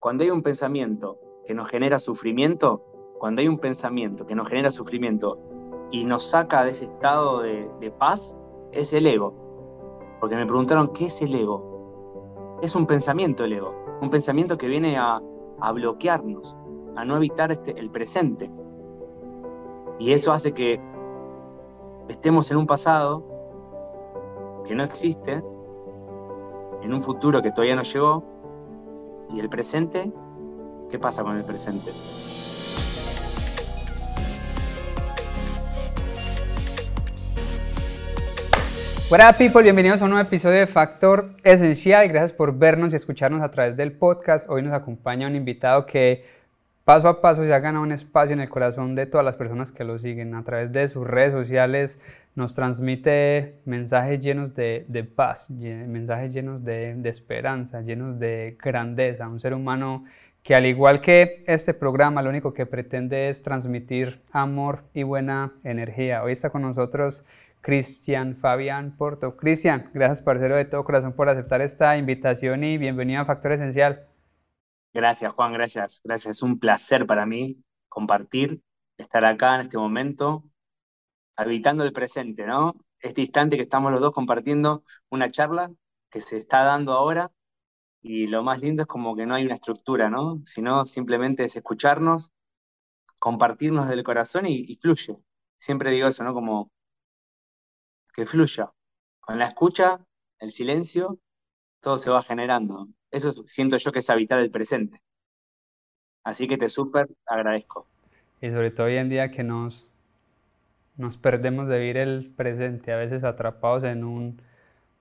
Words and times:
cuando 0.00 0.24
hay 0.24 0.30
un 0.30 0.42
pensamiento 0.42 1.18
que 1.44 1.54
nos 1.54 1.68
genera 1.68 2.00
sufrimiento, 2.00 2.82
cuando 3.18 3.42
hay 3.42 3.48
un 3.48 3.58
pensamiento 3.58 4.26
que 4.26 4.34
nos 4.34 4.48
genera 4.48 4.70
sufrimiento 4.70 5.38
y 5.90 6.04
nos 6.04 6.24
saca 6.24 6.64
de 6.64 6.70
ese 6.70 6.86
estado 6.86 7.40
de, 7.40 7.92
paz, 7.98 8.34
es 8.72 8.94
el 8.94 9.06
ego. 9.06 9.34
Porque 10.18 10.36
me 10.36 10.46
preguntaron, 10.46 10.88
¿qué 10.94 11.06
es 11.06 11.20
el 11.20 11.34
ego? 11.34 12.58
Es 12.62 12.74
un 12.74 12.86
pensamiento 12.86 13.44
el 13.44 13.52
ego, 13.52 13.74
un 14.00 14.08
pensamiento 14.08 14.56
que 14.56 14.68
viene 14.68 14.96
a, 14.96 15.20
bloquearnos, 15.74 16.56
a 16.96 17.04
no 17.04 17.16
evitar 17.16 17.52
este, 17.52 17.78
el 17.78 17.90
presente. 17.90 18.50
Y 19.98 20.12
eso 20.12 20.32
hace 20.32 20.52
que 20.52 20.80
estemos 22.08 22.50
en 22.50 22.56
un 22.56 22.66
pasado 22.66 23.22
que 24.64 24.74
no 24.74 24.82
existe, 24.82 25.44
en 26.82 26.94
un 26.94 27.02
futuro 27.02 27.42
que 27.42 27.50
todavía 27.50 27.76
no 27.76 27.82
llegó, 27.82 28.29
y 29.34 29.40
el 29.40 29.48
presente, 29.48 30.10
¿qué 30.90 30.98
pasa 30.98 31.22
con 31.22 31.36
el 31.36 31.44
presente? 31.44 31.90
Hola 39.12 39.32
people, 39.36 39.62
bienvenidos 39.62 40.00
a 40.00 40.04
un 40.04 40.10
nuevo 40.10 40.24
episodio 40.26 40.60
de 40.60 40.66
Factor 40.68 41.34
Esencial. 41.42 42.06
Gracias 42.08 42.32
por 42.32 42.56
vernos 42.56 42.92
y 42.92 42.96
escucharnos 42.96 43.42
a 43.42 43.50
través 43.50 43.76
del 43.76 43.92
podcast. 43.92 44.48
Hoy 44.48 44.62
nos 44.62 44.72
acompaña 44.72 45.26
un 45.26 45.34
invitado 45.34 45.84
que 45.84 46.24
paso 46.84 47.08
a 47.08 47.20
paso 47.20 47.44
se 47.44 47.52
ha 47.52 47.58
ganado 47.58 47.84
un 47.84 47.92
espacio 47.92 48.32
en 48.32 48.40
el 48.40 48.48
corazón 48.48 48.94
de 48.94 49.06
todas 49.06 49.24
las 49.24 49.36
personas 49.36 49.72
que 49.72 49.84
lo 49.84 49.98
siguen. 49.98 50.34
A 50.34 50.44
través 50.44 50.72
de 50.72 50.88
sus 50.88 51.06
redes 51.06 51.32
sociales 51.32 51.98
nos 52.34 52.54
transmite 52.54 53.56
mensajes 53.64 54.20
llenos 54.20 54.54
de, 54.54 55.10
paz, 55.14 55.50
mensajes 55.50 56.32
llenos 56.32 56.64
de, 56.64 56.94
de 56.96 57.08
esperanza, 57.08 57.80
llenos 57.82 58.18
de 58.18 58.56
grandeza. 58.62 59.28
Un 59.28 59.40
ser 59.40 59.54
humano 59.54 60.04
que 60.42 60.54
al 60.54 60.66
igual 60.66 61.00
que 61.00 61.44
este 61.46 61.74
programa, 61.74 62.22
lo 62.22 62.30
único 62.30 62.54
que 62.54 62.66
pretende 62.66 63.28
es 63.28 63.42
transmitir 63.42 64.20
amor 64.32 64.84
y 64.94 65.02
buena 65.02 65.52
energía. 65.64 66.22
Hoy 66.22 66.32
está 66.32 66.50
con 66.50 66.62
nosotros 66.62 67.24
Cristian 67.60 68.36
Fabián 68.36 68.96
Porto. 68.96 69.36
Cristian, 69.36 69.90
gracias 69.92 70.22
parcero 70.22 70.56
de 70.56 70.64
todo 70.64 70.84
corazón 70.84 71.12
por 71.12 71.28
aceptar 71.28 71.60
esta 71.60 71.96
invitación 71.96 72.64
y 72.64 72.78
bienvenido 72.78 73.20
a 73.20 73.26
Factor 73.26 73.52
Esencial. 73.52 74.09
Gracias 74.92 75.32
Juan, 75.34 75.52
gracias. 75.52 76.00
Gracias, 76.04 76.38
es 76.38 76.42
un 76.42 76.58
placer 76.58 77.06
para 77.06 77.26
mí 77.26 77.58
compartir, 77.88 78.62
estar 78.98 79.24
acá 79.24 79.56
en 79.56 79.62
este 79.62 79.78
momento, 79.78 80.44
habitando 81.36 81.84
el 81.84 81.92
presente, 81.92 82.46
¿no? 82.46 82.74
Este 83.00 83.22
instante 83.22 83.56
que 83.56 83.62
estamos 83.62 83.92
los 83.92 84.00
dos 84.00 84.12
compartiendo 84.12 84.84
una 85.10 85.30
charla 85.30 85.72
que 86.10 86.20
se 86.20 86.36
está 86.36 86.64
dando 86.64 86.92
ahora 86.92 87.32
y 88.02 88.26
lo 88.28 88.42
más 88.42 88.60
lindo 88.62 88.82
es 88.82 88.88
como 88.88 89.16
que 89.16 89.26
no 89.26 89.34
hay 89.34 89.44
una 89.44 89.54
estructura, 89.54 90.10
¿no? 90.10 90.42
Sino 90.44 90.84
simplemente 90.86 91.44
es 91.44 91.56
escucharnos, 91.56 92.32
compartirnos 93.20 93.88
del 93.88 94.04
corazón 94.04 94.46
y, 94.46 94.64
y 94.68 94.76
fluye. 94.76 95.18
Siempre 95.58 95.90
digo 95.92 96.08
eso, 96.08 96.24
¿no? 96.24 96.34
Como 96.34 96.70
que 98.14 98.26
fluya. 98.26 98.72
Con 99.20 99.38
la 99.38 99.46
escucha, 99.46 100.04
el 100.38 100.52
silencio, 100.52 101.18
todo 101.80 101.98
se 101.98 102.10
va 102.10 102.22
generando. 102.22 102.88
Eso 103.10 103.32
siento 103.46 103.76
yo 103.76 103.92
que 103.92 104.00
es 104.00 104.10
habitar 104.10 104.38
el 104.38 104.50
presente. 104.50 105.00
Así 106.24 106.48
que 106.48 106.56
te 106.56 106.68
súper 106.68 107.08
agradezco. 107.26 107.86
Y 108.40 108.50
sobre 108.50 108.70
todo 108.70 108.86
hoy 108.86 108.96
en 108.96 109.08
día 109.08 109.30
que 109.30 109.42
nos, 109.44 109.86
nos 110.96 111.16
perdemos 111.16 111.68
de 111.68 111.78
vivir 111.78 111.96
el 111.96 112.32
presente, 112.36 112.92
a 112.92 112.96
veces 112.96 113.24
atrapados 113.24 113.84
en 113.84 114.04
un 114.04 114.40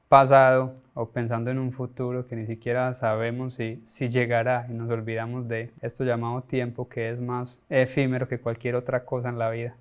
pasado 0.10 0.76
o 0.96 1.10
pensando 1.10 1.52
en 1.52 1.60
un 1.60 1.72
futuro 1.72 2.28
que 2.28 2.36
ni 2.36 2.46
siquiera 2.48 2.94
sabemos 2.94 3.56
si, 3.56 3.82
si 3.86 4.10
llegará 4.10 4.68
y 4.70 4.74
nos 4.74 4.90
olvidamos 4.90 5.48
de 5.48 5.72
esto 5.82 6.04
llamado 6.04 6.42
tiempo 6.44 6.90
que 6.90 7.10
es 7.12 7.20
más 7.22 7.60
efímero 7.70 8.28
que 8.28 8.40
cualquier 8.40 8.76
otra 8.76 9.06
cosa 9.06 9.30
en 9.30 9.40
la 9.40 9.52
vida. 9.52 9.78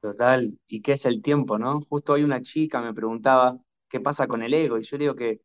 Total, 0.00 0.58
¿y 0.68 0.82
qué 0.82 0.92
es 0.92 1.06
el 1.06 1.22
tiempo, 1.22 1.58
no? 1.58 1.80
Justo 1.82 2.14
hoy 2.14 2.24
una 2.24 2.42
chica 2.42 2.82
me 2.82 2.92
preguntaba 2.92 3.58
qué 3.88 4.00
pasa 4.00 4.26
con 4.26 4.42
el 4.42 4.52
ego 4.52 4.76
y 4.78 4.82
yo 4.82 4.98
digo 4.98 5.14
que 5.14 5.40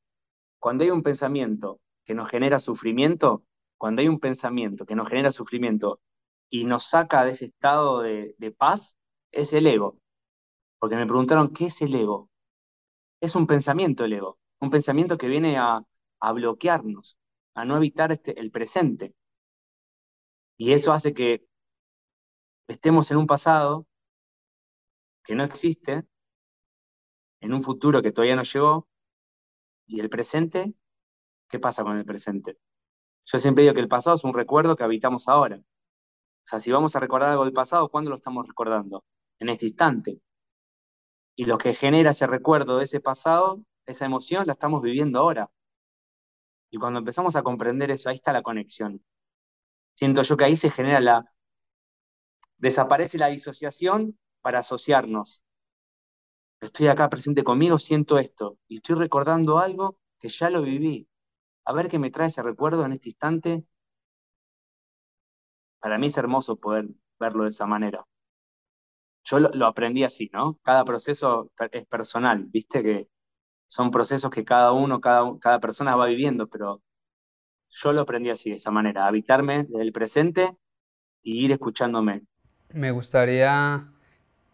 cuando 0.60 0.84
hay 0.84 0.92
un 0.92 1.04
pensamiento 1.04 1.80
que 2.06 2.16
nos 2.16 2.30
genera 2.30 2.60
sufrimiento, 2.60 3.44
cuando 3.78 4.02
hay 4.02 4.08
un 4.08 4.20
pensamiento 4.20 4.86
que 4.86 4.96
nos 4.96 5.10
genera 5.10 5.32
sufrimiento 5.32 6.02
y 6.50 6.66
nos 6.66 6.86
saca 6.86 7.26
de 7.26 7.32
ese 7.32 7.46
estado 7.46 8.02
de, 8.02 8.56
paz, 8.58 8.98
es 9.32 9.54
el 9.54 9.68
ego. 9.68 10.00
Porque 10.80 10.96
me 10.96 11.06
preguntaron, 11.06 11.54
¿qué 11.54 11.66
es 11.66 11.82
el 11.82 11.94
ego? 11.96 12.30
Es 13.22 13.36
un 13.36 13.48
pensamiento 13.48 14.06
el 14.06 14.14
ego, 14.14 14.40
un 14.60 14.70
pensamiento 14.70 15.18
que 15.18 15.28
viene 15.28 15.58
a, 15.58 15.84
bloquearnos, 16.34 17.20
a 17.56 17.66
no 17.66 17.78
evitar 17.78 18.12
este, 18.12 18.40
el 18.40 18.52
presente. 18.52 19.14
Y 20.58 20.72
eso 20.72 20.92
hace 20.92 21.14
que 21.14 21.46
estemos 22.68 23.12
en 23.12 23.18
un 23.18 23.28
pasado 23.28 23.86
que 25.24 25.36
no 25.36 25.44
existe, 25.44 26.06
en 27.42 27.54
un 27.54 27.64
futuro 27.64 28.02
que 28.02 28.12
todavía 28.12 28.36
no 28.36 28.44
llegó, 28.44 28.88
y 29.88 30.00
el 30.00 30.10
presente, 30.10 30.74
¿qué 31.50 31.60
pasa 31.60 31.84
con 31.84 31.98
el 31.98 32.06
presente? 32.06 32.58
Yo 33.26 33.40
siempre 33.40 33.64
digo 33.64 33.74
que 33.74 33.82
el 33.82 33.88
pasado 33.88 34.16
es 34.16 34.24
un 34.24 34.34
recuerdo 34.34 34.76
que 34.76 34.84
habitamos 34.84 35.28
ahora. 35.28 35.58
O 35.58 36.50
sea, 36.50 36.60
si 36.60 36.72
vamos 36.72 36.96
a 36.96 37.00
recordar 37.00 37.30
algo 37.30 37.46
del 37.46 37.54
pasado, 37.54 37.90
¿cuándo 37.90 38.10
lo 38.10 38.16
estamos 38.16 38.48
recordando? 38.48 39.04
En 39.40 39.50
este 39.50 39.66
instante. 39.68 40.22
Y 41.36 41.46
lo 41.46 41.58
que 41.58 41.74
genera 41.74 42.12
ese 42.12 42.28
recuerdo 42.28 42.78
de 42.78 42.86
ese 42.86 43.00
pasado, 43.00 43.62
esa 43.86 44.06
emoción, 44.06 44.46
la 44.48 44.54
estamos 44.54 44.82
viviendo 44.82 45.20
ahora. 45.20 45.50
Y 46.70 46.78
cuando 46.78 47.00
empezamos 47.00 47.36
a 47.36 47.44
comprender 47.44 47.92
eso, 47.92 48.10
ahí 48.10 48.16
está 48.16 48.34
la 48.34 48.42
conexión. 48.42 49.04
Siento 49.94 50.22
yo 50.22 50.38
que 50.38 50.46
ahí 50.46 50.58
se 50.58 50.72
genera 50.72 51.00
la... 51.00 51.26
Desaparece 52.58 53.18
la 53.18 53.28
disociación 53.28 54.18
para 54.42 54.60
asociarnos. 54.60 55.44
Estoy 56.60 56.88
acá 56.88 57.10
presente 57.10 57.44
conmigo, 57.44 57.78
siento 57.78 58.18
esto 58.18 58.58
y 58.68 58.78
estoy 58.78 58.96
recordando 58.96 59.60
algo 59.60 60.00
que 60.20 60.30
ya 60.30 60.50
lo 60.50 60.64
viví. 60.64 61.08
A 61.66 61.74
ver 61.74 61.88
qué 61.88 62.00
me 62.00 62.10
trae 62.10 62.30
ese 62.30 62.42
recuerdo 62.42 62.86
en 62.86 62.94
este 62.94 63.10
instante. 63.10 63.66
Para 65.80 65.98
mí 66.00 66.08
es 66.08 66.18
hermoso 66.18 66.56
poder 66.56 66.88
verlo 67.20 67.44
de 67.44 67.50
esa 67.50 67.68
manera. 67.68 68.06
Yo 69.24 69.40
lo, 69.40 69.66
aprendí 69.66 70.04
así, 70.04 70.30
¿no? 70.34 70.58
Cada 70.64 70.86
proceso 70.86 71.52
es 71.72 71.86
personal, 71.86 72.46
viste 72.46 72.82
que 72.82 73.10
son 73.68 73.92
procesos 73.92 74.32
que 74.32 74.46
cada 74.46 74.72
uno, 74.72 75.02
cada, 75.02 75.38
cada 75.40 75.60
persona 75.60 75.96
va 75.96 76.06
viviendo, 76.08 76.48
pero 76.48 76.82
yo 77.70 77.94
lo 77.94 78.02
aprendí 78.02 78.30
así, 78.30 78.50
de 78.50 78.56
esa 78.56 78.72
manera, 78.72 79.06
habitarme 79.06 79.66
desde 79.66 79.82
el 79.82 79.92
presente 79.92 80.58
y 81.22 81.44
ir 81.44 81.52
escuchándome. 81.52 82.24
Me 82.70 82.92
gustaría 82.92 83.92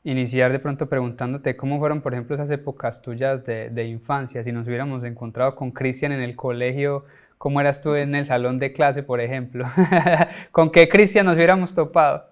iniciar 0.03 0.51
de 0.51 0.59
pronto 0.59 0.89
preguntándote 0.89 1.55
cómo 1.55 1.79
fueron, 1.79 2.01
por 2.01 2.13
ejemplo, 2.13 2.35
esas 2.35 2.49
épocas 2.51 3.01
tuyas 3.01 3.43
de, 3.45 3.85
infancia, 3.87 4.43
si 4.43 4.51
nos 4.51 4.67
hubiéramos 4.67 5.03
encontrado 5.03 5.55
con 5.55 5.71
Cristian 5.71 6.11
en 6.11 6.21
el 6.21 6.35
colegio, 6.35 7.05
¿cómo 7.37 7.61
eras 7.61 7.81
tú 7.81 7.95
en 7.95 8.15
el 8.15 8.25
salón 8.25 8.59
de 8.59 8.73
clase, 8.73 9.03
por 9.03 9.21
ejemplo? 9.21 9.65
¿Con 10.51 10.71
qué 10.71 10.89
Cristian 10.89 11.25
nos 11.25 11.35
hubiéramos 11.35 11.73
topado? 11.73 12.25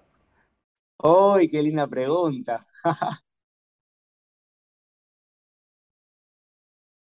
¡Uy, 0.98 1.48
qué 1.48 1.62
linda 1.62 1.86
pregunta! 1.86 2.66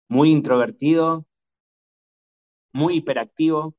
muy 0.09 0.31
introvertido, 0.33 1.25
muy 2.73 2.97
hiperactivo. 2.97 3.75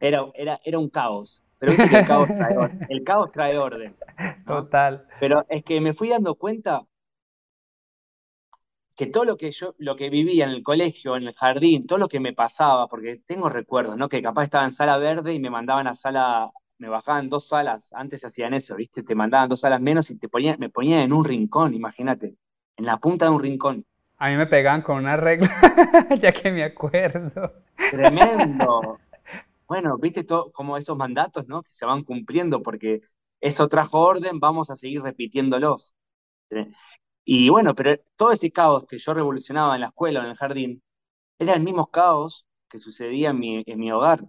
Era, 0.00 0.24
era, 0.34 0.60
era 0.64 0.78
un 0.78 0.88
caos. 0.88 1.44
Pero 1.60 1.72
viste 1.72 1.90
que 1.90 1.98
el 1.98 2.06
caos 2.06 2.28
trae 2.34 2.56
orden. 2.56 2.86
El 2.88 3.04
caos 3.04 3.32
trae 3.32 3.58
orden. 3.58 3.94
Total. 4.46 5.06
Pero 5.20 5.44
es 5.48 5.62
que 5.62 5.78
me 5.82 5.92
fui 5.92 6.08
dando 6.08 6.34
cuenta 6.34 6.86
que 8.96 9.06
todo 9.06 9.24
lo 9.24 9.36
que 9.36 9.50
yo, 9.50 9.74
lo 9.76 9.94
que 9.94 10.08
vivía 10.08 10.46
en 10.46 10.52
el 10.52 10.62
colegio, 10.62 11.16
en 11.16 11.24
el 11.26 11.34
jardín, 11.34 11.86
todo 11.86 11.98
lo 11.98 12.08
que 12.08 12.18
me 12.18 12.32
pasaba, 12.32 12.88
porque 12.88 13.20
tengo 13.26 13.50
recuerdos, 13.50 13.98
¿no? 13.98 14.08
Que 14.08 14.22
capaz 14.22 14.44
estaba 14.44 14.64
en 14.64 14.72
sala 14.72 14.96
verde 14.96 15.34
y 15.34 15.38
me 15.38 15.50
mandaban 15.50 15.86
a 15.86 15.94
sala, 15.94 16.50
me 16.78 16.88
bajaban 16.88 17.28
dos 17.28 17.46
salas, 17.48 17.92
antes 17.92 18.24
hacían 18.24 18.54
eso, 18.54 18.74
¿viste? 18.76 19.02
Te 19.02 19.14
mandaban 19.14 19.50
dos 19.50 19.60
salas 19.60 19.82
menos 19.82 20.10
y 20.10 20.18
te 20.18 20.28
ponían, 20.28 20.56
me 20.58 20.70
ponían 20.70 21.00
en 21.00 21.12
un 21.12 21.24
rincón, 21.24 21.74
imagínate, 21.74 22.36
en 22.76 22.86
la 22.86 22.96
punta 22.96 23.26
de 23.26 23.32
un 23.32 23.42
rincón. 23.42 23.84
A 24.16 24.28
mí 24.28 24.36
me 24.36 24.46
pegaban 24.46 24.80
con 24.80 24.96
una 24.96 25.16
regla, 25.16 25.50
ya 26.20 26.32
que 26.32 26.50
me 26.50 26.64
acuerdo. 26.64 27.52
Tremendo 27.90 28.98
bueno, 29.70 29.98
viste 29.98 30.24
todo, 30.24 30.52
como 30.52 30.76
esos 30.76 30.96
mandatos, 30.98 31.46
¿no? 31.48 31.62
Que 31.62 31.70
se 31.72 31.86
van 31.86 32.04
cumpliendo 32.04 32.62
porque 32.62 33.02
eso 33.40 33.68
trajo 33.68 34.00
orden, 34.00 34.40
vamos 34.40 34.70
a 34.70 34.76
seguir 34.76 35.02
repitiéndolos. 35.02 35.96
Y 37.24 37.48
bueno, 37.50 37.74
pero 37.74 37.96
todo 38.16 38.32
ese 38.32 38.50
caos 38.52 38.84
que 38.86 38.98
yo 38.98 39.14
revolucionaba 39.14 39.74
en 39.74 39.82
la 39.82 39.88
escuela 39.88 40.20
o 40.20 40.24
en 40.24 40.30
el 40.30 40.36
jardín, 40.36 40.82
era 41.38 41.54
el 41.54 41.62
mismo 41.64 41.88
caos 41.90 42.46
que 42.68 42.78
sucedía 42.78 43.30
en 43.30 43.40
mi, 43.40 43.64
en 43.66 43.78
mi 43.80 43.92
hogar, 43.92 44.22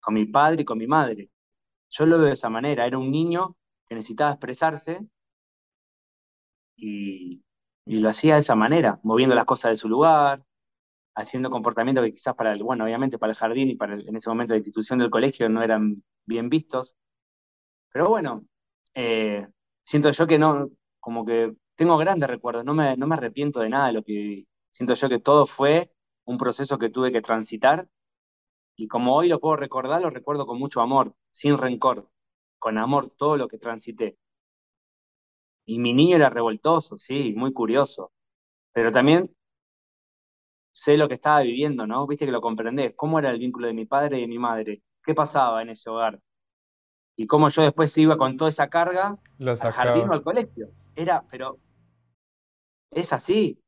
con 0.00 0.14
mi 0.14 0.26
padre 0.26 0.62
y 0.62 0.64
con 0.64 0.78
mi 0.78 0.86
madre. 0.86 1.30
Yo 1.90 2.06
lo 2.06 2.18
veo 2.18 2.28
de 2.28 2.34
esa 2.34 2.50
manera, 2.50 2.86
era 2.86 2.98
un 2.98 3.10
niño 3.12 3.56
que 3.88 3.96
necesitaba 3.96 4.32
expresarse 4.32 5.06
y, 6.76 7.42
y 7.86 7.98
lo 8.00 8.08
hacía 8.08 8.34
de 8.34 8.40
esa 8.40 8.54
manera, 8.54 9.00
moviendo 9.02 9.34
las 9.34 9.44
cosas 9.44 9.72
de 9.72 9.76
su 9.76 9.88
lugar, 9.88 10.42
haciendo 11.18 11.50
comportamientos 11.50 12.04
que 12.04 12.12
quizás 12.12 12.34
para 12.34 12.52
el, 12.52 12.62
bueno, 12.62 12.84
obviamente 12.84 13.18
para 13.18 13.32
el 13.32 13.36
jardín 13.36 13.70
y 13.70 13.76
para 13.76 13.94
en 13.94 14.16
ese 14.16 14.30
momento 14.30 14.52
la 14.54 14.58
institución 14.58 14.98
del 15.00 15.10
colegio 15.10 15.48
no 15.48 15.62
eran 15.62 16.02
bien 16.24 16.48
vistos. 16.48 16.96
Pero 17.92 18.08
bueno, 18.08 18.44
eh, 18.94 19.46
siento 19.82 20.10
yo 20.10 20.26
que 20.26 20.38
no, 20.38 20.70
como 21.00 21.24
que 21.24 21.54
tengo 21.74 21.96
grandes 21.98 22.28
recuerdos, 22.28 22.64
no 22.64 22.74
me, 22.74 22.96
no 22.96 23.06
me 23.06 23.14
arrepiento 23.16 23.60
de 23.60 23.68
nada 23.70 23.88
de 23.88 23.92
lo 23.94 24.02
que. 24.02 24.44
Siento 24.70 24.94
yo 24.94 25.08
que 25.08 25.18
todo 25.18 25.46
fue 25.46 25.92
un 26.24 26.38
proceso 26.38 26.78
que 26.78 26.90
tuve 26.90 27.10
que 27.10 27.22
transitar 27.22 27.88
y 28.76 28.86
como 28.86 29.16
hoy 29.16 29.28
lo 29.28 29.40
puedo 29.40 29.56
recordar, 29.56 30.02
lo 30.02 30.10
recuerdo 30.10 30.46
con 30.46 30.58
mucho 30.58 30.80
amor, 30.80 31.14
sin 31.32 31.58
rencor, 31.58 32.08
con 32.58 32.78
amor 32.78 33.10
todo 33.16 33.36
lo 33.36 33.48
que 33.48 33.58
transité. 33.58 34.18
Y 35.66 35.78
mi 35.78 35.94
niño 35.94 36.16
era 36.16 36.30
revoltoso, 36.30 36.96
sí, 36.98 37.34
muy 37.36 37.52
curioso, 37.52 38.12
pero 38.72 38.92
también 38.92 39.34
sé 40.78 40.96
lo 40.96 41.08
que 41.08 41.14
estaba 41.14 41.40
viviendo, 41.40 41.86
¿no? 41.86 42.06
Viste 42.06 42.24
que 42.24 42.32
lo 42.32 42.40
comprendés, 42.40 42.94
cómo 42.96 43.18
era 43.18 43.30
el 43.30 43.38
vínculo 43.38 43.66
de 43.66 43.74
mi 43.74 43.84
padre 43.84 44.18
y 44.18 44.22
de 44.22 44.28
mi 44.28 44.38
madre, 44.38 44.82
qué 45.02 45.14
pasaba 45.14 45.60
en 45.62 45.70
ese 45.70 45.90
hogar, 45.90 46.20
y 47.16 47.26
cómo 47.26 47.48
yo 47.48 47.62
después 47.62 47.96
iba 47.98 48.16
con 48.16 48.36
toda 48.36 48.48
esa 48.48 48.70
carga 48.70 49.18
al 49.40 49.56
jardín 49.56 50.08
o 50.08 50.12
al 50.12 50.22
colegio. 50.22 50.70
Era, 50.94 51.24
pero 51.28 51.58
es 52.92 53.12
así. 53.12 53.60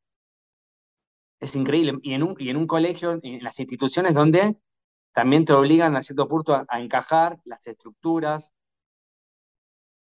Es 1.41 1.57
increíble. 1.57 1.99
Y 2.03 2.15
en 2.15 2.23
un, 2.23 2.37
y 2.39 2.51
en 2.51 2.57
un 2.57 2.69
colegio, 2.69 3.19
en 3.21 3.43
las 3.43 3.59
instituciones 3.59 4.15
donde 4.15 4.57
también 5.12 5.45
te 5.45 5.53
obligan 5.53 5.97
a 5.97 6.03
cierto 6.03 6.29
punto 6.29 6.55
a, 6.55 6.81
encajar 6.81 7.41
las 7.45 7.67
estructuras. 7.67 8.53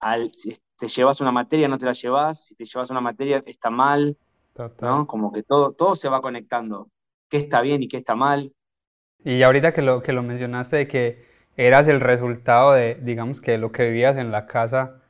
Al, 0.00 0.30
si 0.32 0.58
te 0.76 0.88
llevas 0.88 1.22
una 1.22 1.32
materia, 1.32 1.66
no 1.66 1.78
te 1.78 1.86
la 1.86 1.94
llevas. 1.94 2.44
Si 2.44 2.54
te 2.54 2.66
llevas 2.66 2.90
una 2.90 3.00
materia, 3.00 3.42
está 3.46 3.70
mal. 3.70 4.18
¿No? 4.80 5.06
Como 5.06 5.32
que 5.32 5.42
todo, 5.42 5.72
todo 5.72 5.96
se 5.96 6.08
va 6.08 6.20
conectando. 6.20 6.88
¿Qué 7.28 7.36
está 7.36 7.60
bien 7.60 7.82
y 7.82 7.88
qué 7.88 7.98
está 7.98 8.14
mal? 8.14 8.52
Y 9.24 9.42
ahorita 9.42 9.72
que 9.72 9.82
lo, 9.82 10.02
que 10.02 10.12
lo 10.12 10.22
mencionaste 10.22 10.76
de 10.76 10.88
que 10.88 11.24
eras 11.56 11.88
el 11.88 12.00
resultado 12.00 12.72
de, 12.72 12.96
digamos, 13.02 13.40
que 13.40 13.58
lo 13.58 13.70
que 13.72 13.84
vivías 13.84 14.16
en 14.16 14.30
la 14.30 14.46
casa, 14.46 15.02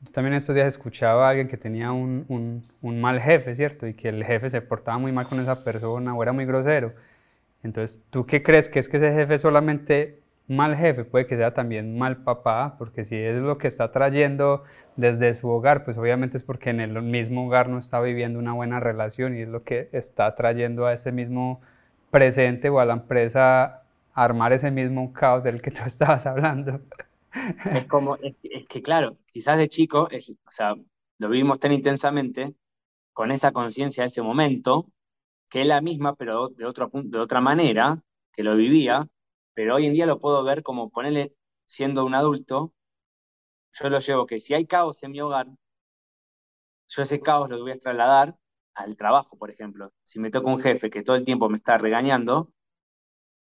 yo 0.00 0.12
también 0.12 0.34
estos 0.34 0.54
días 0.54 0.68
escuchaba 0.68 1.26
a 1.26 1.30
alguien 1.30 1.48
que 1.48 1.56
tenía 1.56 1.92
un, 1.92 2.24
un, 2.28 2.62
un, 2.82 3.00
mal 3.00 3.20
jefe, 3.20 3.54
¿cierto? 3.54 3.86
Y 3.86 3.94
que 3.94 4.08
el 4.08 4.24
jefe 4.24 4.48
se 4.50 4.62
portaba 4.62 4.98
muy 4.98 5.12
mal 5.12 5.26
con 5.26 5.40
esa 5.40 5.62
persona 5.64 6.14
o 6.14 6.22
era 6.22 6.32
muy 6.32 6.46
grosero. 6.46 6.94
Entonces, 7.62 8.02
¿tú 8.10 8.24
qué 8.24 8.42
crees 8.42 8.68
que 8.68 8.78
es 8.78 8.88
que 8.88 8.98
ese 8.98 9.12
jefe 9.12 9.38
solamente 9.38 10.20
mal 10.48 10.76
jefe? 10.76 11.04
Puede 11.04 11.26
que 11.26 11.36
sea 11.36 11.54
también 11.54 11.98
mal 11.98 12.24
papá, 12.24 12.76
porque 12.78 13.04
si 13.04 13.16
es 13.16 13.36
lo 13.38 13.58
que 13.58 13.68
está 13.68 13.92
trayendo 13.92 14.64
desde 14.96 15.34
su 15.34 15.48
hogar, 15.48 15.84
pues 15.84 15.96
obviamente 15.96 16.36
es 16.36 16.42
porque 16.42 16.70
en 16.70 16.80
el 16.80 17.00
mismo 17.02 17.46
hogar 17.46 17.68
no 17.68 17.78
está 17.78 18.00
viviendo 18.00 18.38
una 18.38 18.52
buena 18.52 18.80
relación 18.80 19.36
y 19.36 19.42
es 19.42 19.48
lo 19.48 19.62
que 19.62 19.88
está 19.92 20.34
trayendo 20.34 20.86
a 20.86 20.94
ese 20.94 21.12
mismo 21.12 21.60
presente 22.10 22.68
o 22.70 22.80
a 22.80 22.84
la 22.84 22.94
empresa 22.94 23.82
armar 24.14 24.52
ese 24.52 24.70
mismo 24.70 25.12
caos 25.12 25.44
del 25.44 25.62
que 25.62 25.70
tú 25.70 25.82
estabas 25.86 26.26
hablando. 26.26 26.80
Es 27.72 27.84
como, 27.86 28.16
es, 28.16 28.34
que 28.68 28.82
claro, 28.82 29.18
quizás 29.26 29.58
de 29.58 29.68
chico, 29.68 30.08
o 30.10 30.50
sea, 30.50 30.74
lo 31.18 31.28
vivimos 31.28 31.60
tan 31.60 31.72
intensamente, 31.72 32.54
con 33.12 33.30
esa 33.32 33.52
conciencia 33.52 34.02
de 34.02 34.08
ese 34.08 34.22
momento, 34.22 34.86
que 35.48 35.62
es 35.62 35.66
la 35.66 35.80
misma, 35.80 36.14
pero 36.14 36.48
de, 36.48 36.64
otro, 36.64 36.90
de 36.92 37.18
otra 37.18 37.40
manera, 37.40 38.02
que 38.32 38.42
lo 38.42 38.56
vivía, 38.56 39.08
pero 39.58 39.74
hoy 39.74 39.86
en 39.86 39.92
día 39.92 40.06
lo 40.06 40.20
puedo 40.20 40.44
ver 40.44 40.62
como 40.62 40.88
ponerle, 40.88 41.34
siendo 41.66 42.04
un 42.04 42.14
adulto, 42.14 42.72
yo 43.72 43.88
lo 43.88 43.98
llevo 43.98 44.24
que 44.24 44.38
si 44.38 44.54
hay 44.54 44.68
caos 44.68 45.02
en 45.02 45.10
mi 45.10 45.20
hogar, 45.20 45.48
yo 46.86 47.02
ese 47.02 47.20
caos 47.20 47.50
lo 47.50 47.60
voy 47.60 47.72
a 47.72 47.78
trasladar 47.80 48.36
al 48.74 48.96
trabajo, 48.96 49.36
por 49.36 49.50
ejemplo. 49.50 49.92
Si 50.04 50.20
me 50.20 50.30
toca 50.30 50.48
un 50.48 50.60
jefe 50.60 50.90
que 50.90 51.02
todo 51.02 51.16
el 51.16 51.24
tiempo 51.24 51.48
me 51.48 51.56
está 51.56 51.76
regañando, 51.76 52.52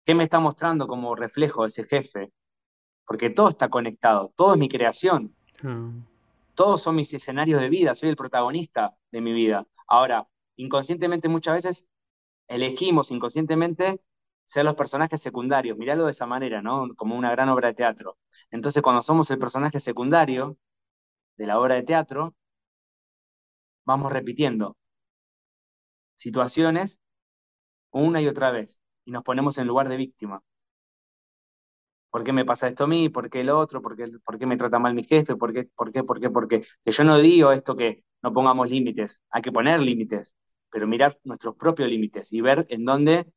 ¿qué 0.06 0.16
me 0.16 0.24
está 0.24 0.40
mostrando 0.40 0.88
como 0.88 1.16
reflejo 1.16 1.62
de 1.62 1.68
ese 1.68 1.84
jefe? 1.84 2.34
Porque 3.06 3.30
todo 3.30 3.50
está 3.50 3.70
conectado, 3.70 4.34
todo 4.36 4.56
es 4.56 4.60
mi 4.60 4.70
creación. 4.70 5.36
Ah. 5.64 5.92
Todos 6.56 6.82
son 6.82 6.96
mis 6.96 7.14
escenarios 7.14 7.62
de 7.62 7.70
vida, 7.70 7.94
soy 7.94 8.10
el 8.10 8.16
protagonista 8.16 8.98
de 9.12 9.22
mi 9.22 9.34
vida. 9.34 9.68
Ahora, 9.86 10.28
inconscientemente 10.56 11.30
muchas 11.30 11.54
veces 11.54 11.88
elegimos 12.48 13.12
inconscientemente 13.12 14.02
ser 14.48 14.66
los 14.66 14.76
personajes 14.76 15.22
secundarios. 15.22 15.78
Miralo 15.78 16.06
de 16.06 16.12
esa 16.12 16.26
manera, 16.26 16.62
¿no? 16.62 16.88
Como 16.96 17.16
una 17.16 17.32
gran 17.32 17.50
obra 17.50 17.68
de 17.70 17.76
teatro. 17.76 18.18
Entonces, 18.52 18.82
cuando 18.82 19.04
somos 19.04 19.30
el 19.32 19.40
personaje 19.40 19.80
secundario 19.80 20.58
de 21.38 21.48
la 21.48 21.60
obra 21.60 21.76
de 21.76 21.84
teatro, 21.84 22.36
vamos 23.86 24.12
repitiendo 24.12 24.78
situaciones 26.16 27.00
una 27.92 28.22
y 28.22 28.28
otra 28.28 28.52
vez 28.52 28.82
y 29.06 29.12
nos 29.12 29.24
ponemos 29.24 29.58
en 29.58 29.68
lugar 29.68 29.90
de 29.90 29.98
víctima. 29.98 30.42
¿Por 32.10 32.24
qué 32.24 32.34
me 32.34 32.46
pasa 32.46 32.68
esto 32.68 32.86
a 32.86 32.88
mí? 32.88 33.10
¿Por 33.10 33.30
qué 33.30 33.42
el 33.42 33.50
otro? 33.50 33.82
¿Por 33.82 33.96
qué, 33.98 34.10
por 34.26 34.40
qué 34.40 34.46
me 34.46 34.58
trata 34.58 34.80
mal 34.80 34.94
mi 34.94 35.04
jefe? 35.04 35.36
¿Por 35.36 35.54
qué? 35.54 35.66
¿Por 35.76 35.92
qué? 35.92 36.04
¿Por 36.04 36.20
qué? 36.20 36.30
¿Por 36.30 36.48
qué? 36.48 36.62
Que 36.84 36.92
yo 36.92 37.04
no 37.04 37.18
digo 37.20 37.52
esto 37.52 37.76
que 37.76 38.04
no 38.24 38.34
pongamos 38.34 38.70
límites, 38.70 39.24
hay 39.30 39.42
que 39.42 39.52
poner 39.52 39.82
límites, 39.82 40.36
pero 40.72 40.88
mirar 40.88 41.20
nuestros 41.24 41.56
propios 41.56 41.90
límites 41.90 42.32
y 42.34 42.42
ver 42.42 42.66
en 42.70 42.86
dónde 42.86 43.32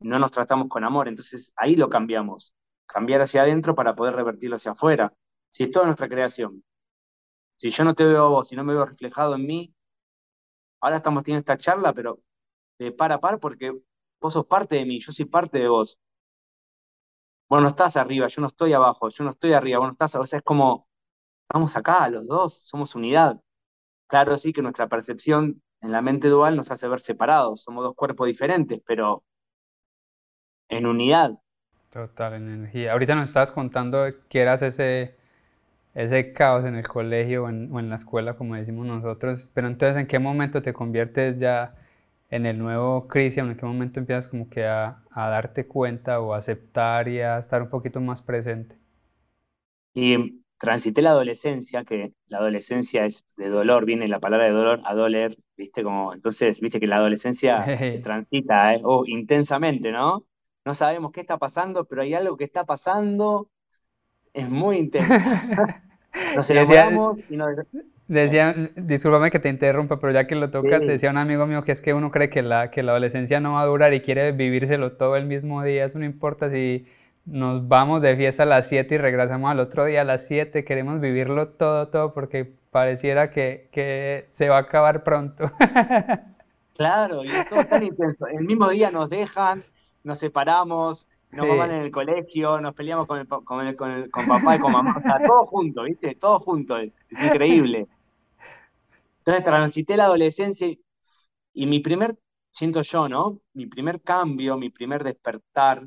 no 0.00 0.18
nos 0.18 0.30
tratamos 0.30 0.68
con 0.68 0.84
amor. 0.84 1.08
Entonces 1.08 1.52
ahí 1.56 1.76
lo 1.76 1.88
cambiamos, 1.88 2.54
cambiar 2.86 3.22
hacia 3.22 3.42
adentro 3.42 3.74
para 3.74 3.94
poder 3.94 4.14
revertirlo 4.14 4.56
hacia 4.56 4.72
afuera. 4.72 5.12
Si 5.50 5.64
es 5.64 5.70
toda 5.70 5.86
nuestra 5.86 6.08
creación, 6.08 6.64
si 7.58 7.70
yo 7.70 7.84
no 7.84 7.94
te 7.94 8.04
veo 8.04 8.26
a 8.26 8.28
vos, 8.28 8.48
si 8.48 8.56
no 8.56 8.64
me 8.64 8.74
veo 8.74 8.86
reflejado 8.86 9.34
en 9.34 9.46
mí, 9.46 9.74
ahora 10.80 10.96
estamos 10.96 11.22
teniendo 11.22 11.40
esta 11.40 11.56
charla, 11.56 11.92
pero 11.92 12.20
de 12.78 12.92
par 12.92 13.12
a 13.12 13.20
par 13.20 13.40
porque 13.40 13.72
vos 14.20 14.32
sos 14.32 14.46
parte 14.46 14.76
de 14.76 14.86
mí, 14.86 15.00
yo 15.00 15.12
soy 15.12 15.26
parte 15.26 15.58
de 15.58 15.68
vos. 15.68 15.98
Vos 17.48 17.62
no 17.62 17.68
estás 17.68 17.96
arriba, 17.96 18.26
yo 18.28 18.40
no 18.42 18.48
estoy 18.48 18.72
abajo, 18.72 19.08
yo 19.08 19.24
no 19.24 19.30
estoy 19.30 19.52
arriba, 19.52 19.78
vos 19.78 19.86
no 19.88 19.92
estás, 19.92 20.14
o 20.16 20.26
sea, 20.26 20.38
es 20.38 20.44
como, 20.44 20.88
estamos 21.48 21.76
acá, 21.76 22.08
los 22.10 22.26
dos, 22.26 22.54
somos 22.54 22.94
unidad. 22.94 23.40
Claro, 24.08 24.38
sí 24.38 24.52
que 24.52 24.62
nuestra 24.62 24.88
percepción 24.88 25.62
en 25.82 25.92
la 25.92 26.02
mente 26.02 26.28
dual 26.28 26.56
nos 26.56 26.70
hace 26.70 26.88
ver 26.88 27.00
separados, 27.00 27.62
somos 27.62 27.84
dos 27.84 27.94
cuerpos 27.94 28.28
diferentes, 28.28 28.80
pero 28.86 29.24
en 30.68 30.86
unidad. 30.86 31.38
Total, 31.90 32.34
en 32.34 32.48
energía. 32.48 32.92
Ahorita 32.92 33.14
nos 33.14 33.28
estabas 33.28 33.50
contando 33.50 34.04
que 34.28 34.40
eras 34.40 34.62
ese, 34.62 35.14
ese 35.94 36.32
caos 36.32 36.64
en 36.64 36.76
el 36.76 36.86
colegio 36.86 37.44
o 37.44 37.48
en, 37.48 37.88
la 37.88 37.96
escuela, 37.96 38.34
como 38.34 38.54
decimos 38.56 38.86
nosotros, 38.86 39.48
pero 39.54 39.68
entonces, 39.68 39.96
¿en 39.98 40.06
qué 40.06 40.18
momento 40.18 40.62
te 40.62 40.72
conviertes 40.72 41.38
ya 41.38 41.74
en 42.30 42.46
el 42.46 42.58
nuevo 42.58 43.08
Cristian? 43.08 43.50
¿En 43.50 43.56
qué 43.56 43.64
momento 43.64 44.00
empiezas 44.00 44.28
como 44.28 44.50
que 44.50 44.66
a, 44.66 45.02
a 45.10 45.28
darte 45.28 45.66
cuenta 45.66 46.20
o 46.20 46.34
a 46.34 46.38
aceptar 46.38 47.08
y 47.08 47.20
a 47.20 47.38
estar 47.38 47.62
un 47.62 47.70
poquito 47.70 48.00
más 48.00 48.20
presente? 48.20 48.76
Y 49.94 50.42
transité 50.58 51.02
la 51.02 51.10
adolescencia, 51.10 51.84
que 51.84 52.10
la 52.26 52.38
adolescencia 52.38 53.06
es 53.06 53.24
de 53.36 53.48
dolor, 53.48 53.86
viene 53.86 54.08
la 54.08 54.20
palabra 54.20 54.46
de 54.46 54.52
dolor 54.52 54.80
a 54.84 54.94
doler, 54.94 55.38
¿viste? 55.56 55.82
Como, 55.82 56.12
entonces, 56.12 56.60
viste 56.60 56.80
que 56.80 56.86
la 56.86 56.96
adolescencia 56.96 57.64
se 57.78 57.98
transita 58.00 58.74
¿eh? 58.74 58.80
oh, 58.84 59.04
intensamente, 59.06 59.92
¿no? 59.92 60.25
No 60.66 60.74
sabemos 60.74 61.12
qué 61.12 61.20
está 61.20 61.38
pasando, 61.38 61.84
pero 61.84 62.02
hay 62.02 62.12
algo 62.12 62.36
que 62.36 62.42
está 62.42 62.64
pasando, 62.64 63.48
es 64.34 64.50
muy 64.50 64.78
intenso. 64.78 65.14
Nos 66.34 66.50
enamoramos 66.50 67.18
y 67.30 67.36
nos... 67.36 67.56
Decía, 68.08 68.52
discúlpame 68.74 69.30
que 69.30 69.38
te 69.38 69.48
interrumpa, 69.48 70.00
pero 70.00 70.12
ya 70.12 70.26
que 70.26 70.34
lo 70.34 70.50
tocas, 70.50 70.86
decía 70.86 71.10
un 71.10 71.18
amigo 71.18 71.46
mío 71.46 71.62
que 71.62 71.72
es 71.72 71.80
que 71.80 71.94
uno 71.94 72.10
cree 72.10 72.30
que 72.30 72.42
la, 72.42 72.70
que 72.70 72.82
la 72.82 72.92
adolescencia 72.92 73.38
no 73.38 73.52
va 73.52 73.62
a 73.62 73.66
durar 73.66 73.94
y 73.94 74.00
quiere 74.00 74.32
vivírselo 74.32 74.92
todo 74.92 75.16
el 75.16 75.26
mismo 75.26 75.62
día, 75.62 75.84
eso 75.84 75.98
no 75.98 76.04
importa 76.04 76.50
si 76.50 76.86
nos 77.26 77.68
vamos 77.68 78.02
de 78.02 78.16
fiesta 78.16 78.44
a 78.44 78.46
las 78.46 78.68
7 78.68 78.94
y 78.94 78.98
regresamos 78.98 79.50
al 79.50 79.60
otro 79.60 79.84
día 79.84 80.00
a 80.00 80.04
las 80.04 80.26
7, 80.26 80.64
queremos 80.64 81.00
vivirlo 81.00 81.48
todo, 81.48 81.88
todo, 81.88 82.14
porque 82.14 82.50
pareciera 82.70 83.30
que, 83.30 83.68
que 83.72 84.26
se 84.30 84.48
va 84.48 84.56
a 84.56 84.60
acabar 84.60 85.04
pronto. 85.04 85.50
Claro, 86.76 87.24
y 87.24 87.30
es 87.30 87.48
todo 87.48 87.64
tan 87.64 87.82
intenso. 87.82 88.26
El 88.26 88.44
mismo 88.44 88.68
día 88.68 88.90
nos 88.90 89.08
dejan, 89.08 89.64
nos 90.06 90.18
separamos, 90.18 91.08
nos 91.30 91.46
vamos 91.46 91.66
en 91.66 91.72
el 91.72 91.90
colegio, 91.90 92.60
nos 92.60 92.74
peleamos 92.74 93.06
con, 93.06 93.18
el, 93.18 93.26
con, 93.28 93.66
el, 93.66 93.76
con, 93.76 93.90
el, 93.90 94.10
con 94.10 94.26
papá 94.26 94.56
y 94.56 94.58
con 94.58 94.72
mamá, 94.72 94.94
o 94.96 95.02
sea, 95.02 95.18
todo 95.26 95.46
junto, 95.46 95.82
¿viste? 95.82 96.14
Todo 96.14 96.40
junto, 96.40 96.78
es, 96.78 96.92
es 97.10 97.22
increíble. 97.22 97.86
Entonces 99.18 99.44
transité 99.44 99.96
la 99.96 100.04
adolescencia 100.04 100.66
y, 100.66 100.80
y 101.52 101.66
mi 101.66 101.80
primer, 101.80 102.16
siento 102.52 102.80
yo, 102.82 103.08
¿no? 103.08 103.40
Mi 103.52 103.66
primer 103.66 104.00
cambio, 104.00 104.56
mi 104.56 104.70
primer 104.70 105.04
despertar 105.04 105.86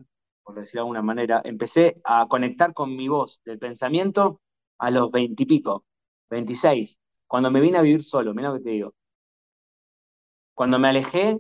por 0.50 0.56
decirlo 0.56 0.80
de 0.80 0.82
alguna 0.82 1.02
manera, 1.04 1.42
empecé 1.46 2.02
a 2.04 2.28
conectar 2.28 2.74
con 2.74 2.96
mi 2.96 3.08
voz 3.08 3.40
del 3.46 3.60
pensamiento 3.60 4.42
a 4.80 4.90
los 4.90 5.12
veintipico, 5.12 5.86
veintiséis, 6.28 6.98
cuando 7.28 7.52
me 7.52 7.62
vine 7.62 7.78
a 7.78 7.84
vivir 7.84 8.02
solo, 8.02 8.34
mira 8.34 8.50
lo 8.50 8.56
que 8.56 8.64
te 8.64 8.70
digo. 8.72 8.96
Cuando 10.56 10.80
me 10.80 10.88
alejé 10.88 11.40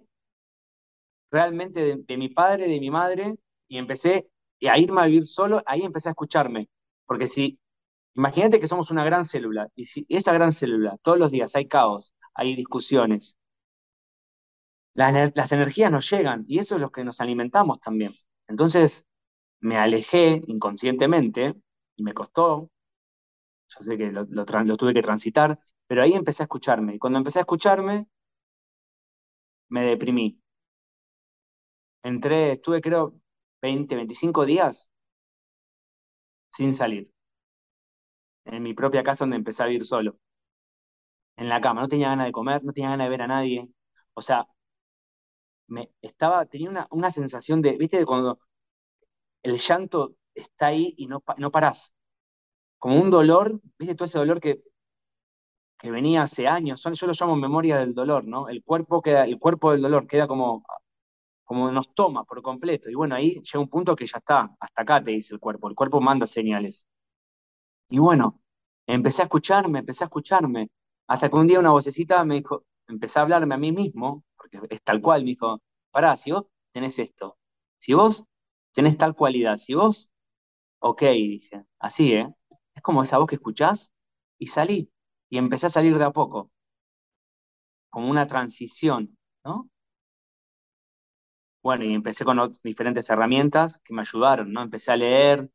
realmente 1.31 1.97
de, 1.97 2.17
mi 2.17 2.29
padre, 2.29 2.67
de 2.67 2.79
mi 2.79 2.89
madre, 2.91 3.35
y 3.67 3.77
empecé 3.77 4.29
a 4.69 4.77
irme 4.77 5.01
a 5.01 5.05
vivir 5.05 5.25
solo, 5.25 5.61
ahí 5.65 5.83
empecé 5.83 6.09
a 6.09 6.11
escucharme. 6.11 6.69
Porque 7.05 7.27
si, 7.27 7.59
imagínate 8.15 8.59
que 8.59 8.67
somos 8.67 8.91
una 8.91 9.03
gran 9.05 9.25
célula, 9.25 9.69
y 9.75 9.85
si 9.85 10.05
esa 10.09 10.33
gran 10.33 10.53
célula, 10.53 10.97
todos 11.01 11.19
los 11.19 11.31
días 11.31 11.55
hay 11.55 11.67
caos, 11.67 12.13
hay 12.33 12.55
discusiones, 12.55 13.37
las, 14.93 15.51
energías 15.51 15.91
nos 15.91 16.09
llegan 16.09 16.45
y 16.47 16.59
eso 16.59 16.75
es 16.75 16.81
lo 16.81 16.91
que 16.91 17.03
nos 17.03 17.21
alimentamos 17.21 17.79
también. 17.79 18.11
Entonces 18.47 19.05
me 19.61 19.77
alejé 19.77 20.41
inconscientemente 20.47 21.55
y 21.95 22.03
me 22.03 22.13
costó, 22.13 22.69
yo 23.69 23.83
sé 23.83 23.97
que 23.97 24.11
lo, 24.11 24.25
lo 24.25 24.77
tuve 24.77 24.93
que 24.93 25.01
transitar, 25.01 25.59
pero 25.87 26.01
ahí 26.03 26.13
empecé 26.13 26.43
a 26.43 26.45
escucharme. 26.45 26.95
Y 26.95 26.99
cuando 26.99 27.19
empecé 27.19 27.39
a 27.39 27.41
escucharme, 27.43 28.07
me 29.69 29.83
deprimí. 29.83 30.38
Entré, 32.03 32.51
estuve 32.51 32.81
creo 32.81 33.13
20, 33.61 33.95
25 33.95 34.45
días 34.45 34.91
sin 36.51 36.73
salir. 36.73 37.11
En 38.43 38.61
mi 38.63 38.73
propia 38.73 39.01
casa 39.01 39.23
donde 39.23 39.37
empecé 39.37 39.63
a 39.63 39.67
vivir 39.67 39.85
solo. 39.85 40.19
En 41.37 41.49
la 41.49 41.59
cama, 41.61 41.81
no 41.81 41.87
tenía 41.87 42.09
ganas 42.09 42.27
de 42.27 42.31
comer, 42.31 42.63
no 42.63 42.71
tenía 42.73 42.91
ganas 42.91 43.05
de 43.07 43.09
ver 43.09 43.21
a 43.23 43.27
nadie. 43.27 43.67
O 44.13 44.21
sea, 44.21 44.47
me 45.67 45.91
estaba, 46.01 46.45
tenía 46.45 46.69
una, 46.69 46.87
una 46.91 47.11
sensación 47.11 47.61
de, 47.61 47.77
viste, 47.77 48.05
cuando 48.05 48.39
el 49.43 49.57
llanto 49.57 50.15
está 50.33 50.67
ahí 50.67 50.93
y 50.97 51.07
no, 51.07 51.23
no 51.37 51.51
parás. 51.51 51.93
Como 52.79 53.01
un 53.01 53.09
dolor, 53.11 53.61
viste, 53.79 53.95
todo 53.95 54.05
ese 54.07 54.19
dolor 54.19 54.39
que, 54.41 54.63
que 55.77 55.91
venía 55.91 56.23
hace 56.23 56.47
años, 56.47 56.83
yo 56.83 57.07
lo 57.07 57.13
llamo 57.13 57.35
memoria 57.35 57.77
del 57.77 57.93
dolor, 57.93 58.25
¿no? 58.25 58.49
El 58.49 58.63
cuerpo 58.63 59.01
queda, 59.01 59.23
el 59.25 59.39
cuerpo 59.39 59.71
del 59.71 59.81
dolor 59.81 60.07
queda 60.07 60.27
como, 60.27 60.63
como 61.49 61.71
nos 61.71 61.91
toma 61.95 62.25
por 62.25 62.43
completo. 62.43 62.91
Y 62.91 62.93
bueno, 62.93 63.15
ahí 63.15 63.41
llega 63.41 63.59
un 63.59 63.69
punto 63.69 63.95
que 63.95 64.05
ya 64.05 64.19
está, 64.19 64.55
hasta 64.59 64.81
acá 64.83 65.03
te 65.03 65.09
dice 65.09 65.33
el 65.33 65.39
cuerpo, 65.39 65.67
el 65.67 65.73
cuerpo 65.73 65.99
manda 65.99 66.27
señales. 66.27 66.85
Y 67.89 67.97
bueno, 67.97 68.39
empecé 68.85 69.23
a 69.23 69.25
escucharme, 69.25 69.79
empecé 69.79 70.03
a 70.03 70.07
escucharme, 70.07 70.69
hasta 71.07 71.27
que 71.27 71.35
un 71.35 71.47
día 71.47 71.59
una 71.59 71.71
vocecita 71.71 72.23
me 72.23 72.35
dijo, 72.35 72.65
empecé 72.87 73.17
a 73.17 73.23
hablarme 73.23 73.55
a 73.55 73.57
mí 73.57 73.71
mismo, 73.71 74.23
porque 74.37 74.59
es 74.69 74.83
tal 74.83 75.01
cual, 75.01 75.23
me 75.23 75.31
dijo, 75.31 75.59
pará, 75.89 76.15
si 76.17 76.31
vos 76.31 76.45
tenés 76.71 76.99
esto, 76.99 77.39
si 77.79 77.95
vos 77.95 78.27
tenés 78.71 78.95
tal 78.95 79.15
cualidad, 79.15 79.57
si 79.57 79.73
vos, 79.73 80.13
ok, 80.77 81.01
dije, 81.01 81.65
así, 81.79 82.13
¿eh? 82.13 82.31
Es 82.75 82.83
como 82.83 83.01
esa 83.01 83.17
voz 83.17 83.25
que 83.25 83.35
escuchás 83.37 83.91
y 84.37 84.45
salí, 84.47 84.91
y 85.31 85.39
empecé 85.39 85.65
a 85.65 85.71
salir 85.71 85.97
de 85.97 86.03
a 86.03 86.11
poco, 86.11 86.51
como 87.89 88.07
una 88.07 88.27
transición, 88.27 89.17
¿no? 89.43 89.67
Bueno, 91.63 91.83
y 91.85 91.93
empecé 91.93 92.23
con 92.25 92.51
diferentes 92.63 93.09
herramientas 93.09 93.79
que 93.83 93.93
me 93.93 94.01
ayudaron, 94.01 94.51
¿no? 94.53 94.61
Empecé 94.61 94.91
a 94.91 94.97
leer, 94.97 95.49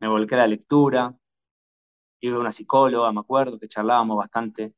me 0.00 0.08
volqué 0.08 0.34
a 0.34 0.38
la 0.38 0.46
lectura, 0.46 1.16
iba 2.20 2.36
a 2.36 2.40
una 2.40 2.52
psicóloga, 2.52 3.12
me 3.12 3.20
acuerdo, 3.20 3.58
que 3.58 3.68
charlábamos 3.68 4.16
bastante. 4.16 4.74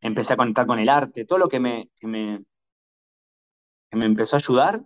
Empecé 0.00 0.34
a 0.34 0.36
conectar 0.36 0.66
con 0.66 0.78
el 0.78 0.88
arte, 0.88 1.24
todo 1.26 1.38
lo 1.38 1.48
que 1.48 1.60
me, 1.60 1.90
que 1.96 2.06
me, 2.06 2.44
que 3.90 3.96
me 3.96 4.06
empezó 4.06 4.36
a 4.36 4.38
ayudar, 4.40 4.84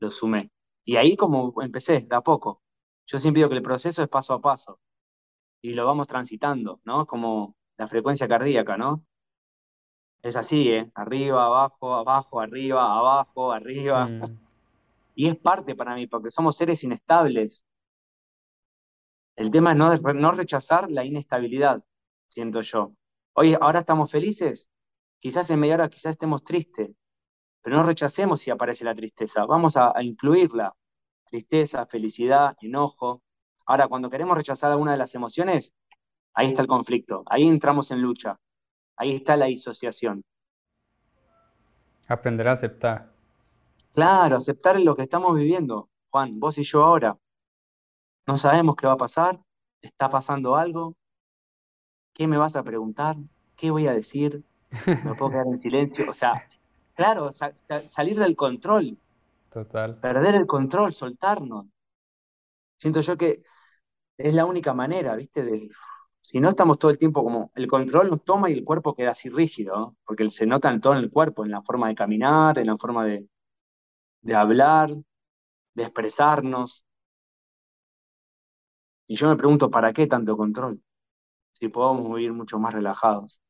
lo 0.00 0.10
sumé. 0.10 0.50
Y 0.84 0.96
ahí 0.96 1.16
como 1.16 1.54
empecé, 1.62 2.00
de 2.02 2.16
a 2.16 2.20
poco. 2.20 2.62
Yo 3.06 3.18
siempre 3.18 3.40
digo 3.40 3.50
que 3.50 3.56
el 3.56 3.62
proceso 3.62 4.02
es 4.02 4.08
paso 4.08 4.34
a 4.34 4.40
paso 4.40 4.80
y 5.62 5.74
lo 5.74 5.86
vamos 5.86 6.08
transitando, 6.08 6.80
¿no? 6.84 7.06
Como 7.06 7.56
la 7.78 7.88
frecuencia 7.88 8.28
cardíaca, 8.28 8.76
¿no? 8.76 9.04
Es 10.24 10.36
así, 10.36 10.70
¿eh? 10.70 10.90
Arriba, 10.94 11.44
abajo, 11.44 11.94
abajo, 11.94 12.40
arriba, 12.40 12.96
abajo, 12.98 13.52
arriba. 13.52 14.06
Mm. 14.06 14.22
Y 15.16 15.28
es 15.28 15.36
parte 15.36 15.76
para 15.76 15.94
mí, 15.94 16.08
porque 16.08 16.28
somos 16.28 16.56
seres 16.56 16.82
inestables. 16.82 17.64
El 19.36 19.48
tema 19.52 19.72
es 19.72 19.76
no, 19.76 19.94
no 19.94 20.32
rechazar 20.32 20.90
la 20.90 21.04
inestabilidad, 21.04 21.84
siento 22.26 22.62
yo. 22.62 22.94
Hoy, 23.34 23.54
ahora 23.54 23.80
estamos 23.80 24.10
felices, 24.10 24.68
quizás 25.20 25.50
en 25.50 25.60
media 25.60 25.74
hora 25.74 25.88
quizás 25.88 26.12
estemos 26.12 26.42
tristes, 26.42 26.90
pero 27.62 27.76
no 27.76 27.84
rechacemos 27.84 28.40
si 28.40 28.50
aparece 28.50 28.84
la 28.84 28.94
tristeza, 28.94 29.44
vamos 29.44 29.76
a, 29.76 29.92
incluirla. 30.02 30.74
Tristeza, 31.26 31.86
felicidad, 31.86 32.56
enojo. 32.60 33.22
Ahora, 33.66 33.86
cuando 33.86 34.10
queremos 34.10 34.36
rechazar 34.36 34.72
alguna 34.72 34.92
de 34.92 34.98
las 34.98 35.14
emociones, 35.14 35.74
ahí 36.32 36.48
está 36.48 36.62
el 36.62 36.68
conflicto, 36.68 37.22
ahí 37.26 37.46
entramos 37.46 37.92
en 37.92 38.02
lucha, 38.02 38.40
ahí 38.96 39.14
está 39.14 39.36
la 39.36 39.46
disociación. 39.46 40.22
Aprender 42.08 42.48
a 42.48 42.52
aceptar. 42.52 43.10
Claro, 43.92 44.36
aceptar 44.36 44.80
lo 44.80 44.94
que 44.96 45.02
estamos 45.02 45.34
viviendo. 45.36 45.88
Juan, 46.10 46.38
vos 46.40 46.58
y 46.58 46.64
yo 46.64 46.82
ahora. 46.82 47.16
No 48.26 48.38
sabemos 48.38 48.76
qué 48.76 48.86
va 48.86 48.94
a 48.94 48.98
pasar, 48.98 49.40
está 49.82 50.08
pasando 50.08 50.56
algo. 50.56 50.94
¿Qué 52.12 52.26
me 52.26 52.36
vas 52.36 52.56
a 52.56 52.62
preguntar? 52.62 53.16
¿Qué 53.56 53.70
voy 53.70 53.86
a 53.86 53.92
decir? 53.92 54.42
¿Me 54.86 55.14
puedo 55.14 55.30
quedar 55.30 55.46
en 55.46 55.60
silencio? 55.60 56.08
O 56.08 56.12
sea, 56.12 56.48
Claro, 56.94 57.30
salir 57.32 58.18
del 58.18 58.36
control. 58.36 58.96
Total. 59.50 59.96
Perder 59.98 60.36
el 60.36 60.46
control, 60.46 60.94
soltarnos. 60.94 61.66
Siento 62.76 63.00
yo 63.00 63.16
que 63.16 63.42
es 64.16 64.34
la 64.34 64.46
única 64.46 64.74
manera, 64.74 65.16
¿viste? 65.16 65.42
De, 65.42 65.68
si 66.24 66.40
no 66.40 66.48
estamos 66.48 66.78
todo 66.78 66.90
el 66.90 66.96
tiempo 66.96 67.22
como 67.22 67.52
el 67.54 67.66
control 67.66 68.08
nos 68.08 68.24
toma 68.24 68.48
y 68.48 68.54
el 68.54 68.64
cuerpo 68.64 68.94
queda 68.94 69.10
así 69.10 69.28
rígido, 69.28 69.94
porque 70.06 70.30
se 70.30 70.46
nota 70.46 70.72
en 70.72 70.80
todo 70.80 70.94
el 70.94 71.10
cuerpo, 71.10 71.44
en 71.44 71.50
la 71.50 71.60
forma 71.60 71.88
de 71.88 71.94
caminar, 71.94 72.58
en 72.58 72.66
la 72.66 72.78
forma 72.78 73.04
de, 73.04 73.28
de 74.22 74.34
hablar, 74.34 74.88
de 75.74 75.82
expresarnos. 75.82 76.86
Y 79.06 79.16
yo 79.16 79.28
me 79.28 79.36
pregunto, 79.36 79.70
¿para 79.70 79.92
qué 79.92 80.06
tanto 80.06 80.34
control? 80.34 80.82
Si 81.52 81.68
podemos 81.68 82.14
vivir 82.14 82.32
mucho 82.32 82.58
más 82.58 82.72
relajados. 82.72 83.42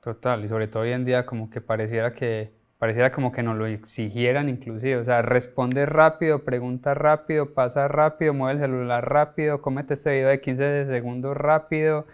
Total, 0.00 0.42
y 0.46 0.48
sobre 0.48 0.68
todo 0.68 0.84
hoy 0.84 0.92
en 0.92 1.04
día 1.04 1.26
como 1.26 1.50
que 1.50 1.60
pareciera 1.60 2.14
que 2.14 2.56
pareciera 2.78 3.12
como 3.12 3.32
que 3.32 3.42
nos 3.42 3.56
lo 3.56 3.66
exigieran 3.66 4.48
inclusive, 4.48 4.98
o 4.98 5.04
sea, 5.04 5.22
responde 5.22 5.86
rápido, 5.86 6.44
pregunta 6.44 6.94
rápido, 6.94 7.54
pasa 7.54 7.88
rápido, 7.88 8.34
mueve 8.34 8.54
el 8.54 8.60
celular 8.60 9.08
rápido, 9.08 9.62
cómete 9.62 9.94
este 9.94 10.10
video 10.12 10.28
de 10.28 10.40
15 10.40 10.86
segundos 10.86 11.36
rápido, 11.36 12.06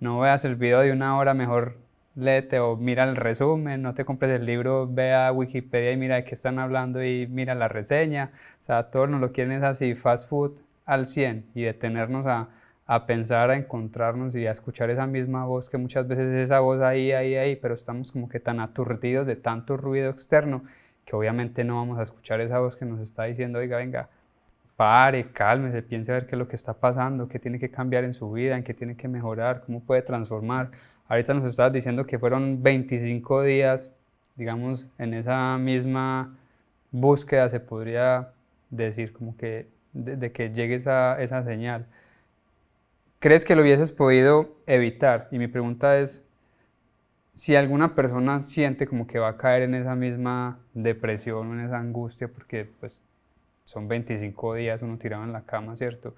no 0.00 0.20
veas 0.20 0.44
el 0.44 0.56
video 0.56 0.80
de 0.80 0.92
una 0.92 1.16
hora, 1.18 1.34
mejor 1.34 1.76
léete 2.16 2.58
o 2.58 2.76
mira 2.76 3.04
el 3.04 3.16
resumen, 3.16 3.82
no 3.82 3.94
te 3.94 4.04
compres 4.04 4.32
el 4.32 4.46
libro, 4.46 4.88
ve 4.90 5.14
a 5.14 5.30
Wikipedia 5.32 5.92
y 5.92 5.96
mira 5.96 6.16
de 6.16 6.24
qué 6.24 6.34
están 6.34 6.58
hablando 6.58 7.04
y 7.04 7.26
mira 7.28 7.54
la 7.54 7.68
reseña, 7.68 8.32
o 8.60 8.62
sea, 8.62 8.90
todos 8.90 9.08
nos 9.08 9.20
lo 9.20 9.32
quieren 9.32 9.52
es 9.52 9.62
así, 9.62 9.94
fast 9.94 10.28
food 10.28 10.52
al 10.84 11.06
100 11.06 11.46
y 11.54 11.62
detenernos 11.62 12.26
a 12.26 12.48
a 12.88 13.06
pensar, 13.06 13.50
a 13.50 13.56
encontrarnos 13.56 14.34
y 14.34 14.46
a 14.46 14.50
escuchar 14.50 14.88
esa 14.90 15.06
misma 15.06 15.44
voz, 15.44 15.68
que 15.68 15.76
muchas 15.76 16.08
veces 16.08 16.26
es 16.28 16.44
esa 16.46 16.60
voz 16.60 16.80
ahí, 16.80 17.12
ahí, 17.12 17.36
ahí, 17.36 17.54
pero 17.54 17.74
estamos 17.74 18.10
como 18.10 18.30
que 18.30 18.40
tan 18.40 18.60
aturdidos 18.60 19.26
de 19.26 19.36
tanto 19.36 19.76
ruido 19.76 20.10
externo 20.10 20.62
que 21.04 21.14
obviamente 21.14 21.64
no 21.64 21.76
vamos 21.76 21.98
a 21.98 22.02
escuchar 22.02 22.40
esa 22.40 22.58
voz 22.60 22.76
que 22.76 22.86
nos 22.86 23.00
está 23.00 23.24
diciendo, 23.24 23.58
oiga, 23.58 23.76
venga, 23.76 24.08
pare, 24.76 25.32
cálmese, 25.32 25.82
piense 25.82 26.12
a 26.12 26.14
ver 26.14 26.26
qué 26.26 26.34
es 26.34 26.38
lo 26.38 26.48
que 26.48 26.56
está 26.56 26.72
pasando, 26.72 27.28
qué 27.28 27.38
tiene 27.38 27.58
que 27.58 27.70
cambiar 27.70 28.04
en 28.04 28.14
su 28.14 28.32
vida, 28.32 28.56
en 28.56 28.64
qué 28.64 28.72
tiene 28.72 28.96
que 28.96 29.06
mejorar, 29.06 29.64
cómo 29.66 29.80
puede 29.80 30.00
transformar. 30.02 30.70
Ahorita 31.08 31.34
nos 31.34 31.44
estabas 31.44 31.74
diciendo 31.74 32.06
que 32.06 32.18
fueron 32.18 32.62
25 32.62 33.42
días, 33.42 33.90
digamos, 34.36 34.88
en 34.98 35.12
esa 35.12 35.58
misma 35.58 36.36
búsqueda, 36.90 37.50
se 37.50 37.60
podría 37.60 38.30
decir, 38.70 39.12
como 39.12 39.36
que 39.36 39.66
de, 39.92 40.32
que 40.32 40.50
llegue 40.50 40.76
esa, 40.76 41.20
esa 41.22 41.42
señal. 41.42 41.86
¿Crees 43.20 43.44
que 43.44 43.56
lo 43.56 43.62
hubieses 43.62 43.90
podido 43.90 44.54
evitar? 44.66 45.26
Y 45.32 45.38
mi 45.38 45.48
pregunta 45.48 45.98
es, 45.98 46.22
si 47.32 47.56
alguna 47.56 47.96
persona 47.96 48.42
siente 48.42 48.86
como 48.86 49.08
que 49.08 49.18
va 49.18 49.28
a 49.28 49.36
caer 49.36 49.62
en 49.62 49.74
esa 49.74 49.96
misma 49.96 50.60
depresión, 50.72 51.58
en 51.58 51.66
esa 51.66 51.78
angustia, 51.78 52.28
porque 52.28 52.68
pues 52.78 53.02
son 53.64 53.88
25 53.88 54.54
días 54.54 54.82
uno 54.82 54.98
tirado 54.98 55.24
en 55.24 55.32
la 55.32 55.42
cama, 55.42 55.76
¿cierto? 55.76 56.14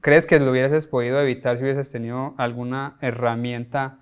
¿Crees 0.00 0.26
que 0.26 0.40
lo 0.40 0.50
hubieses 0.50 0.86
podido 0.86 1.20
evitar 1.20 1.58
si 1.58 1.62
hubieses 1.62 1.92
tenido 1.92 2.34
alguna 2.36 2.96
herramienta 3.00 3.98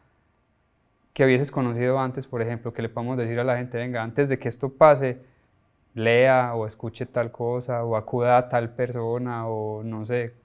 que 1.12 1.26
hubieses 1.26 1.50
conocido 1.50 2.00
antes, 2.00 2.26
por 2.26 2.40
ejemplo, 2.40 2.72
que 2.72 2.80
le 2.80 2.88
podamos 2.88 3.18
decir 3.18 3.38
a 3.38 3.44
la 3.44 3.58
gente, 3.58 3.76
venga, 3.76 4.02
antes 4.02 4.30
de 4.30 4.38
que 4.38 4.48
esto 4.48 4.70
pase, 4.70 5.20
lea 5.94 6.54
o 6.54 6.66
escuche 6.66 7.04
tal 7.04 7.32
cosa 7.32 7.84
o 7.84 7.96
acuda 7.96 8.38
a 8.38 8.48
tal 8.48 8.70
persona 8.70 9.46
o 9.46 9.82
no 9.82 10.06
sé, 10.06 10.39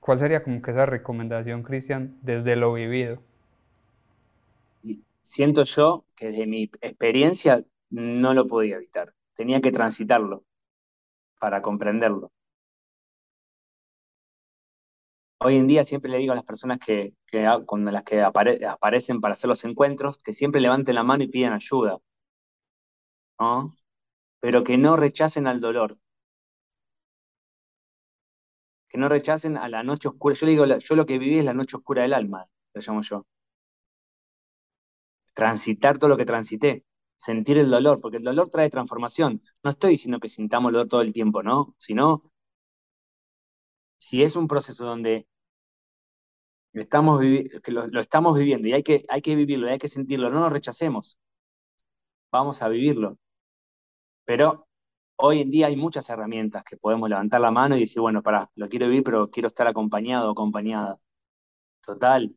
¿Cuál 0.00 0.18
sería 0.18 0.42
como 0.42 0.62
que 0.62 0.70
esa 0.72 0.86
recomendación, 0.86 1.62
Cristian, 1.62 2.18
desde 2.22 2.56
lo 2.56 2.72
vivido? 2.72 3.22
Siento 5.22 5.62
yo 5.62 6.04
que 6.16 6.26
desde 6.26 6.46
mi 6.46 6.64
experiencia 6.80 7.64
no 7.90 8.34
lo 8.34 8.46
podía 8.48 8.76
evitar. 8.76 9.14
Tenía 9.34 9.60
que 9.60 9.72
transitarlo 9.72 10.44
para 11.38 11.62
comprenderlo. 11.62 12.32
Hoy 15.42 15.56
en 15.56 15.66
día 15.66 15.84
siempre 15.84 16.10
le 16.10 16.18
digo 16.18 16.32
a 16.32 16.36
las 16.36 16.44
personas 16.44 16.78
que, 16.78 17.14
cuando 17.66 17.90
las 17.90 18.02
que 18.04 18.22
aparecen 18.22 19.20
para 19.20 19.34
hacer 19.34 19.48
los 19.48 19.64
encuentros, 19.64 20.18
que 20.18 20.32
siempre 20.32 20.60
levanten 20.60 20.94
la 20.94 21.02
mano 21.04 21.24
y 21.24 21.28
pidan 21.28 21.52
ayuda. 21.52 21.98
¿no? 23.38 23.72
Pero 24.40 24.64
que 24.64 24.78
no 24.78 24.96
rechacen 24.96 25.46
al 25.46 25.60
dolor, 25.60 25.96
que 28.90 28.98
no 28.98 29.08
rechacen 29.08 29.56
a 29.56 29.68
la 29.68 29.82
noche 29.84 30.08
oscura. 30.08 30.34
Yo 30.34 30.46
digo, 30.46 30.66
yo 30.66 30.94
lo 30.96 31.06
que 31.06 31.18
viví 31.18 31.38
es 31.38 31.44
la 31.44 31.54
noche 31.54 31.76
oscura 31.76 32.02
del 32.02 32.12
alma, 32.12 32.46
lo 32.74 32.82
llamo 32.82 33.02
yo. 33.02 33.26
Transitar 35.34 35.98
todo 35.98 36.10
lo 36.10 36.16
que 36.16 36.26
transité. 36.26 36.84
sentir 37.16 37.58
el 37.58 37.70
dolor, 37.70 38.00
porque 38.00 38.16
el 38.18 38.24
dolor 38.24 38.48
trae 38.48 38.70
transformación. 38.70 39.42
No 39.62 39.70
estoy 39.70 39.90
diciendo 39.92 40.20
que 40.20 40.28
sintamos 40.28 40.72
dolor 40.72 40.88
todo 40.88 41.02
el 41.02 41.12
tiempo, 41.12 41.42
¿no? 41.42 41.74
Sino, 41.78 42.22
si 43.98 44.22
es 44.22 44.36
un 44.36 44.48
proceso 44.48 44.84
donde 44.86 45.26
estamos 46.72 47.20
que 47.62 47.72
lo, 47.72 47.84
estamos 48.00 48.38
viviendo 48.38 48.68
y 48.68 48.72
hay 48.72 48.82
que, 48.82 49.04
hay 49.08 49.22
que 49.22 49.34
vivirlo, 49.36 49.68
y 49.68 49.72
hay 49.72 49.78
que 49.78 49.88
sentirlo, 49.88 50.30
no 50.30 50.40
lo 50.40 50.48
rechacemos. 50.48 51.18
Vamos 52.32 52.62
a 52.62 52.68
vivirlo. 52.68 53.18
Pero 54.24 54.66
hoy 55.20 55.40
en 55.40 55.50
día 55.50 55.66
hay 55.68 55.76
muchas 55.76 56.08
herramientas 56.10 56.64
que 56.64 56.76
podemos 56.76 57.08
levantar 57.08 57.40
la 57.40 57.50
mano 57.50 57.76
y 57.76 57.80
decir, 57.80 58.00
bueno, 58.00 58.22
para, 58.22 58.50
lo 58.54 58.68
quiero 58.68 58.86
vivir, 58.86 59.04
pero 59.04 59.30
quiero 59.30 59.48
estar 59.48 59.66
acompañado 59.66 60.28
o 60.28 60.32
acompañada. 60.32 60.98
Total. 61.82 62.34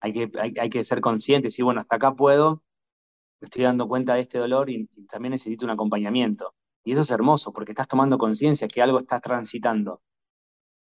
Hay 0.00 0.12
que, 0.12 0.30
hay, 0.38 0.70
que 0.70 0.84
ser 0.84 1.00
conscientes 1.00 1.58
y 1.58 1.62
bueno, 1.62 1.80
hasta 1.80 1.96
acá 1.96 2.14
puedo, 2.14 2.62
me 3.40 3.46
estoy 3.46 3.64
dando 3.64 3.86
cuenta 3.88 4.14
de 4.14 4.20
este 4.20 4.38
dolor 4.38 4.70
y, 4.70 4.86
también 5.08 5.32
necesito 5.32 5.66
un 5.66 5.70
acompañamiento. 5.72 6.54
Y 6.84 6.92
eso 6.92 7.02
es 7.02 7.10
hermoso 7.10 7.52
porque 7.52 7.72
estás 7.72 7.88
tomando 7.88 8.16
conciencia 8.18 8.68
que 8.68 8.82
algo 8.82 8.98
estás 8.98 9.20
transitando. 9.20 10.02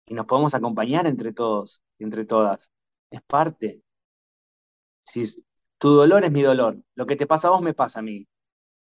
Y 0.07 0.15
nos 0.15 0.27
podemos 0.27 0.55
acompañar 0.55 1.07
entre 1.07 1.33
todos 1.33 1.83
y 1.99 2.05
entre 2.05 2.25
todas. 2.25 2.71
Es 3.11 3.23
parte. 3.23 3.83
Si 5.05 5.45
tu 5.79 5.91
dolor 5.91 6.25
es 6.25 6.33
mi 6.33 6.43
dolor, 6.43 6.79
lo 6.95 7.07
que 7.07 7.17
te 7.17 7.27
pasa 7.27 7.49
a 7.49 7.51
vos 7.53 7.63
me 7.63 7.75
pasa 7.75 8.01
a 8.01 8.03
mí. 8.03 8.27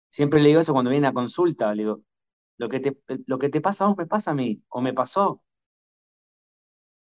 Siempre 0.10 0.42
le 0.42 0.50
digo 0.50 0.62
eso 0.62 0.74
cuando 0.74 0.92
viene 0.92 1.08
a 1.08 1.14
consulta, 1.14 1.74
le 1.76 1.84
digo, 1.84 2.02
lo 2.58 2.70
que 2.70 2.80
te, 2.80 2.98
lo 3.28 3.40
que 3.40 3.50
te 3.50 3.62
pasa 3.62 3.86
a 3.86 3.88
vos 3.88 3.98
me 3.98 4.08
pasa 4.08 4.32
a 4.32 4.34
mí, 4.36 4.62
o 4.70 4.82
me 4.82 4.94
pasó. 4.94 5.42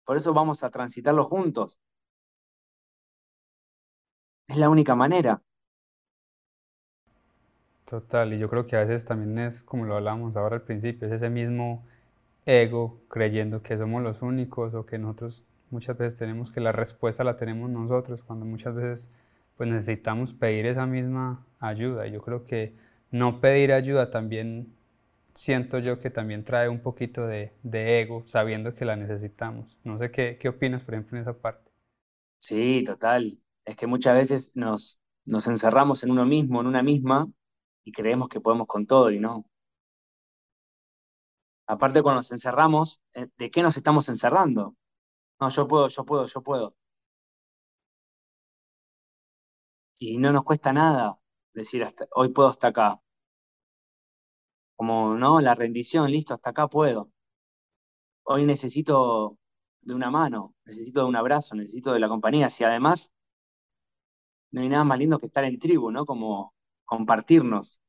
Por 0.05 0.17
eso 0.17 0.33
vamos 0.33 0.63
a 0.63 0.69
transitarlo 0.69 1.23
juntos. 1.25 1.79
Es 4.47 4.57
la 4.57 4.69
única 4.69 4.95
manera. 4.95 5.41
Total, 7.85 8.33
y 8.33 8.39
yo 8.39 8.49
creo 8.49 8.67
que 8.67 8.75
a 8.75 8.79
veces 8.79 9.05
también 9.05 9.37
es, 9.39 9.63
como 9.63 9.85
lo 9.85 9.95
hablábamos 9.97 10.35
ahora 10.35 10.57
al 10.57 10.61
principio, 10.63 11.07
es 11.07 11.13
ese 11.13 11.29
mismo 11.29 11.85
ego 12.45 13.01
creyendo 13.09 13.63
que 13.63 13.77
somos 13.77 14.01
los 14.03 14.21
únicos 14.21 14.73
o 14.73 14.85
que 14.85 14.97
nosotros 14.97 15.45
muchas 15.71 15.97
veces 15.97 16.19
tenemos 16.19 16.51
que 16.51 16.61
la 16.61 16.71
respuesta 16.71 17.23
la 17.23 17.37
tenemos 17.37 17.69
nosotros, 17.69 18.21
cuando 18.23 18.45
muchas 18.45 18.75
veces 18.75 19.09
pues 19.57 19.69
necesitamos 19.69 20.33
pedir 20.33 20.65
esa 20.65 20.85
misma 20.85 21.45
ayuda. 21.61 22.07
Yo 22.07 22.21
creo 22.21 22.45
que 22.45 22.75
no 23.11 23.39
pedir 23.39 23.71
ayuda 23.71 24.11
también 24.11 24.75
siento 25.33 25.79
yo 25.79 25.99
que 25.99 26.09
también 26.09 26.43
trae 26.43 26.67
un 26.67 26.81
poquito 26.81 27.25
de, 27.27 27.53
ego, 27.63 28.25
sabiendo 28.27 28.75
que 28.75 28.85
la 28.85 28.95
necesitamos. 28.95 29.77
No 29.83 29.97
sé 29.97 30.11
qué, 30.11 30.37
qué 30.39 30.49
opinas, 30.49 30.83
por 30.83 30.93
ejemplo, 30.93 31.17
en 31.17 31.23
esa 31.23 31.33
parte. 31.33 31.71
Sí, 32.39 32.83
total. 32.83 33.39
Es 33.65 33.75
que 33.77 33.87
muchas 33.87 34.15
veces 34.15 34.51
nos, 34.55 35.01
nos 35.25 35.47
encerramos 35.47 36.03
en 36.03 36.11
uno 36.11 36.25
mismo, 36.25 36.61
en 36.61 36.67
una 36.67 36.83
misma, 36.83 37.27
y 37.83 37.91
creemos 37.91 38.29
que 38.29 38.41
podemos 38.41 38.67
con 38.67 38.85
todo 38.85 39.11
y 39.11 39.19
no. 39.19 39.45
Aparte, 41.67 42.01
cuando 42.03 42.19
nos 42.19 42.31
encerramos, 42.31 43.01
eh, 43.13 43.27
¿de 43.37 43.49
qué 43.49 43.61
nos 43.63 43.77
estamos 43.77 44.09
encerrando? 44.09 44.75
No, 45.39 45.49
yo 45.49 45.67
puedo, 45.67 45.87
yo 45.87 46.05
puedo, 46.05 46.25
yo 46.27 46.41
puedo. 46.41 46.75
y 50.01 50.17
no 50.17 50.31
nos 50.33 50.43
cuesta 50.43 50.73
nada 50.73 51.20
decir 51.53 51.83
hasta, 51.83 52.07
hoy 52.15 52.29
puedo 52.29 52.49
hasta 52.49 52.67
acá. 52.67 53.01
Como, 54.75 55.15
¿no? 55.15 55.39
La 55.41 55.55
rendición, 55.55 56.11
listo, 56.11 56.33
hasta 56.33 56.49
acá 56.51 56.67
puedo. 56.67 57.11
Hoy 58.23 58.45
necesito 58.45 59.37
de 59.81 59.93
una 59.95 60.09
mano, 60.11 60.55
necesito 60.65 61.01
de 61.01 61.07
un 61.07 61.15
abrazo, 61.15 61.55
necesito 61.55 61.93
de 61.93 61.99
la 61.99 62.09
compañía. 62.09 62.49
Si 62.49 62.63
además 62.63 63.11
no 64.51 64.61
hay 64.61 64.69
nada 64.69 64.83
más 64.83 64.99
lindo 64.99 65.19
que 65.19 65.27
estar 65.27 65.43
en 65.43 65.59
tribu, 65.59 65.91
¿no? 65.91 66.05
Como 66.05 66.53
compartirnos. 66.85 67.79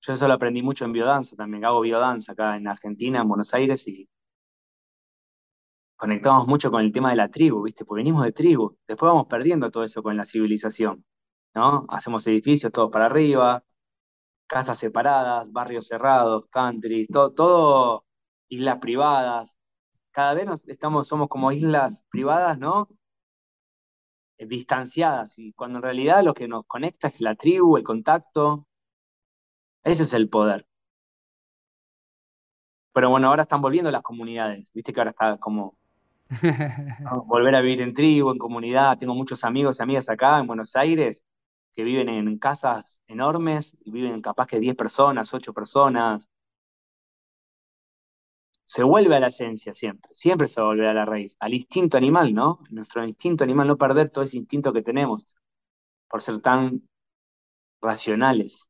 Yo 0.00 0.12
eso 0.12 0.28
lo 0.28 0.34
aprendí 0.34 0.62
mucho 0.62 0.84
en 0.84 0.92
biodanza 0.92 1.36
también, 1.36 1.64
hago 1.64 1.80
biodanza 1.80 2.32
acá 2.32 2.56
en 2.56 2.68
Argentina, 2.68 3.20
en 3.22 3.28
Buenos 3.28 3.52
Aires, 3.54 3.86
y 3.88 4.08
conectamos 5.96 6.46
mucho 6.46 6.70
con 6.70 6.82
el 6.82 6.92
tema 6.92 7.10
de 7.10 7.16
la 7.16 7.28
tribu, 7.30 7.62
¿viste? 7.62 7.84
Porque 7.84 8.00
venimos 8.00 8.22
de 8.24 8.32
tribu. 8.32 8.76
Después 8.86 9.10
vamos 9.10 9.26
perdiendo 9.26 9.70
todo 9.70 9.84
eso 9.84 10.02
con 10.02 10.16
la 10.16 10.24
civilización, 10.24 11.04
¿no? 11.56 11.86
Hacemos 11.88 12.26
edificios 12.28 12.72
todos 12.72 12.90
para 12.92 13.06
arriba, 13.06 13.64
casas 14.46 14.78
separadas, 14.78 15.52
barrios 15.52 15.88
cerrados, 15.88 16.46
country, 16.48 17.06
todo, 17.08 17.32
todo 17.32 18.06
islas 18.48 18.78
privadas. 18.78 19.56
Cada 20.12 20.34
vez 20.34 20.46
nos, 20.46 20.68
estamos, 20.68 21.08
somos 21.08 21.28
como 21.28 21.52
islas 21.52 22.04
privadas, 22.10 22.58
¿no? 22.58 22.88
Eh, 24.38 24.46
distanciadas, 24.46 25.38
y 25.38 25.52
cuando 25.54 25.78
en 25.78 25.82
realidad 25.84 26.22
lo 26.24 26.34
que 26.34 26.48
nos 26.48 26.64
conecta 26.66 27.08
es 27.08 27.20
la 27.20 27.34
tribu, 27.34 27.76
el 27.76 27.84
contacto. 27.84 28.66
Ese 29.84 30.02
es 30.02 30.12
el 30.14 30.28
poder. 30.28 30.66
Pero 32.92 33.10
bueno, 33.10 33.28
ahora 33.28 33.42
están 33.42 33.62
volviendo 33.62 33.90
las 33.90 34.02
comunidades, 34.02 34.72
viste 34.72 34.92
que 34.92 35.00
ahora 35.00 35.10
está 35.10 35.38
como 35.38 35.78
Volver 37.26 37.54
a 37.54 37.60
vivir 37.60 37.80
en 37.82 37.94
tribu, 37.94 38.30
en 38.30 38.38
comunidad. 38.38 38.98
Tengo 38.98 39.14
muchos 39.14 39.44
amigos 39.44 39.78
y 39.78 39.82
amigas 39.82 40.08
acá 40.08 40.38
en 40.38 40.46
Buenos 40.46 40.74
Aires 40.76 41.24
que 41.76 41.84
viven 41.84 42.08
en 42.08 42.38
casas 42.38 43.02
enormes 43.06 43.76
y 43.84 43.90
viven 43.90 44.20
capaz 44.20 44.46
que 44.46 44.58
10 44.58 44.74
personas, 44.74 45.32
8 45.32 45.52
personas. 45.52 46.30
Se 48.64 48.82
vuelve 48.82 49.14
a 49.14 49.20
la 49.20 49.28
esencia 49.28 49.74
siempre, 49.74 50.10
siempre 50.14 50.48
se 50.48 50.60
vuelve 50.60 50.88
a 50.88 50.94
la 50.94 51.04
raíz, 51.04 51.36
al 51.38 51.54
instinto 51.54 51.96
animal, 51.96 52.34
¿no? 52.34 52.58
Nuestro 52.70 53.04
instinto 53.04 53.44
animal, 53.44 53.68
no 53.68 53.76
perder 53.76 54.08
todo 54.08 54.24
ese 54.24 54.38
instinto 54.38 54.72
que 54.72 54.82
tenemos 54.82 55.34
por 56.08 56.22
ser 56.22 56.40
tan 56.40 56.82
racionales. 57.80 58.68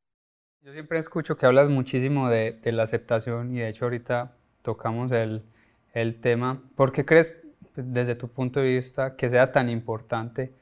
Yo 0.61 0.73
siempre 0.73 0.99
escucho 0.99 1.37
que 1.37 1.47
hablas 1.47 1.71
muchísimo 1.71 2.29
de, 2.29 2.59
de 2.61 2.73
la 2.73 2.83
aceptación 2.83 3.55
y 3.55 3.61
de 3.61 3.69
hecho 3.69 3.85
ahorita 3.85 4.37
tocamos 4.63 5.13
el, 5.13 5.45
el 5.95 6.21
tema. 6.21 6.61
¿Por 6.75 6.93
qué 6.93 7.07
crees 7.07 7.41
desde 7.77 8.15
tu 8.15 8.29
punto 8.29 8.61
de 8.61 8.75
vista, 8.77 9.17
que 9.17 9.31
sea 9.31 9.53
tan 9.53 9.69
importante, 9.69 10.53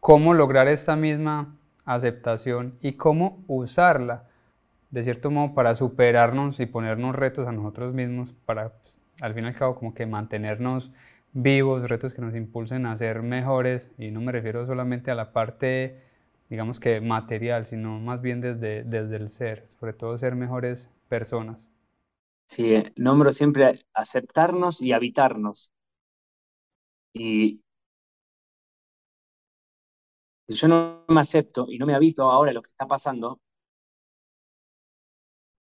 cómo 0.00 0.34
lograr 0.34 0.68
esta 0.68 0.96
misma 0.96 1.56
aceptación 1.84 2.74
y 2.80 2.94
cómo 2.94 3.42
usarla, 3.48 4.24
de 4.90 5.02
cierto 5.02 5.30
modo, 5.30 5.54
para 5.54 5.74
superarnos 5.74 6.60
y 6.60 6.66
ponernos 6.66 7.14
retos 7.14 7.48
a 7.48 7.52
nosotros 7.52 7.94
mismos, 7.94 8.34
para 8.46 8.70
pues, 8.70 8.98
al 9.20 9.34
fin 9.34 9.44
y 9.44 9.48
al 9.48 9.54
cabo 9.54 9.74
como 9.76 9.94
que 9.94 10.06
mantenernos 10.06 10.90
vivos, 11.32 11.88
retos 11.88 12.14
que 12.14 12.22
nos 12.22 12.34
impulsen 12.34 12.86
a 12.86 12.96
ser 12.98 13.22
mejores, 13.22 13.90
y 13.98 14.10
no 14.10 14.20
me 14.20 14.32
refiero 14.32 14.66
solamente 14.66 15.10
a 15.10 15.14
la 15.14 15.32
parte, 15.32 16.00
digamos 16.50 16.78
que 16.80 17.00
material, 17.00 17.66
sino 17.66 17.98
más 18.00 18.20
bien 18.20 18.40
desde, 18.40 18.84
desde 18.84 19.16
el 19.16 19.30
ser, 19.30 19.66
sobre 19.80 19.92
todo 19.94 20.18
ser 20.18 20.34
mejores 20.34 20.88
personas. 21.08 21.58
Sí, 22.46 22.74
eh, 22.74 22.92
nombro 22.96 23.32
siempre 23.32 23.80
aceptarnos 23.94 24.82
y 24.82 24.92
habitarnos. 24.92 25.72
Y 27.14 27.60
si 30.48 30.54
yo 30.54 30.68
no 30.68 31.04
me 31.08 31.20
acepto 31.20 31.66
y 31.68 31.78
no 31.78 31.86
me 31.86 31.94
habito 31.94 32.30
ahora 32.30 32.52
lo 32.52 32.62
que 32.62 32.68
está 32.68 32.86
pasando, 32.86 33.40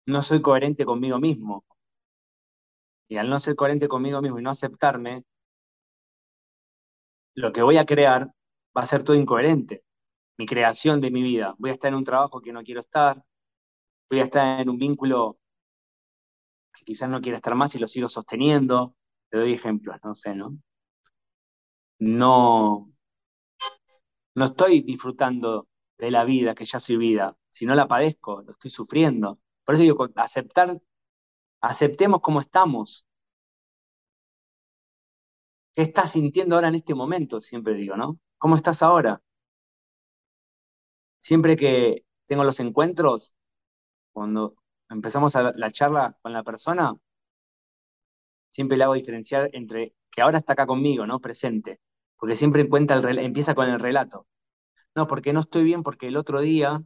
no 0.06 0.24
soy 0.24 0.42
coherente 0.42 0.86
conmigo 0.86 1.20
mismo. 1.20 1.66
Y 3.08 3.18
al 3.18 3.30
no 3.30 3.40
ser 3.40 3.56
coherente 3.56 3.88
conmigo 3.88 4.22
mismo 4.22 4.40
y 4.40 4.44
no 4.44 4.52
aceptarme, 4.52 5.24
lo 7.36 7.52
que 7.54 7.62
voy 7.62 7.78
a 7.78 7.86
crear 7.86 8.34
va 8.78 8.84
a 8.84 8.86
ser 8.86 9.04
todo 9.04 9.16
incoherente. 9.16 9.84
Mi 10.38 10.46
creación 10.46 11.02
de 11.02 11.12
mi 11.12 11.22
vida. 11.22 11.56
Voy 11.58 11.72
a 11.72 11.74
estar 11.74 11.90
en 11.90 11.96
un 11.96 12.04
trabajo 12.06 12.42
que 12.42 12.54
no 12.54 12.64
quiero 12.64 12.80
estar, 12.80 13.24
voy 14.10 14.20
a 14.20 14.24
estar 14.24 14.62
en 14.62 14.70
un 14.70 14.78
vínculo 14.78 15.40
que 16.74 16.86
quizás 16.86 17.10
no 17.10 17.22
quiera 17.22 17.38
estar 17.38 17.56
más 17.56 17.76
y 17.76 17.80
lo 17.80 17.88
sigo 17.88 18.10
sosteniendo. 18.10 18.96
Te 19.30 19.38
doy 19.38 19.54
ejemplos, 19.54 19.98
no 20.04 20.16
sé, 20.16 20.36
¿no? 20.36 20.58
no, 22.00 22.92
no 24.36 24.46
estoy 24.46 24.82
disfrutando 24.82 25.68
de 25.98 26.12
la 26.12 26.24
vida 26.26 26.56
que 26.56 26.66
ya 26.66 26.80
soy 26.80 26.98
vida, 26.98 27.38
si 27.50 27.66
no 27.66 27.76
la 27.76 27.88
padezco, 27.88 28.42
lo 28.42 28.52
estoy 28.52 28.72
sufriendo. 28.72 29.40
Por 29.66 29.76
eso 29.76 29.84
digo, 29.84 30.08
aceptar, 30.16 30.82
aceptemos 31.62 32.22
cómo 32.22 32.40
estamos. 32.40 33.06
¿Qué 35.74 35.82
estás 35.84 36.12
sintiendo 36.12 36.56
ahora 36.56 36.68
en 36.70 36.76
este 36.76 36.96
momento? 36.96 37.42
Siempre 37.42 37.74
digo, 37.74 37.96
¿no? 37.98 38.20
¿Cómo 38.38 38.56
estás 38.56 38.82
ahora? 38.84 39.22
Siempre 41.20 41.56
que 41.56 42.06
tengo 42.28 42.44
los 42.44 42.60
encuentros, 42.60 43.34
cuando 44.12 44.56
empezamos 44.90 45.36
la 45.36 45.72
charla 45.72 46.18
con 46.22 46.34
la 46.34 46.44
persona, 46.44 46.96
siempre 48.50 48.78
le 48.78 48.84
hago 48.84 48.94
diferenciar 48.94 49.50
entre 49.54 49.94
que 50.12 50.22
ahora 50.22 50.40
está 50.40 50.54
acá 50.54 50.66
conmigo, 50.66 51.06
¿no? 51.06 51.20
Presente, 51.20 51.80
porque 52.20 52.36
siempre 52.36 52.68
cuenta 52.68 52.96
el, 52.96 53.20
empieza 53.20 53.56
con 53.56 53.70
el 53.70 53.80
relato. 53.80 54.28
No, 54.96 55.08
porque 55.08 55.34
no 55.34 55.40
estoy 55.40 55.64
bien 55.64 55.84
porque 55.84 56.08
el 56.08 56.18
otro 56.18 56.42
día, 56.42 56.84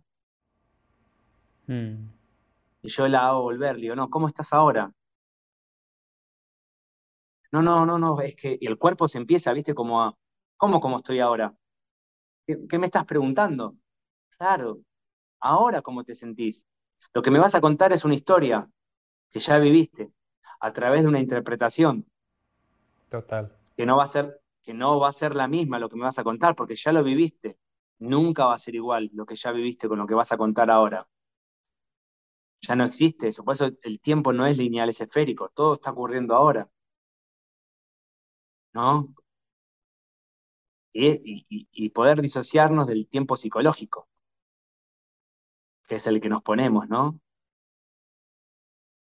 y 1.68 2.90
yo 2.90 3.08
la 3.08 3.28
hago 3.28 3.42
volver, 3.42 3.76
le 3.76 3.82
digo, 3.82 3.96
no, 3.96 4.10
¿cómo 4.10 4.28
estás 4.28 4.54
ahora? 4.54 4.92
No, 7.52 7.62
no, 7.62 7.86
no, 7.86 7.98
no, 7.98 8.20
es 8.22 8.36
que 8.36 8.58
el 8.62 8.78
cuerpo 8.78 9.08
se 9.08 9.18
empieza, 9.18 9.54
viste, 9.54 9.74
como 9.74 10.02
a, 10.02 10.16
¿cómo, 10.58 10.82
cómo 10.82 10.98
estoy 10.98 11.20
ahora? 11.20 11.54
¿Qué, 12.46 12.80
me 12.80 12.88
estás 12.88 13.06
preguntando? 13.06 13.76
Claro, 14.38 14.80
ahora 15.40 15.82
cómo 15.82 16.04
te 16.04 16.16
sentís. 16.16 16.66
Lo 17.14 17.22
que 17.22 17.32
me 17.32 17.40
vas 17.40 17.56
a 17.56 17.62
contar 17.62 17.94
es 17.94 18.04
una 18.06 18.16
historia 18.16 18.70
que 19.32 19.40
ya 19.40 19.58
viviste 19.60 20.12
a 20.60 20.74
través 20.74 21.04
de 21.04 21.10
una 21.10 21.20
interpretación. 21.20 22.06
Total. 23.10 23.56
Que 23.78 23.86
no 23.86 23.98
va 23.98 24.04
a 24.04 24.08
ser, 24.08 24.42
que 24.64 24.74
no 24.74 25.00
va 25.00 25.10
a 25.10 25.14
ser 25.14 25.36
la 25.36 25.48
misma 25.48 25.80
lo 25.80 25.90
que 25.90 25.96
me 25.98 26.04
vas 26.04 26.20
a 26.20 26.24
contar, 26.24 26.56
porque 26.56 26.76
ya 26.76 26.92
lo 26.92 27.04
viviste. 27.04 27.58
Nunca 28.00 28.46
va 28.48 28.56
a 28.56 28.60
ser 28.60 28.76
igual 28.76 29.10
lo 29.14 29.26
que 29.26 29.36
ya 29.36 29.52
viviste 29.52 29.88
con 29.88 30.00
lo 30.00 30.08
que 30.08 30.16
vas 30.16 30.32
a 30.32 30.38
contar 30.38 30.70
ahora. 30.72 31.08
Ya 32.62 32.76
no 32.76 32.86
existe 32.86 33.28
eso. 33.28 33.44
Por 33.44 33.54
eso 33.56 33.70
el 33.84 34.00
tiempo 34.00 34.34
no 34.34 34.46
es 34.46 34.58
lineal, 34.58 34.90
es 34.90 35.02
esférico. 35.02 35.50
Todo 35.54 35.76
está 35.76 35.92
ocurriendo 35.92 36.36
ahora. 36.36 36.70
¿No? 38.74 39.14
y 40.96 41.90
poder 41.90 42.22
disociarnos 42.22 42.86
del 42.88 43.08
tiempo 43.08 43.36
psicológico 43.36 44.08
que 45.88 45.96
es 45.96 46.08
el 46.08 46.22
que 46.22 46.30
nos 46.30 46.42
ponemos, 46.44 46.90
¿no? 46.90 47.20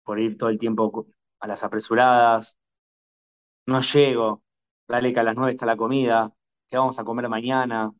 Por 0.04 0.18
ir 0.20 0.36
todo 0.38 0.50
el 0.50 0.58
tiempo 0.58 1.06
a 1.40 1.46
las 1.46 1.64
apresuradas, 1.64 2.58
no 3.66 3.80
llego, 3.80 4.42
dale 4.88 5.12
que 5.12 5.20
a 5.20 5.22
las 5.22 5.36
nueve 5.36 5.52
está 5.52 5.66
la 5.66 5.76
comida, 5.76 6.32
¿qué 6.68 6.76
vamos 6.78 6.98
a 6.98 7.04
comer 7.04 7.28
mañana? 7.28 7.92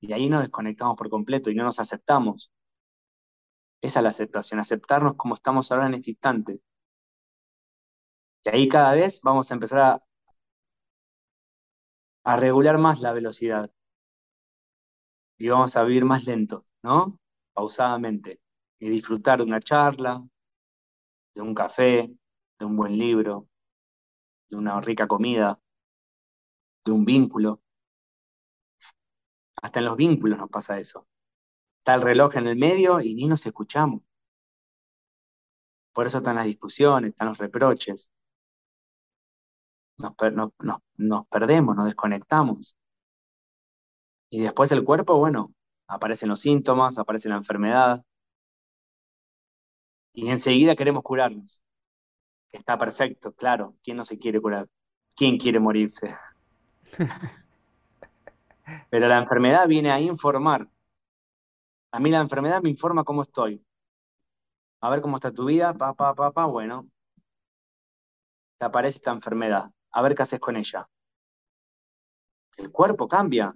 Y 0.00 0.12
ahí 0.12 0.28
nos 0.28 0.42
desconectamos 0.42 0.96
por 0.96 1.10
completo 1.10 1.50
y 1.50 1.54
no 1.54 1.64
nos 1.64 1.78
aceptamos. 1.80 2.50
Esa 3.82 4.00
es 4.00 4.02
la 4.02 4.08
aceptación, 4.10 4.60
aceptarnos 4.60 5.14
como 5.16 5.34
estamos 5.34 5.70
ahora 5.72 5.86
en 5.86 5.94
este 5.94 6.10
instante. 6.10 6.62
Y 8.44 8.48
ahí 8.48 8.68
cada 8.68 8.92
vez 8.92 9.20
vamos 9.22 9.50
a 9.50 9.54
empezar 9.54 9.78
a, 9.78 10.02
a 12.24 12.36
regular 12.36 12.78
más 12.78 13.00
la 13.00 13.12
velocidad 13.12 13.70
y 15.38 15.48
vamos 15.48 15.76
a 15.76 15.84
vivir 15.84 16.04
más 16.04 16.24
lentos, 16.24 16.70
¿no? 16.82 17.18
Pausadamente. 17.52 18.40
Y 18.78 18.88
disfrutar 18.88 19.38
de 19.38 19.44
una 19.44 19.60
charla, 19.60 20.22
de 21.34 21.40
un 21.42 21.54
café, 21.54 22.10
de 22.58 22.64
un 22.64 22.76
buen 22.76 22.96
libro, 22.96 23.49
de 24.50 24.56
una 24.56 24.80
rica 24.80 25.06
comida, 25.06 25.58
de 26.84 26.92
un 26.92 27.04
vínculo. 27.04 27.60
Hasta 29.62 29.78
en 29.78 29.84
los 29.86 29.96
vínculos 29.96 30.38
nos 30.38 30.50
pasa 30.50 30.78
eso. 30.78 31.06
Está 31.78 31.94
el 31.94 32.02
reloj 32.02 32.36
en 32.36 32.46
el 32.46 32.56
medio 32.56 33.00
y 33.00 33.14
ni 33.14 33.26
nos 33.26 33.46
escuchamos. 33.46 34.02
Por 35.92 36.06
eso 36.06 36.18
están 36.18 36.36
las 36.36 36.46
discusiones, 36.46 37.10
están 37.10 37.28
los 37.28 37.38
reproches. 37.38 38.10
Nos, 39.98 40.14
nos 40.96 41.26
perdemos, 41.28 41.76
nos 41.76 41.84
desconectamos. 41.84 42.76
Y 44.30 44.40
después 44.40 44.72
el 44.72 44.84
cuerpo, 44.84 45.18
bueno, 45.18 45.52
aparecen 45.88 46.28
los 46.28 46.40
síntomas, 46.40 46.98
aparece 46.98 47.28
la 47.28 47.36
enfermedad. 47.36 48.04
Y 50.14 50.28
enseguida 50.28 50.76
queremos 50.76 51.02
curarnos. 51.02 51.62
Está 52.52 52.78
perfecto, 52.78 53.32
claro. 53.32 53.74
¿Quién 53.82 53.96
no 53.96 54.04
se 54.04 54.18
quiere 54.18 54.40
curar? 54.40 54.68
¿Quién 55.16 55.38
quiere 55.38 55.60
morirse? 55.60 56.16
Pero 58.90 59.08
la 59.08 59.18
enfermedad 59.18 59.66
viene 59.66 59.90
a 59.90 60.00
informar. 60.00 60.68
A 61.92 62.00
mí 62.00 62.10
la 62.10 62.20
enfermedad 62.20 62.62
me 62.62 62.70
informa 62.70 63.04
cómo 63.04 63.22
estoy. 63.22 63.64
A 64.80 64.90
ver 64.90 65.00
cómo 65.00 65.16
está 65.16 65.32
tu 65.32 65.44
vida, 65.44 65.74
pa, 65.74 65.94
pa, 65.94 66.14
pa, 66.14 66.30
pa, 66.32 66.46
bueno. 66.46 66.88
Te 68.58 68.64
aparece 68.64 68.98
esta 68.98 69.12
enfermedad. 69.12 69.70
A 69.92 70.02
ver 70.02 70.14
qué 70.14 70.22
haces 70.22 70.40
con 70.40 70.56
ella. 70.56 70.88
El 72.56 72.70
cuerpo 72.70 73.08
cambia 73.08 73.54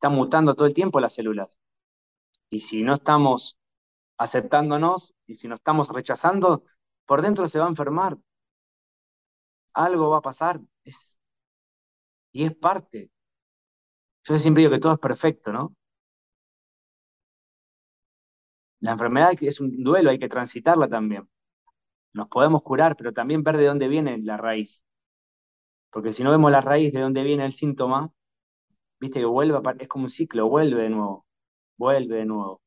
están 0.00 0.14
mutando 0.14 0.54
todo 0.54 0.66
el 0.66 0.72
tiempo 0.72 0.98
las 0.98 1.12
células. 1.12 1.60
Y 2.48 2.60
si 2.60 2.82
no 2.82 2.94
estamos 2.94 3.58
aceptándonos 4.16 5.14
y 5.26 5.34
si 5.34 5.46
no 5.46 5.56
estamos 5.56 5.90
rechazando, 5.90 6.64
por 7.10 7.22
dentro 7.22 7.48
se 7.48 7.58
va 7.58 7.64
a 7.64 7.68
enfermar. 7.68 8.16
Algo 9.74 10.10
va 10.10 10.18
a 10.18 10.22
pasar. 10.22 10.60
Y 12.30 12.44
es 12.44 12.54
parte. 12.54 13.10
Yo 14.22 14.38
siempre 14.38 14.60
digo 14.60 14.70
que 14.72 14.78
todo 14.78 14.92
es 14.92 15.00
perfecto, 15.00 15.52
¿no? 15.52 15.74
La 18.78 18.92
enfermedad 18.92 19.32
es 19.40 19.60
un 19.60 19.82
duelo, 19.82 20.10
hay 20.10 20.20
que 20.20 20.28
transitarla 20.28 20.88
también. 20.88 21.28
Nos 22.12 22.28
podemos 22.28 22.62
curar, 22.62 22.94
pero 22.96 23.12
también 23.12 23.42
ver 23.42 23.56
de 23.56 23.66
dónde 23.66 23.88
viene 23.88 24.16
la 24.18 24.36
raíz. 24.36 24.86
Porque 25.90 26.12
si 26.12 26.22
no 26.22 26.30
vemos 26.30 26.52
la 26.52 26.60
raíz 26.60 26.92
de 26.92 27.00
dónde 27.00 27.24
viene 27.24 27.44
el 27.44 27.52
síntoma, 27.52 28.12
viste 29.00 29.18
que 29.18 29.26
vuelve, 29.26 29.58
es 29.80 29.88
como 29.88 30.04
un 30.04 30.10
ciclo, 30.10 30.48
vuelve 30.48 30.82
de 30.82 30.90
nuevo, 30.90 31.26
vuelve 31.76 32.18
de 32.18 32.26
nuevo. 32.26 32.62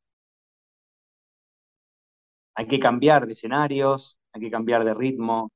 Hay 2.55 2.67
que 2.67 2.77
cambiar 2.77 3.25
de 3.25 3.31
escenarios, 3.31 4.19
hay 4.33 4.41
que 4.41 4.51
cambiar 4.51 4.83
de 4.83 4.93
ritmo. 4.93 5.51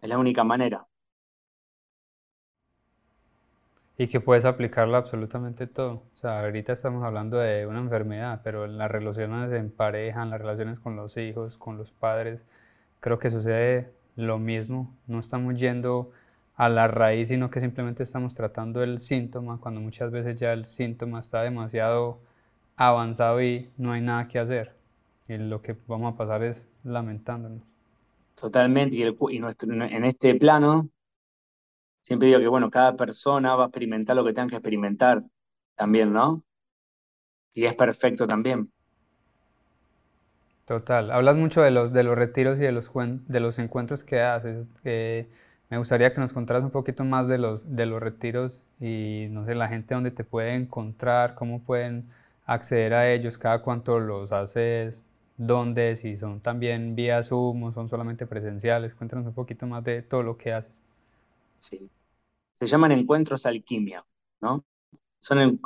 Es 0.00 0.08
la 0.08 0.18
única 0.18 0.44
manera. 0.44 0.86
Y 3.98 4.08
que 4.08 4.20
puedes 4.20 4.46
aplicarlo 4.46 4.96
absolutamente 4.96 5.66
todo. 5.66 6.04
O 6.14 6.16
sea, 6.16 6.40
ahorita 6.40 6.72
estamos 6.72 7.04
hablando 7.04 7.36
de 7.38 7.66
una 7.66 7.80
enfermedad, 7.80 8.40
pero 8.42 8.64
en 8.64 8.78
las 8.78 8.90
relaciones 8.90 9.52
en 9.52 9.70
pareja, 9.70 10.22
en 10.22 10.30
las 10.30 10.40
relaciones 10.40 10.80
con 10.80 10.96
los 10.96 11.16
hijos, 11.18 11.58
con 11.58 11.76
los 11.76 11.92
padres, 11.92 12.40
creo 13.00 13.18
que 13.18 13.30
sucede 13.30 13.92
lo 14.16 14.38
mismo. 14.38 14.96
No 15.06 15.20
estamos 15.20 15.56
yendo 15.58 16.12
a 16.56 16.68
la 16.70 16.88
raíz, 16.88 17.28
sino 17.28 17.50
que 17.50 17.60
simplemente 17.60 18.02
estamos 18.02 18.34
tratando 18.34 18.82
el 18.82 19.00
síntoma, 19.00 19.60
cuando 19.60 19.80
muchas 19.82 20.10
veces 20.10 20.38
ya 20.40 20.52
el 20.52 20.64
síntoma 20.66 21.20
está 21.20 21.42
demasiado 21.42 22.20
avanzado 22.76 23.42
y 23.42 23.70
no 23.76 23.92
hay 23.92 24.00
nada 24.02 24.28
que 24.28 24.38
hacer. 24.38 24.79
Lo 25.38 25.62
que 25.62 25.76
vamos 25.86 26.14
a 26.14 26.16
pasar 26.16 26.42
es 26.42 26.66
lamentándonos. 26.82 27.62
Totalmente, 28.34 28.96
y, 28.96 29.02
en 29.02 30.04
este 30.04 30.34
plano, 30.34 30.88
siempre 32.02 32.28
digo 32.28 32.40
que, 32.40 32.48
bueno, 32.48 32.70
cada 32.70 32.96
persona 32.96 33.54
va 33.54 33.64
a 33.64 33.66
experimentar 33.66 34.16
lo 34.16 34.24
que 34.24 34.32
tenga 34.32 34.48
que 34.48 34.56
experimentar 34.56 35.22
también, 35.76 36.12
¿no? 36.12 36.42
Y 37.52 37.64
es 37.64 37.74
perfecto 37.74 38.26
también. 38.26 38.72
Total, 40.64 41.10
hablas 41.10 41.36
mucho 41.36 41.62
de 41.62 41.70
los, 41.70 41.92
de 41.92 42.04
los 42.04 42.16
retiros 42.16 42.58
y 42.58 42.62
de 42.62 42.72
los, 42.72 42.90
de 42.94 43.40
los 43.40 43.58
encuentros 43.58 44.04
que 44.04 44.22
haces. 44.22 44.66
Me 44.84 45.78
gustaría 45.78 46.12
que 46.12 46.20
nos 46.20 46.32
contaras 46.32 46.64
un 46.64 46.70
poquito 46.70 47.04
más 47.04 47.28
de 47.28 47.38
los, 47.38 47.76
de 47.76 47.86
los 47.86 48.00
retiros 48.00 48.64
y, 48.80 49.26
no 49.30 49.44
sé, 49.44 49.54
la 49.54 49.68
gente 49.68 49.94
dónde 49.94 50.10
te 50.10 50.24
puede 50.24 50.54
encontrar, 50.54 51.34
cómo 51.34 51.62
pueden 51.62 52.08
acceder 52.46 52.94
a 52.94 53.12
ellos, 53.12 53.38
cada 53.38 53.62
cuánto 53.62 54.00
los 54.00 54.32
haces, 54.32 55.02
dónde, 55.46 55.96
si 55.96 56.16
son 56.16 56.40
también 56.40 56.94
vía 56.94 57.22
Zoom 57.22 57.64
o 57.64 57.72
son 57.72 57.88
solamente 57.88 58.26
presenciales. 58.26 58.94
Cuéntanos 58.94 59.26
un 59.26 59.34
poquito 59.34 59.66
más 59.66 59.82
de 59.84 60.02
todo 60.02 60.22
lo 60.22 60.36
que 60.36 60.52
haces. 60.52 60.72
Sí. 61.58 61.90
Se 62.54 62.66
llaman 62.66 62.92
encuentros 62.92 63.46
alquimia, 63.46 64.04
¿no? 64.40 64.64
Son 65.18 65.60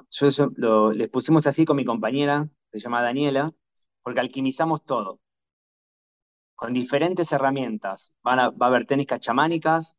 les 0.95 1.09
pusimos 1.11 1.47
así 1.47 1.65
con 1.65 1.77
mi 1.77 1.85
compañera, 1.85 2.49
se 2.73 2.79
llama 2.79 3.03
Daniela, 3.03 3.53
porque 4.03 4.21
alquimizamos 4.21 4.85
todo 4.85 5.21
con 6.55 6.73
diferentes 6.73 7.33
herramientas. 7.33 8.13
Va 8.27 8.45
a 8.45 8.67
haber 8.67 8.87
técnicas 8.87 9.21
chamánicas, 9.21 9.97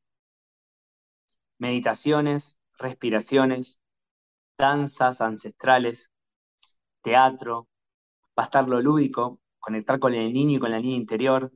meditaciones, 1.57 2.57
respiraciones, 2.77 3.81
danzas 4.57 5.21
ancestrales, 5.21 6.11
teatro, 7.01 7.67
va 8.37 8.43
a 8.43 8.45
estar 8.45 8.67
lo 8.67 8.81
lúdico, 8.81 9.39
conectar 9.65 9.99
con 9.99 10.13
el 10.13 10.31
niño 10.31 10.57
y 10.57 10.59
con 10.59 10.69
la 10.71 10.79
niña 10.79 10.97
interior, 10.97 11.51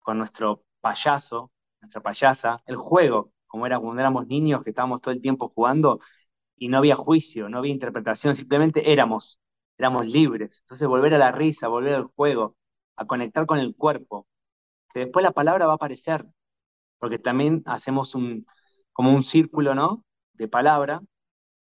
con 0.00 0.16
nuestro 0.16 0.64
payaso, 0.80 1.52
nuestra 1.82 2.00
payasa, 2.02 2.62
el 2.66 2.76
juego, 2.76 3.30
como 3.46 3.66
era 3.66 3.78
cuando 3.78 4.00
éramos 4.00 4.26
niños 4.26 4.62
que 4.62 4.70
estábamos 4.70 5.02
todo 5.02 5.12
el 5.12 5.20
tiempo 5.20 5.48
jugando 5.48 6.00
y 6.56 6.68
no 6.68 6.78
había 6.78 6.96
juicio, 6.96 7.50
no 7.50 7.58
había 7.58 7.72
interpretación, 7.72 8.34
simplemente 8.34 8.90
éramos, 8.90 9.38
éramos 9.76 10.06
libres. 10.06 10.60
Entonces 10.62 10.88
volver 10.88 11.12
a 11.14 11.18
la 11.18 11.30
risa, 11.30 11.68
volver 11.68 11.94
al 11.94 12.04
juego, 12.04 12.56
a 12.96 13.06
conectar 13.06 13.44
con 13.44 13.58
el 13.58 13.76
cuerpo, 13.76 14.26
que 14.94 15.00
después 15.00 15.22
la 15.22 15.32
palabra 15.32 15.66
va 15.66 15.72
a 15.72 15.76
aparecer, 15.76 16.26
porque 16.98 17.18
también 17.18 17.62
hacemos 17.66 18.14
un, 18.14 18.46
como 18.94 19.12
un 19.12 19.22
círculo, 19.22 19.74
¿no? 19.74 20.04
De 20.32 20.48
palabra, 20.48 21.02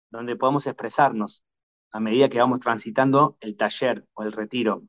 donde 0.09 0.37
podemos 0.37 0.67
expresarnos 0.67 1.43
a 1.91 1.99
medida 1.99 2.29
que 2.29 2.39
vamos 2.39 2.61
transitando 2.61 3.37
el 3.41 3.57
taller 3.57 4.05
o 4.13 4.23
el 4.23 4.31
retiro. 4.31 4.83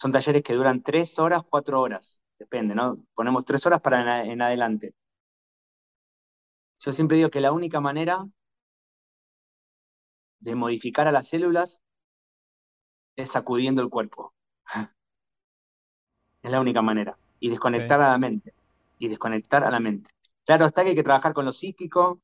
Son 0.00 0.12
talleres 0.12 0.42
que 0.42 0.54
duran 0.54 0.82
tres 0.82 1.18
horas, 1.18 1.42
cuatro 1.42 1.78
horas, 1.78 2.22
depende, 2.38 2.74
¿no? 2.74 3.04
Ponemos 3.14 3.44
tres 3.44 3.66
horas 3.66 3.82
para 3.82 4.24
en 4.24 4.40
adelante. 4.40 4.94
Yo 6.78 6.90
siempre 6.92 7.18
digo 7.18 7.28
que 7.28 7.42
la 7.42 7.52
única 7.52 7.82
manera 7.82 8.26
de 10.38 10.54
modificar 10.54 11.06
a 11.06 11.12
las 11.12 11.28
células 11.28 11.82
es 13.14 13.30
sacudiendo 13.30 13.82
el 13.82 13.90
cuerpo. 13.90 14.32
Es 16.42 16.50
la 16.50 16.62
única 16.62 16.80
manera. 16.80 17.18
Y 17.38 17.50
desconectar 17.50 18.00
a 18.00 18.08
la 18.08 18.16
mente. 18.16 18.54
Y 18.98 19.08
desconectar 19.08 19.62
a 19.62 19.70
la 19.70 19.80
mente. 19.80 20.10
Claro 20.46 20.64
está 20.64 20.82
que 20.82 20.88
hay 20.88 20.94
que 20.94 21.02
trabajar 21.02 21.34
con 21.34 21.44
lo 21.44 21.52
psíquico, 21.52 22.22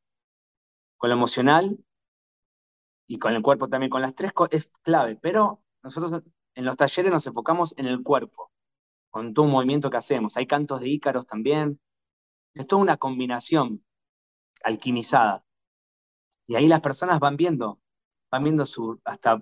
con 0.97 1.11
lo 1.11 1.17
emocional 1.17 1.79
y 3.07 3.19
con 3.19 3.35
el 3.35 3.43
cuerpo 3.43 3.69
también, 3.69 3.91
con 3.91 4.01
las 4.01 4.15
tres 4.15 4.33
es 4.51 4.71
clave, 4.83 5.19
pero 5.21 5.59
nosotros 5.83 6.23
en 6.57 6.65
los 6.65 6.77
talleres 6.77 7.13
nos 7.13 7.27
enfocamos 7.27 7.75
en 7.77 7.87
el 7.87 8.03
cuerpo, 8.03 8.51
con 9.11 9.35
todo 9.35 9.45
un 9.45 9.53
movimiento 9.53 9.91
que 9.91 9.99
hacemos. 9.99 10.37
Hay 10.37 10.47
cantos 10.47 10.81
de 10.81 10.89
ícaros 10.89 11.27
también. 11.27 11.79
Es 12.55 12.67
toda 12.67 12.83
una 12.83 12.97
combinación 12.97 13.85
alquimizada. 14.65 15.45
Y 16.47 16.57
ahí 16.57 16.67
las 16.67 16.81
personas 16.81 17.21
van 17.21 17.37
viendo, 17.37 17.79
van 18.31 18.43
viendo 18.43 18.65
su, 18.65 18.99
hasta 19.05 19.39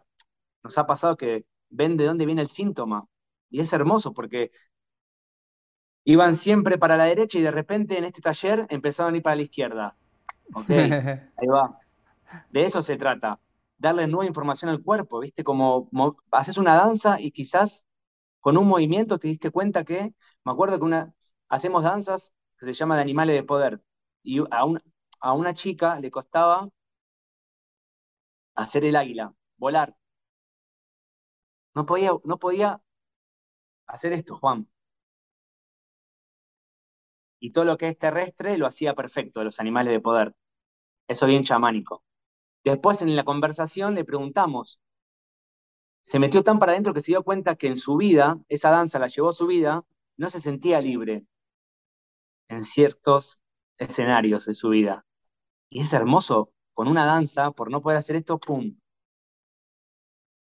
nos 0.65 0.77
ha 0.77 0.87
pasado 0.87 1.17
que 1.17 1.47
ven 1.71 1.97
de 1.97 2.05
dónde 2.05 2.27
viene 2.27 2.43
el 2.43 2.49
síntoma. 2.49 3.07
Y 3.49 3.61
es 3.61 3.73
hermoso 3.73 4.13
porque 4.13 4.51
iban 6.05 6.37
siempre 6.37 6.79
para 6.79 6.97
la 6.97 7.05
derecha 7.05 7.39
y 7.39 7.43
de 7.43 7.53
repente 7.53 7.97
en 7.97 8.05
este 8.05 8.21
taller 8.21 8.67
empezaron 8.71 9.15
a 9.15 9.17
ir 9.19 9.23
para 9.23 9.37
la 9.37 9.43
izquierda. 9.43 9.97
Ok, 10.53 10.69
ahí 10.71 11.47
va. 11.47 11.79
De 12.51 12.65
eso 12.65 12.83
se 12.83 12.97
trata 12.97 13.39
darle 13.79 14.07
nueva 14.07 14.27
información 14.27 14.71
al 14.71 14.83
cuerpo, 14.83 15.21
¿viste? 15.21 15.45
Como 15.45 15.91
haces 16.31 16.59
una 16.59 16.75
danza 16.77 17.21
y 17.21 17.33
quizás 17.33 17.85
con 18.41 18.57
un 18.59 18.69
movimiento 18.69 19.19
te 19.19 19.29
diste 19.29 19.51
cuenta 19.51 19.85
que, 19.85 20.15
me 20.45 20.53
acuerdo 20.53 20.79
que 20.79 20.85
una, 20.85 21.15
hacemos 21.49 21.85
danzas 21.85 22.33
que 22.59 22.67
se 22.67 22.75
llama 22.75 22.97
de 22.97 23.03
animales 23.03 23.37
de 23.37 23.45
poder, 23.45 23.83
y 24.23 24.41
a, 24.41 24.65
a 25.21 25.33
una 25.35 25.55
chica 25.55 26.01
le 26.01 26.11
costaba 26.11 26.69
hacer 28.57 28.85
el 28.85 28.97
águila, 28.97 29.33
volar. 29.59 29.95
No 31.77 31.87
podía, 31.87 32.11
no 32.25 32.39
podía 32.41 32.81
hacer 33.87 34.13
esto, 34.13 34.37
Juan. 34.37 34.69
Y 37.39 37.53
todo 37.53 37.65
lo 37.65 37.79
que 37.79 37.87
es 37.87 37.97
terrestre 37.97 38.59
lo 38.59 38.67
hacía 38.67 38.95
perfecto, 38.95 39.45
los 39.45 39.61
animales 39.61 39.93
de 39.93 40.01
poder. 40.01 40.35
Eso 41.09 41.27
bien 41.27 41.45
chamánico. 41.45 42.05
Después 42.65 43.03
en 43.03 43.15
la 43.15 43.25
conversación 43.25 43.95
le 43.95 44.05
preguntamos, 44.05 44.81
se 46.03 46.19
metió 46.19 46.43
tan 46.43 46.59
para 46.59 46.73
adentro 46.73 46.95
que 46.95 47.03
se 47.03 47.13
dio 47.13 47.23
cuenta 47.23 47.57
que 47.57 47.67
en 47.67 47.77
su 47.77 47.97
vida, 47.97 48.39
esa 48.49 48.71
danza 48.71 48.99
la 48.99 49.09
llevó 49.09 49.29
a 49.29 49.33
su 49.35 49.47
vida, 49.47 49.85
no 50.17 50.31
se 50.31 50.41
sentía 50.41 50.81
libre 50.81 51.27
en 52.49 52.65
ciertos 52.65 53.41
escenarios 53.79 54.47
de 54.47 54.55
su 54.55 54.71
vida. 54.71 55.07
Y 55.69 55.83
es 55.83 55.93
hermoso, 55.93 56.53
con 56.73 56.89
una 56.89 57.05
danza, 57.05 57.51
por 57.53 57.71
no 57.71 57.83
poder 57.83 57.99
hacer 57.99 58.17
esto, 58.17 58.39
¡pum! 58.39 58.79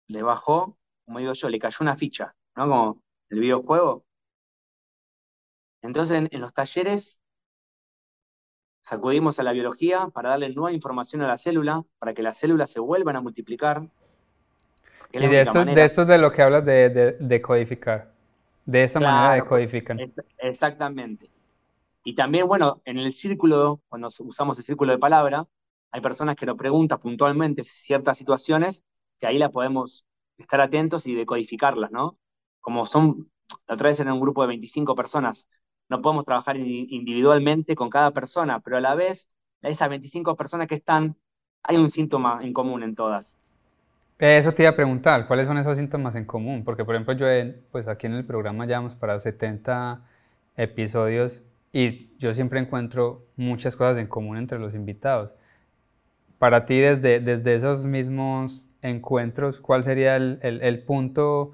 Le 0.07 0.21
bajó, 0.21 0.77
como 1.05 1.19
digo 1.19 1.33
yo, 1.33 1.49
le 1.49 1.59
cayó 1.59 1.77
una 1.81 1.95
ficha, 1.95 2.35
¿no? 2.55 2.63
Como 2.67 3.01
el 3.29 3.39
videojuego. 3.39 4.05
Entonces 5.81 6.29
en 6.31 6.41
los 6.41 6.53
talleres 6.53 7.19
Sacudimos 8.83 9.39
a 9.39 9.43
la 9.43 9.53
biología 9.53 10.09
para 10.13 10.31
darle 10.31 10.49
nueva 10.49 10.73
información 10.73 11.21
a 11.21 11.27
la 11.27 11.37
célula, 11.37 11.83
para 11.99 12.13
que 12.13 12.21
las 12.21 12.35
células 12.37 12.69
se 12.69 12.81
vuelvan 12.81 13.15
a 13.15 13.21
multiplicar. 13.21 13.87
Y 15.09 15.19
de 15.25 15.39
eso, 15.39 15.63
de 15.63 15.85
eso 15.85 16.01
es 16.01 16.07
de 16.09 16.17
lo 16.17 16.33
que 16.33 16.41
hablas 16.41 16.65
de, 16.65 16.89
de, 17.17 17.41
codificar. 17.41 18.11
De 18.65 18.83
esa 18.83 18.99
manera 18.99 19.35
de 19.35 19.45
codificar. 19.45 19.97
Exactamente. 20.37 21.29
Y 22.03 22.13
también, 22.13 22.45
bueno, 22.45 22.81
en 22.83 22.97
el 22.97 23.13
círculo, 23.13 23.79
cuando 23.87 24.09
usamos 24.19 24.57
el 24.57 24.65
círculo 24.65 24.91
de 24.91 24.97
palabra, 24.97 25.47
hay 25.89 26.01
personas 26.01 26.35
que 26.35 26.45
nos 26.45 26.57
preguntan 26.57 26.99
puntualmente 26.99 27.63
ciertas 27.63 28.17
situaciones 28.17 28.83
que 29.17 29.27
ahí 29.27 29.37
la 29.37 29.49
podemos 29.49 30.05
estar 30.37 30.59
atentos 30.59 31.07
y 31.07 31.15
decodificarlas, 31.15 31.89
¿no? 31.91 32.17
Como 32.59 32.85
son, 32.85 33.31
la 33.65 33.75
otra 33.75 33.87
vez 33.87 34.01
en 34.01 34.11
un 34.11 34.19
grupo 34.19 34.41
de 34.41 34.49
25 34.49 34.93
personas, 34.93 35.47
no 35.89 36.01
podemos 36.01 36.25
trabajar 36.25 36.57
individualmente 36.57 37.75
con 37.75 37.89
cada 37.89 38.11
persona, 38.11 38.59
pero 38.59 38.77
a 38.77 38.81
la 38.81 38.95
vez, 38.95 39.29
esas 39.61 39.89
25 39.89 40.35
personas 40.35 40.67
que 40.67 40.75
están, 40.75 41.15
hay 41.63 41.77
un 41.77 41.89
síntoma 41.89 42.39
en 42.41 42.53
común 42.53 42.83
en 42.83 42.95
todas. 42.95 43.37
Eso 44.19 44.53
te 44.53 44.63
iba 44.63 44.71
a 44.71 44.75
preguntar, 44.75 45.27
¿cuáles 45.27 45.47
son 45.47 45.57
esos 45.57 45.77
síntomas 45.77 46.15
en 46.15 46.25
común? 46.25 46.63
Porque, 46.63 46.85
por 46.85 46.95
ejemplo, 46.95 47.13
yo 47.13 47.25
pues 47.71 47.87
aquí 47.87 48.07
en 48.07 48.13
el 48.13 48.25
programa 48.25 48.65
llevamos 48.65 48.95
para 48.95 49.19
70 49.19 50.01
episodios 50.55 51.41
y 51.73 52.15
yo 52.19 52.33
siempre 52.33 52.59
encuentro 52.59 53.25
muchas 53.35 53.75
cosas 53.75 53.97
en 53.97 54.07
común 54.07 54.37
entre 54.37 54.59
los 54.59 54.75
invitados. 54.75 55.31
Para 56.37 56.65
ti, 56.65 56.77
desde, 56.79 57.19
desde 57.19 57.55
esos 57.55 57.85
mismos 57.85 58.63
encuentros, 58.81 59.59
¿cuál 59.59 59.83
sería 59.83 60.15
el, 60.15 60.39
el 60.41 60.83
punto 60.83 61.53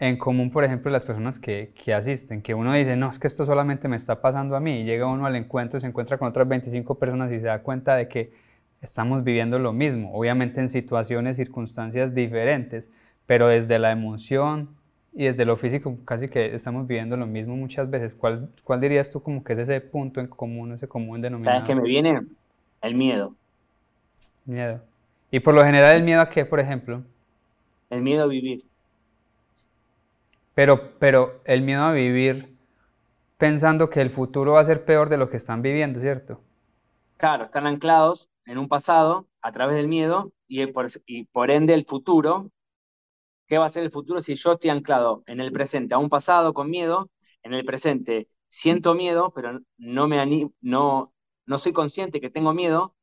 en 0.00 0.16
común, 0.16 0.50
por 0.50 0.64
ejemplo, 0.64 0.90
las 0.90 1.04
personas 1.04 1.38
que, 1.38 1.72
que, 1.74 1.92
asisten, 1.92 2.40
que 2.40 2.54
uno 2.54 2.72
dice, 2.72 2.96
no, 2.96 3.10
es 3.10 3.18
que 3.18 3.26
esto 3.26 3.44
solamente 3.44 3.86
me 3.86 3.96
está 3.96 4.22
pasando 4.22 4.56
a 4.56 4.60
mí, 4.60 4.80
y 4.80 4.84
llega 4.84 5.06
uno 5.06 5.26
al 5.26 5.36
encuentro, 5.36 5.78
se 5.78 5.86
encuentra 5.86 6.16
con 6.16 6.26
otras 6.26 6.48
25 6.48 6.98
personas 6.98 7.30
y 7.30 7.38
se 7.38 7.46
da 7.46 7.62
cuenta 7.62 7.94
de 7.96 8.08
que 8.08 8.32
estamos 8.80 9.22
viviendo 9.22 9.58
lo 9.58 9.74
mismo, 9.74 10.14
obviamente 10.14 10.58
en 10.58 10.70
situaciones, 10.70 11.36
circunstancias 11.36 12.14
diferentes, 12.14 12.88
pero 13.26 13.48
desde 13.48 13.78
la 13.78 13.92
emoción 13.92 14.70
y 15.12 15.24
desde 15.24 15.44
lo 15.44 15.58
físico 15.58 15.98
casi 16.06 16.28
que 16.28 16.54
estamos 16.54 16.86
viviendo 16.86 17.16
lo 17.18 17.26
mismo 17.26 17.54
muchas 17.54 17.90
veces. 17.90 18.14
¿Cuál, 18.14 18.48
cuál 18.64 18.80
dirías 18.80 19.10
tú 19.10 19.22
como 19.22 19.44
que 19.44 19.52
es 19.52 19.58
ese 19.58 19.80
punto 19.82 20.20
en 20.20 20.28
común, 20.28 20.72
ese 20.72 20.88
común 20.88 21.20
denominador? 21.20 21.60
¿Sabes 21.60 21.68
que 21.68 21.80
me 21.80 21.86
viene? 21.86 22.22
El 22.80 22.94
miedo. 22.94 23.34
Miedo. 24.46 24.80
¿Y 25.30 25.40
por 25.40 25.52
lo 25.52 25.62
general 25.62 25.94
el 25.94 26.04
miedo 26.04 26.22
a 26.22 26.30
qué, 26.30 26.46
por 26.46 26.58
ejemplo? 26.58 27.02
El 27.90 28.02
miedo 28.02 28.24
a 28.24 28.26
vivir 28.26 28.64
pero, 30.60 30.98
pero 30.98 31.40
el 31.46 31.62
miedo 31.62 31.84
a 31.84 31.92
vivir 31.92 32.54
pensando 33.38 33.88
que 33.88 34.02
el 34.02 34.10
futuro 34.10 34.52
va 34.52 34.60
a 34.60 34.64
ser 34.66 34.84
peor 34.84 35.08
de 35.08 35.16
lo 35.16 35.30
que 35.30 35.38
están 35.38 35.62
viviendo, 35.62 36.00
¿cierto? 36.00 36.42
Claro, 37.16 37.44
están 37.44 37.66
anclados 37.66 38.28
en 38.44 38.58
un 38.58 38.68
pasado 38.68 39.26
a 39.40 39.52
través 39.52 39.76
del 39.76 39.88
miedo 39.88 40.34
y 40.46 40.66
por, 40.66 40.88
y 41.06 41.24
por 41.24 41.50
ende 41.50 41.72
el 41.72 41.86
futuro. 41.86 42.50
¿Qué 43.46 43.56
va 43.56 43.64
a 43.64 43.70
ser 43.70 43.84
el 43.84 43.90
futuro 43.90 44.20
si 44.20 44.34
yo 44.34 44.52
estoy 44.52 44.68
anclado 44.68 45.22
en 45.24 45.40
el 45.40 45.50
presente 45.50 45.94
a 45.94 45.98
un 45.98 46.10
pasado 46.10 46.52
con 46.52 46.68
miedo? 46.68 47.08
En 47.42 47.54
el 47.54 47.64
presente 47.64 48.28
siento 48.50 48.94
miedo, 48.94 49.32
pero 49.34 49.60
no, 49.78 50.08
me 50.08 50.50
no, 50.60 51.14
no 51.46 51.56
soy 51.56 51.72
consciente 51.72 52.20
que 52.20 52.28
tengo 52.28 52.52
miedo, 52.52 52.94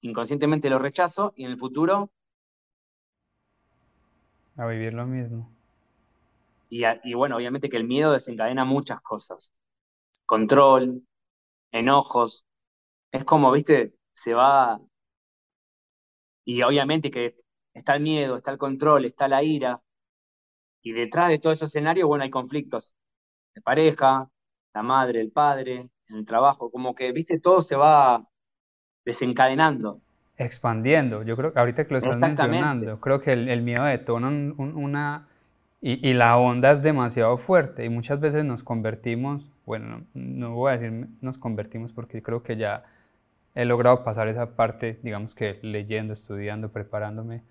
inconscientemente 0.00 0.70
lo 0.70 0.78
rechazo 0.78 1.34
y 1.36 1.44
en 1.44 1.50
el 1.50 1.58
futuro... 1.58 2.10
A 4.56 4.64
vivir 4.64 4.94
lo 4.94 5.06
mismo. 5.06 5.50
Y, 6.74 7.12
bueno, 7.12 7.36
obviamente 7.36 7.68
que 7.68 7.76
el 7.76 7.84
miedo 7.84 8.12
desencadena 8.12 8.64
muchas 8.64 9.02
cosas. 9.02 9.52
Control, 10.24 11.02
enojos. 11.70 12.46
Es 13.10 13.24
como, 13.24 13.52
viste, 13.52 13.92
se 14.14 14.32
va... 14.32 14.80
Y 16.46 16.62
obviamente 16.62 17.10
que 17.10 17.36
está 17.74 17.96
el 17.96 18.02
miedo, 18.02 18.38
está 18.38 18.52
el 18.52 18.56
control, 18.56 19.04
está 19.04 19.28
la 19.28 19.42
ira. 19.42 19.82
Y 20.80 20.92
detrás 20.92 21.28
de 21.28 21.38
todo 21.38 21.52
ese 21.52 21.66
escenario, 21.66 22.08
bueno, 22.08 22.24
hay 22.24 22.30
conflictos 22.30 22.96
de 23.54 23.60
pareja, 23.60 24.30
la 24.72 24.82
madre, 24.82 25.20
el 25.20 25.30
padre, 25.30 25.90
en 26.08 26.16
el 26.16 26.24
trabajo. 26.24 26.70
Como 26.70 26.94
que, 26.94 27.12
viste, 27.12 27.38
todo 27.38 27.60
se 27.60 27.76
va 27.76 28.26
desencadenando. 29.04 30.00
Expandiendo. 30.38 31.22
Yo 31.22 31.36
creo 31.36 31.52
que 31.52 31.58
ahorita 31.58 31.86
que 31.86 31.92
lo 31.92 31.98
estás 31.98 32.16
mencionando, 32.16 32.98
creo 32.98 33.20
que 33.20 33.32
el, 33.32 33.60
miedo 33.60 33.84
detona 33.84 34.28
una 34.28 35.28
y, 35.84 36.14
la 36.14 36.36
onda 36.36 36.70
es 36.70 36.80
demasiado 36.80 37.38
fuerte 37.38 37.84
y 37.84 37.88
muchas 37.88 38.20
veces 38.20 38.44
nos 38.44 38.62
convertimos, 38.62 39.50
bueno, 39.66 40.02
no, 40.14 40.54
voy 40.54 40.70
a 40.70 40.78
decir 40.78 41.08
nos 41.20 41.38
convertimos 41.38 41.92
porque 41.92 42.22
creo 42.22 42.44
que 42.44 42.56
ya 42.56 42.84
he 43.56 43.64
logrado 43.64 44.04
pasar 44.04 44.28
esa 44.28 44.54
parte, 44.54 45.00
digamos 45.02 45.34
que 45.34 45.58
leyendo, 45.62 46.12
estudiando, 46.12 46.68
preparándome, 46.68 47.42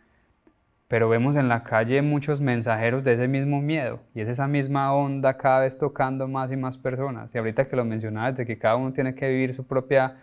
pero 0.87 1.09
vemos 1.09 1.35
en 1.35 1.49
la 1.49 1.63
calle 1.63 2.01
muchos 2.01 2.39
mensajeros 2.39 3.03
de 3.03 3.13
ese 3.13 3.27
mismo 3.27 3.61
miedo 3.61 3.99
y 4.15 4.21
es 4.21 4.29
esa 4.29 4.47
misma 4.47 4.93
onda 4.93 5.35
cada 5.37 5.59
vez 5.61 5.77
tocando 5.77 6.29
más 6.29 6.53
y 6.53 6.55
más 6.55 6.77
personas. 6.77 7.35
Y 7.35 7.37
ahorita 7.37 7.67
que 7.67 7.75
lo 7.75 7.83
mencionabas 7.83 8.37
de 8.37 8.45
que 8.45 8.57
cada 8.57 8.77
uno 8.77 8.93
tiene 8.93 9.13
que 9.13 9.27
vivir 9.27 9.53
su 9.53 9.67
propia 9.67 10.15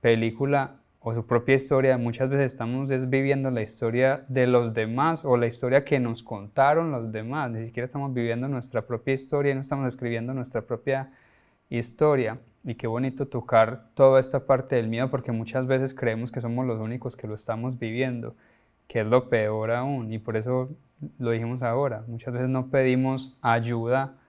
película, 0.00 0.76
o 1.02 1.14
su 1.14 1.26
propia 1.26 1.54
historia, 1.54 1.96
muchas 1.96 2.28
veces 2.28 2.52
estamos 2.52 2.90
viviendo 3.08 3.50
la 3.50 3.62
historia 3.62 4.24
de 4.28 4.46
los 4.46 4.74
demás 4.74 5.24
o 5.24 5.36
la 5.38 5.46
historia 5.46 5.82
que 5.82 5.98
nos 5.98 6.22
contaron 6.22 6.92
los 6.92 7.10
demás, 7.10 7.50
ni 7.50 7.64
siquiera 7.64 7.86
estamos 7.86 8.12
viviendo 8.12 8.48
nuestra 8.48 8.82
propia 8.82 9.14
historia, 9.14 9.54
no 9.54 9.62
estamos 9.62 9.88
escribiendo 9.88 10.34
nuestra 10.34 10.60
propia 10.60 11.10
historia. 11.70 12.38
Y 12.62 12.74
qué 12.74 12.86
bonito 12.86 13.26
tocar 13.26 13.88
toda 13.94 14.20
esta 14.20 14.44
parte 14.44 14.76
del 14.76 14.88
miedo 14.88 15.10
porque 15.10 15.32
muchas 15.32 15.66
veces 15.66 15.94
creemos 15.94 16.30
que 16.30 16.42
somos 16.42 16.66
los 16.66 16.78
únicos 16.78 17.16
que 17.16 17.26
lo 17.26 17.34
estamos 17.34 17.78
viviendo, 17.78 18.34
que 18.86 19.00
es 19.00 19.06
lo 19.06 19.30
peor 19.30 19.70
aún. 19.70 20.12
Y 20.12 20.18
por 20.18 20.36
eso 20.36 20.68
lo 21.18 21.30
dijimos 21.30 21.62
ahora, 21.62 22.04
muchas 22.06 22.34
veces 22.34 22.50
no 22.50 22.66
pedimos 22.68 23.38
ayuda 23.40 24.19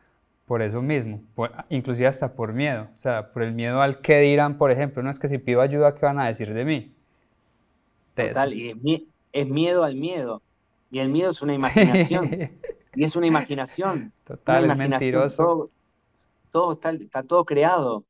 por 0.52 0.62
eso 0.62 0.82
mismo, 0.82 1.24
inclusive 1.70 2.08
hasta 2.08 2.34
por 2.34 2.52
miedo, 2.52 2.90
o 2.94 3.00
sea, 3.00 3.32
por 3.32 3.42
el 3.42 3.54
miedo 3.54 3.82
al 3.82 4.02
que 4.02 4.20
dirán, 4.20 4.58
por 4.58 4.70
ejemplo, 4.70 5.02
no 5.02 5.10
es 5.10 5.18
que 5.18 5.30
si 5.30 5.38
pido 5.38 5.62
ayuda, 5.62 5.96
¿qué 5.96 6.06
van 6.06 6.20
a 6.20 6.28
decir 6.28 6.54
de 6.54 6.66
mí? 6.66 6.94
Total, 8.16 8.54
y 8.54 9.08
es, 9.32 9.48
miedo 9.48 9.86
al 9.86 9.96
miedo, 9.96 10.42
y 10.92 11.00
el 11.00 11.08
miedo 11.08 11.30
es 11.30 11.42
una 11.42 11.54
imaginación, 11.54 12.52
y 12.94 13.02
es 13.02 13.16
una 13.16 13.28
imaginación. 13.28 14.12
Total, 14.26 14.70
es 14.70 14.76
mentiroso. 14.76 15.70
Todo, 16.50 16.74
está, 16.74 16.90
está 16.90 17.24
todo 17.24 17.46
creado, 17.46 18.04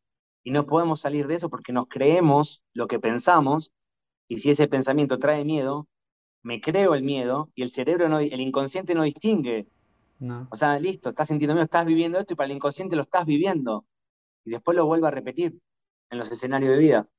y 0.43 0.49
no 0.49 0.65
podemos 0.65 0.99
salir 0.99 1.27
de 1.27 1.35
eso 1.35 1.47
porque 1.47 1.71
nos 1.71 1.85
creemos 1.89 2.63
lo 2.73 2.87
que 2.87 2.97
pensamos, 2.97 3.71
y 4.27 4.37
si 4.37 4.49
ese 4.49 4.67
pensamiento 4.67 5.19
trae 5.19 5.45
miedo, 5.45 5.85
me 6.41 6.59
creo 6.59 6.95
el 6.95 7.03
miedo 7.03 7.51
y 7.53 7.61
el 7.61 7.69
cerebro, 7.69 8.09
no, 8.09 8.17
el 8.17 8.41
inconsciente 8.41 8.95
no 8.95 9.03
distingue. 9.03 9.67
No. 10.21 10.47
O 10.51 10.55
sea, 10.55 10.79
listo, 10.79 11.09
estás 11.09 11.27
sintiendo 11.27 11.53
miedo, 11.55 11.65
estás 11.65 11.85
viviendo 11.85 12.17
esto 12.19 12.33
y 12.33 12.35
para 12.37 12.45
el 12.49 12.55
inconsciente 12.55 12.95
lo 12.95 13.01
estás 13.01 13.25
viviendo. 13.25 13.85
Y 14.45 14.51
después 14.51 14.77
lo 14.77 14.87
vuelvo 14.87 15.07
a 15.07 15.11
repetir 15.11 15.59
en 16.11 16.19
los 16.19 16.31
escenarios 16.31 16.71
de 16.71 16.79
vida. 16.79 17.09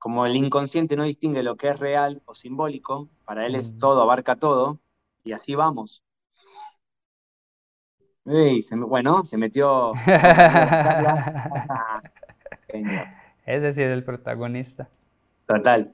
Como 0.00 0.26
el 0.26 0.34
inconsciente 0.34 0.96
no 0.96 1.04
distingue 1.04 1.44
lo 1.44 1.56
que 1.56 1.68
es 1.68 1.78
real 1.78 2.22
o 2.24 2.34
simbólico, 2.34 3.08
para 3.24 3.46
él 3.46 3.54
es 3.54 3.74
Mm. 3.74 3.78
todo, 3.78 4.02
abarca 4.02 4.34
todo, 4.34 4.80
y 5.22 5.30
así 5.30 5.54
vamos. 5.54 6.02
Se 8.62 8.76
me- 8.76 8.84
bueno, 8.86 9.24
se 9.24 9.36
metió. 9.36 9.92
Ese 13.46 13.72
sí 13.72 13.82
es 13.82 13.92
el 13.92 14.04
protagonista. 14.04 14.88
Total. 15.46 15.92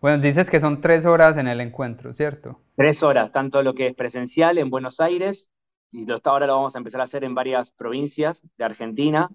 Bueno, 0.00 0.22
dices 0.22 0.48
que 0.48 0.60
son 0.60 0.80
tres 0.80 1.06
horas 1.06 1.36
en 1.36 1.48
el 1.48 1.60
encuentro, 1.60 2.14
¿cierto? 2.14 2.60
Tres 2.76 3.02
horas, 3.02 3.32
tanto 3.32 3.62
lo 3.62 3.74
que 3.74 3.88
es 3.88 3.94
presencial 3.94 4.58
en 4.58 4.70
Buenos 4.70 5.00
Aires, 5.00 5.50
y 5.90 6.06
lo, 6.06 6.20
ahora 6.22 6.46
lo 6.46 6.54
vamos 6.54 6.74
a 6.74 6.78
empezar 6.78 7.00
a 7.00 7.04
hacer 7.04 7.24
en 7.24 7.34
varias 7.34 7.72
provincias 7.72 8.46
de 8.56 8.64
Argentina, 8.64 9.28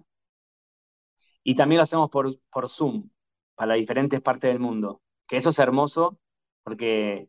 y 1.42 1.54
también 1.54 1.78
lo 1.78 1.82
hacemos 1.82 2.08
por, 2.08 2.34
por 2.50 2.70
Zoom, 2.70 3.10
para 3.54 3.74
diferentes 3.74 4.20
partes 4.22 4.50
del 4.50 4.58
mundo. 4.58 5.02
Que 5.26 5.36
eso 5.36 5.50
es 5.50 5.58
hermoso, 5.58 6.18
porque 6.62 7.28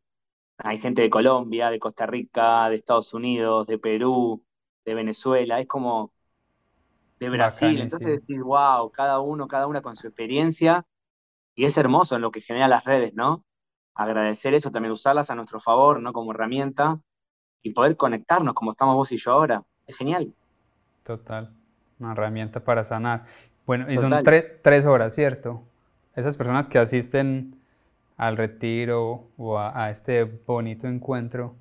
hay 0.57 0.79
gente 0.79 1.01
de 1.01 1.09
Colombia, 1.09 1.69
de 1.69 1.79
Costa 1.79 2.05
Rica, 2.05 2.69
de 2.69 2.75
Estados 2.75 3.13
Unidos, 3.13 3.67
de 3.67 3.77
Perú, 3.77 4.43
de 4.85 4.93
Venezuela, 4.93 5.59
es 5.59 5.67
como 5.67 6.13
de 7.19 7.29
Brasil. 7.29 7.81
Entonces 7.81 8.21
decís, 8.21 8.41
wow, 8.41 8.89
cada 8.91 9.19
uno, 9.19 9.47
cada 9.47 9.67
una 9.67 9.81
con 9.81 9.97
su 9.97 10.07
experiencia, 10.07 10.85
y 11.55 11.65
es 11.65 11.77
hermoso 11.77 12.15
en 12.15 12.21
lo 12.21 12.31
que 12.31 12.41
generan 12.41 12.69
las 12.69 12.83
redes, 12.85 13.13
¿no? 13.15 13.43
Agradecer 13.95 14.53
eso, 14.53 14.71
también 14.71 14.91
usarlas 14.91 15.29
a 15.31 15.35
nuestro 15.35 15.59
favor, 15.59 16.01
¿no? 16.01 16.13
Como 16.13 16.31
herramienta, 16.33 16.99
y 17.63 17.71
poder 17.71 17.97
conectarnos 17.97 18.53
como 18.53 18.71
estamos 18.71 18.95
vos 18.95 19.11
y 19.11 19.17
yo 19.17 19.31
ahora. 19.31 19.63
Es 19.87 19.97
genial. 19.97 20.33
Total. 21.03 21.51
Una 21.99 22.11
herramienta 22.11 22.63
para 22.63 22.83
sanar. 22.83 23.25
Bueno, 23.65 23.91
y 23.91 23.97
son 23.97 24.11
tre- 24.23 24.59
tres 24.61 24.85
horas, 24.85 25.13
¿cierto? 25.15 25.63
Esas 26.15 26.37
personas 26.37 26.67
que 26.67 26.77
asisten 26.79 27.55
al 28.17 28.37
retiro 28.37 29.29
o 29.37 29.57
a, 29.57 29.85
a 29.85 29.91
este 29.91 30.23
bonito 30.23 30.87
encuentro, 30.87 31.55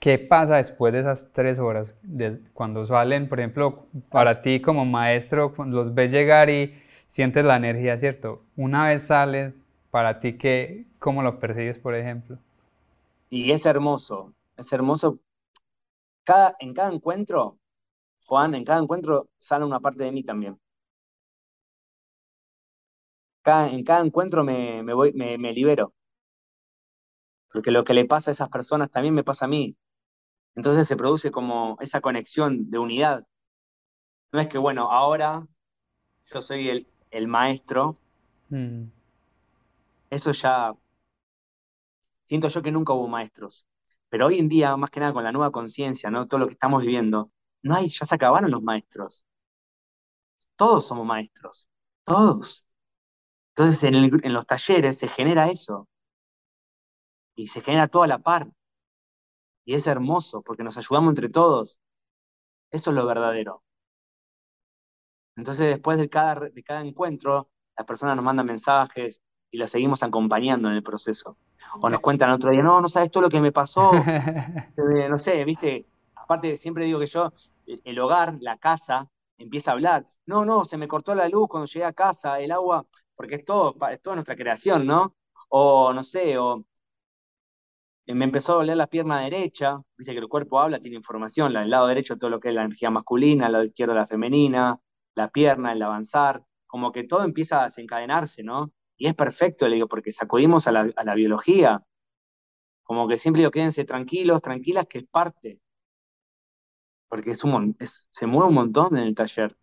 ¿qué 0.00 0.18
pasa 0.18 0.56
después 0.56 0.92
de 0.92 1.00
esas 1.00 1.32
tres 1.32 1.58
horas? 1.58 1.94
De- 2.02 2.40
cuando 2.54 2.86
salen, 2.86 3.28
por 3.28 3.40
ejemplo, 3.40 3.86
para 4.10 4.42
ti 4.42 4.60
como 4.62 4.84
maestro, 4.84 5.54
cuando 5.54 5.78
los 5.78 5.94
ves 5.94 6.12
llegar 6.12 6.50
y 6.50 6.74
sientes 7.08 7.44
la 7.44 7.56
energía, 7.56 7.96
¿cierto? 7.98 8.42
Una 8.56 8.86
vez 8.86 9.04
sales, 9.04 9.54
para 9.90 10.20
ti, 10.20 10.34
¿qué, 10.38 10.86
¿cómo 10.98 11.22
lo 11.22 11.38
percibes, 11.40 11.78
por 11.78 11.94
ejemplo? 11.94 12.38
Y 13.28 13.50
es 13.52 13.66
hermoso, 13.66 14.34
es 14.56 14.72
hermoso. 14.72 15.18
Cada, 16.24 16.54
en 16.58 16.74
cada 16.74 16.92
encuentro, 16.92 17.58
Juan, 18.26 18.54
en 18.54 18.64
cada 18.64 18.82
encuentro 18.82 19.28
sale 19.38 19.64
una 19.64 19.80
parte 19.80 20.04
de 20.04 20.12
mí 20.12 20.24
también. 20.24 20.60
Cada- 23.44 23.70
en 23.70 23.84
cada 23.84 24.04
encuentro 24.04 24.42
me, 24.42 24.82
me 24.82 24.92
voy, 24.92 25.12
me, 25.12 25.38
me 25.38 25.52
libero. 25.52 25.94
Porque 27.50 27.70
lo 27.70 27.84
que 27.84 27.94
le 27.94 28.04
pasa 28.04 28.30
a 28.30 28.32
esas 28.32 28.50
personas 28.50 28.90
también 28.90 29.14
me 29.14 29.24
pasa 29.24 29.46
a 29.46 29.48
mí. 29.48 29.76
Entonces 30.56 30.88
se 30.88 30.96
produce 30.96 31.30
como 31.32 31.78
esa 31.80 32.00
conexión 32.02 32.70
de 32.70 32.78
unidad. 32.78 33.26
No 34.32 34.40
es 34.40 34.48
que, 34.48 34.58
bueno, 34.58 34.90
ahora 34.90 35.46
yo 36.26 36.42
soy 36.42 36.68
el, 36.70 36.88
el 37.14 37.28
maestro, 37.28 37.94
Mm, 38.50 38.90
eso 40.10 40.32
ya 40.32 40.74
siento 42.24 42.48
yo 42.48 42.62
que 42.62 42.72
nunca 42.72 42.92
hubo 42.92 43.08
maestros. 43.08 43.66
Pero 44.08 44.26
hoy 44.26 44.38
en 44.38 44.48
día, 44.48 44.76
más 44.76 44.90
que 44.90 45.00
nada 45.00 45.12
con 45.12 45.24
la 45.24 45.32
nueva 45.32 45.50
conciencia, 45.52 46.10
¿no? 46.10 46.26
Todo 46.28 46.40
lo 46.40 46.46
que 46.46 46.52
estamos 46.54 46.82
viviendo, 46.82 47.30
no 47.62 47.74
hay, 47.74 47.88
ya 47.88 48.06
se 48.06 48.14
acabaron 48.14 48.50
los 48.50 48.62
maestros. 48.62 49.24
Todos 50.56 50.86
somos 50.88 51.06
maestros. 51.06 51.68
Todos. 52.04 52.66
Entonces 53.56 53.84
en 53.84 53.94
el- 53.96 54.20
en 54.24 54.32
los 54.34 54.46
talleres 54.46 54.98
se 54.98 55.08
genera 55.08 55.48
eso. 55.50 55.88
Y 57.36 57.46
se 57.46 57.60
genera 57.60 57.86
todo 57.86 58.02
a 58.02 58.08
la 58.08 58.18
par. 58.18 58.48
Y 59.66 59.74
es 59.74 59.86
hermoso 59.86 60.40
porque 60.42 60.62
nos 60.64 60.78
ayudamos 60.78 61.10
entre 61.10 61.28
todos. 61.28 61.78
Eso 62.72 62.92
es 62.92 62.96
lo 62.96 63.06
verdadero. 63.06 63.63
Entonces 65.36 65.66
después 65.66 65.98
de 65.98 66.08
cada, 66.08 66.48
de 66.48 66.62
cada 66.62 66.80
encuentro, 66.82 67.48
las 67.76 67.86
personas 67.86 68.16
nos 68.16 68.24
mandan 68.24 68.46
mensajes 68.46 69.22
y 69.50 69.58
las 69.58 69.70
seguimos 69.70 70.02
acompañando 70.02 70.68
en 70.68 70.76
el 70.76 70.82
proceso. 70.82 71.36
O 71.80 71.88
nos 71.88 72.00
cuentan 72.00 72.30
otro 72.30 72.50
día, 72.50 72.62
no, 72.62 72.80
no 72.80 72.88
sabes 72.88 73.10
todo 73.10 73.24
lo 73.24 73.28
que 73.28 73.40
me 73.40 73.52
pasó. 73.52 73.90
Eh, 74.76 75.08
no 75.08 75.18
sé, 75.18 75.44
viste, 75.44 75.86
aparte 76.14 76.56
siempre 76.56 76.84
digo 76.84 76.98
que 76.98 77.06
yo, 77.06 77.32
el, 77.66 77.98
hogar, 77.98 78.36
la 78.40 78.58
casa, 78.58 79.08
empieza 79.38 79.70
a 79.70 79.74
hablar. 79.74 80.06
No, 80.26 80.44
no, 80.44 80.64
se 80.64 80.76
me 80.76 80.88
cortó 80.88 81.14
la 81.14 81.28
luz 81.28 81.48
cuando 81.48 81.66
llegué 81.66 81.84
a 81.84 81.92
casa, 81.92 82.40
el 82.40 82.52
agua, 82.52 82.86
porque 83.14 83.36
es 83.36 83.44
todo, 83.44 83.74
es 83.90 84.02
toda 84.02 84.16
nuestra 84.16 84.36
creación, 84.36 84.86
¿no? 84.86 85.14
O 85.48 85.92
no 85.92 86.02
sé, 86.02 86.36
o 86.38 86.64
eh, 88.06 88.14
me 88.14 88.24
empezó 88.24 88.52
a 88.52 88.56
doler 88.56 88.76
la 88.76 88.86
pierna 88.86 89.20
derecha, 89.20 89.80
viste 89.96 90.12
que 90.12 90.18
el 90.18 90.28
cuerpo 90.28 90.60
habla, 90.60 90.80
tiene 90.80 90.96
información, 90.96 91.56
el 91.56 91.70
lado 91.70 91.86
derecho 91.86 92.18
todo 92.18 92.30
lo 92.30 92.40
que 92.40 92.48
es 92.48 92.54
la 92.54 92.64
energía 92.64 92.90
masculina, 92.90 93.46
el 93.46 93.52
lado 93.52 93.64
izquierdo 93.64 93.94
la 93.94 94.06
femenina, 94.06 94.78
la 95.14 95.28
pierna, 95.30 95.72
el 95.72 95.82
avanzar, 95.82 96.42
como 96.66 96.92
que 96.92 97.04
todo 97.04 97.24
empieza 97.24 97.62
a 97.62 97.64
desencadenarse, 97.64 98.42
¿no? 98.42 98.72
Y 98.96 99.06
es 99.08 99.14
perfecto, 99.14 99.68
le 99.68 99.76
digo, 99.76 99.88
porque 99.88 100.12
sacudimos 100.12 100.66
a 100.68 100.72
la, 100.72 100.90
a 100.96 101.04
la 101.04 101.14
biología, 101.14 101.82
como 102.82 103.06
que 103.08 103.18
siempre 103.18 103.40
digo, 103.40 103.50
quédense 103.50 103.84
tranquilos, 103.84 104.40
tranquilas, 104.40 104.86
que 104.86 104.98
es 104.98 105.04
parte, 105.06 105.60
porque 107.08 107.30
es 107.30 107.44
un, 107.44 107.74
es- 107.78 108.08
se 108.10 108.26
mueve 108.26 108.48
un 108.48 108.54
montón 108.54 108.96
en 108.96 109.04
el 109.04 109.14
taller. 109.14 109.56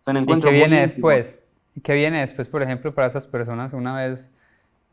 Son 0.00 0.16
¿Y 0.16 0.38
qué 0.40 0.50
viene 0.52 0.80
después? 0.80 1.38
¿Y 1.74 1.80
qué 1.80 1.92
viene 1.94 2.20
después, 2.20 2.48
por 2.48 2.62
ejemplo, 2.62 2.94
para 2.94 3.08
esas 3.08 3.26
personas 3.26 3.72
una 3.72 3.96
vez, 3.96 4.30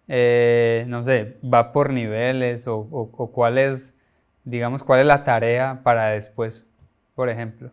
eh, 0.07 0.85
no 0.87 1.03
sé, 1.03 1.37
va 1.43 1.73
por 1.73 1.91
niveles 1.91 2.67
o, 2.67 2.77
o- 2.77 3.11
o 3.17 3.31
cuál 3.31 3.57
es, 3.57 3.93
digamos, 4.45 4.83
cuál 4.83 5.01
es 5.01 5.07
la 5.07 5.23
tarea 5.23 5.81
para 5.83 6.07
después, 6.09 6.65
por 7.15 7.29
ejemplo? 7.29 7.71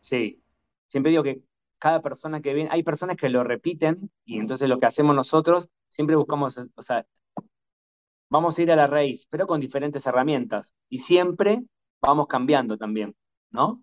Sí, 0.00 0.42
siempre 0.88 1.10
digo 1.10 1.22
que 1.22 1.42
cada 1.78 2.00
persona 2.00 2.40
que 2.40 2.54
viene, 2.54 2.70
hay 2.72 2.82
personas 2.82 3.16
que 3.16 3.28
lo 3.28 3.44
repiten 3.44 4.10
y 4.24 4.38
entonces 4.38 4.68
lo 4.68 4.78
que 4.78 4.86
hacemos 4.86 5.14
nosotros, 5.14 5.68
siempre 5.90 6.16
buscamos, 6.16 6.58
o 6.74 6.82
sea, 6.82 7.06
vamos 8.30 8.58
a 8.58 8.62
ir 8.62 8.72
a 8.72 8.76
la 8.76 8.86
raíz, 8.86 9.26
pero 9.30 9.46
con 9.46 9.60
diferentes 9.60 10.06
herramientas. 10.06 10.74
Y 10.88 10.98
siempre 11.00 11.64
vamos 12.00 12.26
cambiando 12.26 12.76
también, 12.76 13.14
¿no? 13.50 13.82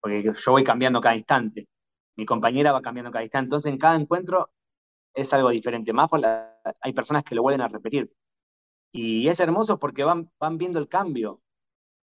Porque 0.00 0.22
yo 0.22 0.52
voy 0.52 0.64
cambiando 0.64 1.00
cada 1.00 1.16
instante, 1.16 1.68
mi 2.16 2.26
compañera 2.26 2.72
va 2.72 2.82
cambiando 2.82 3.10
cada 3.10 3.24
instante, 3.24 3.46
entonces 3.46 3.72
en 3.72 3.78
cada 3.78 3.96
encuentro 3.96 4.50
es 5.14 5.32
algo 5.32 5.50
diferente, 5.50 5.92
más 5.92 6.08
por 6.08 6.20
la- 6.20 6.58
hay 6.80 6.92
personas 6.92 7.24
que 7.24 7.34
lo 7.34 7.42
vuelven 7.42 7.62
a 7.62 7.68
repetir. 7.68 8.12
Y 8.92 9.28
es 9.28 9.40
hermoso 9.40 9.78
porque 9.78 10.04
van, 10.04 10.30
van 10.38 10.58
viendo 10.58 10.78
el 10.78 10.88
cambio 10.88 11.40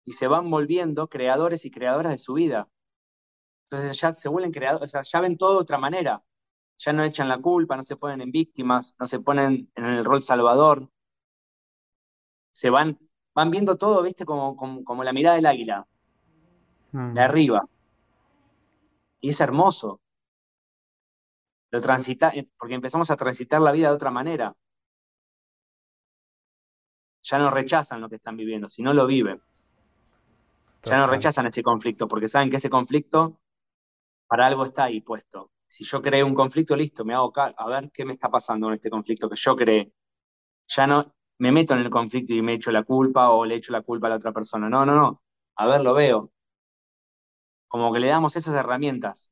y 0.05 0.13
se 0.13 0.27
van 0.27 0.49
volviendo 0.49 1.09
creadores 1.09 1.65
y 1.65 1.71
creadoras 1.71 2.11
de 2.11 2.17
su 2.19 2.33
vida. 2.33 2.69
Entonces 3.69 3.99
ya 3.99 4.13
se 4.13 4.29
vuelven 4.29 4.51
creadores, 4.51 4.83
o 4.83 4.87
sea, 4.87 5.01
ya 5.01 5.19
ven 5.19 5.37
todo 5.37 5.53
de 5.53 5.61
otra 5.61 5.79
manera. 5.79 6.23
Ya 6.77 6.93
no 6.93 7.03
echan 7.03 7.27
la 7.27 7.41
culpa, 7.41 7.75
no 7.75 7.83
se 7.83 7.95
ponen 7.95 8.21
en 8.21 8.31
víctimas, 8.31 8.95
no 8.99 9.07
se 9.07 9.19
ponen 9.19 9.71
en 9.75 9.85
el 9.85 10.05
rol 10.05 10.21
salvador. 10.21 10.89
Se 12.51 12.69
van, 12.69 12.99
van 13.33 13.49
viendo 13.49 13.77
todo, 13.77 14.03
viste, 14.03 14.25
como, 14.25 14.55
como, 14.55 14.83
como 14.83 15.03
la 15.03 15.13
mirada 15.13 15.37
del 15.37 15.45
águila, 15.45 15.87
de 16.91 17.21
Ah, 17.21 17.25
arriba. 17.25 17.67
Y 19.19 19.29
es 19.29 19.41
hermoso. 19.41 20.01
Lo 21.71 21.81
transita, 21.81 22.29
eh, 22.29 22.47
porque 22.57 22.75
empezamos 22.75 23.10
a 23.10 23.17
transitar 23.17 23.62
la 23.62 23.71
vida 23.71 23.89
de 23.89 23.95
otra 23.95 24.12
manera. 24.12 24.56
Ya 27.23 27.39
no 27.39 27.49
rechazan 27.49 28.01
lo 28.01 28.08
que 28.08 28.15
están 28.17 28.37
viviendo, 28.37 28.69
sino 28.69 28.93
lo 28.93 29.08
viven. 29.08 29.41
Ya 30.86 30.98
no 30.98 31.08
rechazan 31.08 31.48
ese 31.48 31.63
conflicto, 31.63 32.08
porque 32.08 32.27
saben 32.27 32.50
que 32.50 32.58
ese 32.58 32.69
conflicto 32.69 33.40
para 34.27 34.46
algo 34.46 34.63
está 34.63 34.86
ahí 34.86 35.02
puesto. 35.02 35.52
Si 35.67 35.83
yo 35.83 36.02
creé 36.02 36.23
un 36.23 36.36
conflicto, 36.36 36.75
listo, 36.75 37.04
me 37.04 37.13
hago 37.13 37.33
a 37.36 37.69
ver 37.69 37.92
qué 37.92 38.06
me 38.06 38.13
está 38.13 38.29
pasando 38.29 38.67
en 38.67 38.73
este 38.73 38.90
conflicto 38.90 39.29
que 39.29 39.36
yo 39.36 39.56
creé. 39.56 39.92
Ya 40.67 40.88
no 40.88 41.13
me 41.40 41.52
meto 41.52 41.73
en 41.73 41.81
el 41.81 41.90
conflicto 41.90 42.33
y 42.33 42.42
me 42.42 42.54
echo 42.54 42.71
la 42.71 42.83
culpa 42.83 43.31
o 43.31 43.46
le 43.46 43.56
echo 43.56 43.71
la 43.71 43.81
culpa 43.81 44.08
a 44.08 44.12
la 44.12 44.15
otra 44.17 44.31
persona. 44.31 44.69
No, 44.69 44.86
no, 44.86 44.96
no. 44.96 45.21
A 45.58 45.67
ver, 45.67 45.81
lo 45.81 45.94
veo. 45.94 46.31
Como 47.67 47.92
que 47.92 48.00
le 48.00 48.08
damos 48.08 48.36
esas 48.36 48.56
herramientas. 48.56 49.31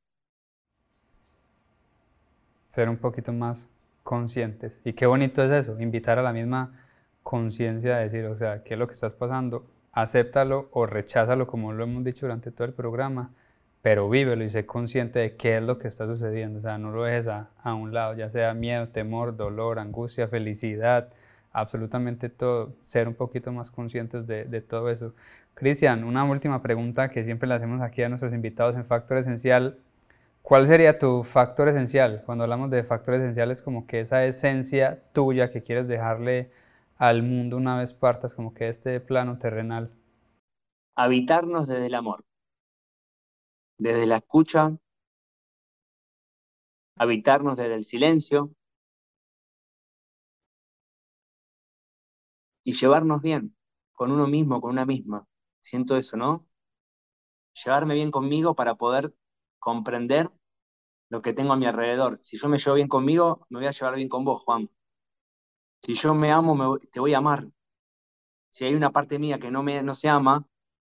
Ser 2.68 2.89
un 2.89 2.97
poquito 2.97 3.32
más 3.32 3.70
conscientes. 4.04 4.82
Y 4.84 4.93
qué 4.93 5.06
bonito 5.06 5.43
es 5.43 5.51
eso, 5.51 5.80
invitar 5.80 6.20
a 6.20 6.24
la 6.24 6.34
misma 6.34 6.78
conciencia 7.22 7.97
de 7.97 8.10
decir, 8.10 8.26
o 8.26 8.36
sea, 8.36 8.64
qué 8.64 8.74
es 8.74 8.80
lo 8.80 8.88
que 8.88 8.93
estás 8.93 9.14
pasando, 9.14 9.66
acéptalo 9.94 10.70
o 10.72 10.86
recházalo, 10.86 11.48
como 11.48 11.72
lo 11.72 11.84
hemos 11.84 12.04
dicho 12.04 12.26
durante 12.26 12.52
todo 12.52 12.66
el 12.68 12.74
programa, 12.74 13.32
pero 13.82 14.10
vívelo 14.10 14.44
y 14.44 14.50
sé 14.50 14.66
consciente 14.66 15.20
de 15.20 15.36
qué 15.36 15.58
es 15.58 15.64
lo 15.64 15.78
que 15.78 15.88
está 15.88 16.06
sucediendo. 16.08 16.60
O 16.60 16.62
sea, 16.62 16.78
no 16.78 16.91
lo 16.91 17.04
dejes 17.04 17.28
a, 17.28 17.50
un 17.74 17.94
lado, 17.94 18.16
ya 18.16 18.30
sea 18.30 18.54
miedo, 18.54 18.89
temor, 18.89 19.38
dolor, 19.38 19.80
angustia, 19.80 20.28
felicidad, 20.28 21.10
absolutamente 21.52 22.30
todo, 22.30 22.74
ser 22.82 23.08
un 23.08 23.16
poquito 23.16 23.52
más 23.52 23.72
conscientes 23.72 24.28
de, 24.28 24.46
de 24.46 24.62
todo 24.62 24.89
eso. 24.89 25.14
Cristian, 25.54 26.04
una 26.04 26.24
última 26.24 26.62
pregunta 26.62 27.10
que 27.10 27.24
siempre 27.24 27.48
le 27.48 27.56
hacemos 27.56 27.82
aquí 27.82 28.02
a 28.04 28.10
nuestros 28.10 28.34
invitados 28.34 28.76
en 28.76 28.86
Factor 28.86 29.18
Esencial. 29.18 29.78
¿Cuál 30.41 30.68
sería 30.68 31.00
tu 31.00 31.24
factor 31.24 31.70
esencial? 31.70 32.22
Cuando 32.26 32.44
hablamos 32.44 32.70
de 32.70 32.84
factor 32.84 33.14
esencial 33.14 33.50
es 33.50 33.62
como 33.62 33.88
que 33.88 34.02
esa 34.02 34.26
esencia 34.26 35.00
tuya 35.14 35.52
que 35.52 35.64
quieres 35.64 35.88
dejarle 35.88 36.52
al 37.08 37.22
mundo 37.22 37.58
una 37.58 37.78
vez 37.78 37.93
partas, 37.93 38.34
como 38.34 38.54
que 38.54 38.70
este 38.70 38.99
plano 39.01 39.38
terrenal. 39.38 39.91
Habitarnos 40.95 41.68
desde 41.68 41.88
el 41.88 41.95
amor, 41.95 42.24
desde 43.78 44.06
la 44.06 44.18
escucha, 44.18 44.78
habitarnos 46.95 47.58
desde 47.58 47.76
el 47.76 47.84
silencio 47.84 48.51
y 52.64 52.74
llevarnos 52.74 53.22
bien 53.22 53.56
con 53.91 54.12
uno 54.12 54.28
mismo, 54.28 54.62
con 54.62 54.72
una 54.72 54.86
misma 54.86 55.28
siento 55.64 55.97
eso, 55.97 56.18
¿no? 56.18 56.45
Llevarme 57.64 57.95
bien 57.95 58.12
conmigo 58.12 58.56
para 58.56 58.76
poder 58.76 59.14
comprender 59.60 60.30
lo 61.10 61.22
que 61.22 61.34
tengo 61.34 61.54
a 61.54 61.58
mi 61.58 61.66
alrededor. 61.66 62.18
Si 62.20 62.38
yo 62.38 62.49
me 62.49 62.60
llevo 62.60 62.76
bien 62.76 62.88
conmigo, 62.88 63.45
me 63.49 63.60
voy 63.60 63.68
a 63.68 63.72
llevar 63.72 63.95
bien 63.95 64.10
con 64.10 64.26
vos, 64.26 64.43
Juan. 64.43 64.70
Si 65.84 65.95
yo 65.95 66.13
me 66.15 66.31
amo, 66.31 66.79
te 66.91 67.01
voy 67.01 67.13
a 67.13 67.17
amar. 67.17 67.45
Si 68.49 68.63
hay 68.63 68.73
una 68.73 68.91
parte 68.91 69.19
mía 69.19 69.38
que 69.38 69.51
no, 69.51 69.63
me, 69.63 69.84
no 69.84 69.93
se 69.93 70.07
ama, 70.07 70.47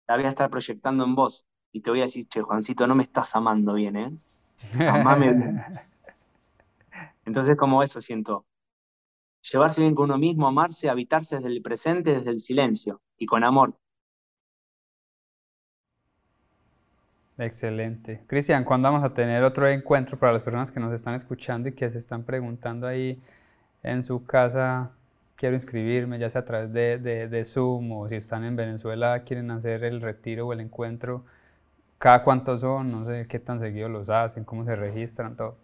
la 0.07 0.16
voy 0.16 0.26
a 0.26 0.28
estar 0.28 0.51
proyectando 0.51 1.05
en 1.05 1.14
vos. 1.14 1.47
Y 1.72 1.80
te 1.80 1.91
voy 1.91 2.01
a 2.01 2.05
decir, 2.05 2.28
che, 2.28 2.43
Juancito, 2.43 2.87
no 2.87 2.95
me 2.95 3.03
estás 3.03 3.35
amando 3.35 3.74
bien, 3.74 3.97
¿eh? 3.97 4.12
Amame 4.87 5.32
bien. 5.32 5.64
Entonces, 7.24 7.57
como 7.57 7.82
eso 7.82 8.03
siento. 8.03 8.45
Llevarse 9.51 9.80
bien 9.80 9.95
con 9.95 10.05
uno 10.05 10.18
mismo, 10.18 10.47
amarse, 10.47 10.91
habitarse 10.91 11.37
desde 11.37 11.49
el 11.49 11.62
presente, 11.62 12.12
desde 12.12 12.30
el 12.30 12.41
silencio 12.41 13.01
y 13.16 13.24
con 13.24 13.43
amor. 13.43 13.78
Excelente. 17.39 18.22
Cristian, 18.26 18.64
¿cuándo 18.64 18.91
vamos 18.91 19.05
a 19.05 19.14
tener 19.14 19.43
otro 19.45 19.66
encuentro 19.66 20.18
para 20.18 20.32
las 20.35 20.43
personas 20.43 20.70
que 20.70 20.78
nos 20.78 20.93
están 20.93 21.14
escuchando 21.14 21.70
y 21.70 21.72
que 21.72 21.91
se 21.91 21.99
están 21.99 22.24
preguntando 22.24 22.87
ahí 22.87 23.20
en 23.85 24.03
su 24.03 24.24
casa? 24.24 24.91
Quiero 25.37 25.55
inscribirme, 25.55 26.18
ya 26.18 26.30
sea 26.30 26.41
a 26.43 26.45
través 26.45 26.72
de, 26.72 26.99
de, 26.99 27.45
Zoom 27.45 27.93
o 27.93 28.09
si 28.09 28.16
están 28.16 28.45
en 28.45 28.57
Venezuela, 28.57 29.22
quieren 29.24 29.51
hacer 29.51 29.85
el 29.85 30.01
retiro 30.01 30.49
o 30.49 30.53
el 30.53 30.61
encuentro. 30.61 31.24
¿Cada 31.99 32.24
cuántos 32.24 32.61
son? 32.61 32.91
No 32.91 33.05
sé 33.05 33.26
qué 33.28 33.39
tan 33.39 33.61
seguido 33.61 33.89
los 33.89 34.09
hacen, 34.11 34.45
cómo 34.45 34.64
se 34.64 34.76
registran, 34.76 35.37
todo. 35.37 35.57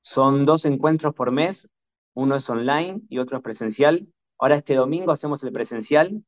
Son 0.00 0.44
dos 0.44 0.64
encuentros 0.64 1.14
por 1.14 1.32
mes, 1.32 1.68
uno 2.14 2.36
es 2.36 2.48
online 2.48 3.02
y 3.08 3.18
otro 3.18 3.38
es 3.38 3.42
presencial. 3.42 4.06
Ahora 4.38 4.56
este 4.56 4.74
domingo 4.74 5.12
hacemos 5.12 5.42
el 5.44 5.52
presencial 5.52 6.24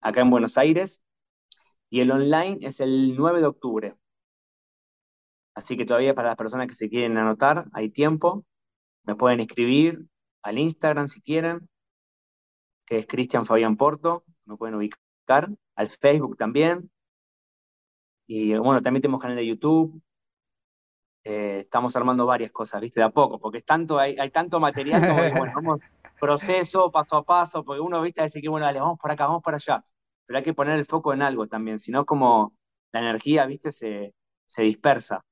acá 0.00 0.20
en 0.20 0.30
Buenos 0.30 0.58
Aires 0.58 1.02
y 1.90 2.00
el 2.00 2.10
online 2.10 2.58
es 2.62 2.80
el 2.80 3.16
9 3.16 3.40
de 3.40 3.46
octubre. 3.46 3.96
Así 5.54 5.76
que 5.76 5.86
todavía 5.86 6.14
para 6.14 6.28
las 6.28 6.36
personas 6.36 6.66
que 6.66 6.74
se 6.74 6.88
quieren 6.88 7.16
anotar, 7.16 7.66
hay 7.72 7.88
tiempo. 7.90 8.44
Me 9.04 9.14
pueden 9.14 9.40
escribir 9.40 10.06
al 10.42 10.58
Instagram 10.58 11.08
si 11.08 11.20
quieren, 11.20 11.68
que 12.86 12.98
es 12.98 13.06
Cristian 13.06 13.46
Fabián 13.46 13.76
Porto, 13.76 14.24
me 14.44 14.56
pueden 14.56 14.74
ubicar, 14.74 15.48
al 15.74 15.88
Facebook 15.88 16.36
también. 16.36 16.90
Y 18.26 18.56
bueno, 18.56 18.82
también 18.82 19.02
tenemos 19.02 19.20
canal 19.20 19.36
de 19.36 19.46
YouTube. 19.46 20.02
Eh, 21.24 21.60
estamos 21.60 21.96
armando 21.96 22.26
varias 22.26 22.52
cosas, 22.52 22.80
¿viste? 22.80 23.00
De 23.00 23.04
a 23.04 23.10
poco, 23.10 23.38
porque 23.38 23.58
es 23.58 23.64
tanto, 23.64 23.98
hay, 23.98 24.16
hay 24.18 24.30
tanto 24.30 24.60
material 24.60 25.00
como 25.00 25.38
bueno, 25.38 25.52
vamos 25.54 25.80
proceso, 26.20 26.90
paso 26.90 27.16
a 27.16 27.24
paso, 27.24 27.64
porque 27.64 27.80
uno, 27.80 28.02
¿viste? 28.02 28.22
Dice 28.22 28.42
que 28.42 28.48
bueno, 28.48 28.66
dale, 28.66 28.80
vamos 28.80 28.98
por 28.98 29.10
acá, 29.10 29.26
vamos 29.26 29.42
por 29.42 29.54
allá 29.54 29.84
pero 30.26 30.38
hay 30.38 30.44
que 30.44 30.54
poner 30.54 30.78
el 30.78 30.86
foco 30.86 31.12
en 31.12 31.22
algo 31.22 31.46
también, 31.46 31.78
si 31.78 31.90
no 31.92 32.06
como 32.06 32.54
la 32.92 33.00
energía, 33.00 33.46
viste, 33.46 33.72
se, 33.72 34.14
se 34.46 34.62
dispersa. 34.62 35.24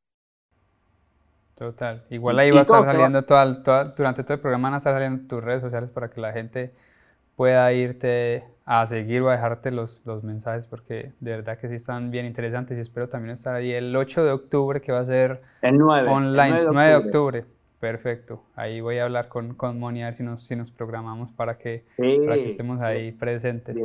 Total. 1.54 2.02
Igual 2.10 2.38
ahí 2.38 2.50
va 2.50 2.60
a 2.60 2.62
estar 2.62 2.84
saliendo 2.84 3.22
durante 3.96 4.24
todo 4.24 4.34
el 4.34 4.40
programa 4.40 4.68
van 4.68 4.74
a 4.74 4.76
estar 4.78 4.94
saliendo 4.94 5.28
tus 5.28 5.44
redes 5.44 5.62
sociales 5.62 5.90
para 5.90 6.08
que 6.08 6.20
la 6.20 6.32
gente 6.32 6.72
pueda 7.36 7.72
irte 7.72 8.44
a 8.64 8.86
seguir 8.86 9.22
o 9.22 9.28
a 9.28 9.32
dejarte 9.32 9.70
los, 9.70 10.00
los 10.04 10.22
mensajes 10.22 10.66
porque 10.66 11.12
de 11.20 11.30
verdad 11.32 11.58
que 11.58 11.68
sí 11.68 11.74
están 11.74 12.10
bien 12.10 12.26
interesantes 12.26 12.78
y 12.78 12.80
espero 12.80 13.08
también 13.08 13.34
estar 13.34 13.54
ahí 13.54 13.72
el 13.72 13.94
8 13.94 14.24
de 14.24 14.30
octubre 14.30 14.80
que 14.80 14.92
va 14.92 15.00
a 15.00 15.06
ser 15.06 15.42
el 15.62 15.78
9, 15.78 16.08
online, 16.08 16.60
el 16.60 16.68
9 16.72 16.88
de 16.88 16.96
octubre. 16.96 17.44
Perfecto. 17.80 18.44
Ahí 18.54 18.80
voy 18.80 18.98
a 18.98 19.04
hablar 19.04 19.28
con, 19.28 19.54
con 19.54 19.78
Moni 19.78 20.02
a 20.02 20.06
ver 20.06 20.14
si 20.14 20.22
nos, 20.22 20.44
si 20.44 20.54
nos 20.54 20.70
programamos 20.70 21.32
para 21.32 21.58
que, 21.58 21.84
para 21.96 22.36
que 22.36 22.46
estemos 22.46 22.80
ahí 22.80 23.10
presentes. 23.10 23.76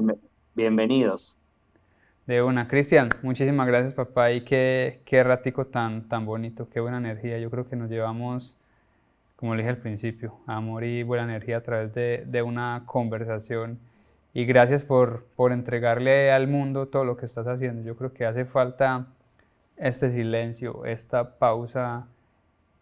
Bienvenidos. 0.53 1.36
De 2.27 2.43
una, 2.43 2.67
Cristian, 2.67 3.07
muchísimas 3.21 3.65
gracias 3.67 3.93
papá 3.93 4.33
y 4.33 4.41
qué, 4.41 4.99
qué 5.05 5.23
ratico 5.23 5.67
tan, 5.67 6.09
tan 6.09 6.25
bonito, 6.25 6.67
qué 6.69 6.81
buena 6.81 6.97
energía. 6.97 7.39
Yo 7.39 7.49
creo 7.49 7.69
que 7.69 7.77
nos 7.77 7.89
llevamos, 7.89 8.57
como 9.37 9.55
le 9.55 9.61
dije 9.61 9.69
al 9.69 9.77
principio, 9.77 10.35
amor 10.45 10.83
y 10.83 11.03
buena 11.03 11.23
energía 11.23 11.55
a 11.55 11.61
través 11.61 11.93
de, 11.93 12.25
de 12.27 12.41
una 12.41 12.83
conversación. 12.85 13.79
Y 14.33 14.43
gracias 14.43 14.83
por, 14.83 15.23
por 15.37 15.53
entregarle 15.53 16.29
al 16.33 16.49
mundo 16.49 16.89
todo 16.89 17.05
lo 17.05 17.15
que 17.15 17.25
estás 17.25 17.47
haciendo. 17.47 17.81
Yo 17.83 17.95
creo 17.95 18.11
que 18.11 18.25
hace 18.25 18.43
falta 18.43 19.07
este 19.77 20.09
silencio, 20.09 20.83
esta 20.83 21.39
pausa 21.39 22.07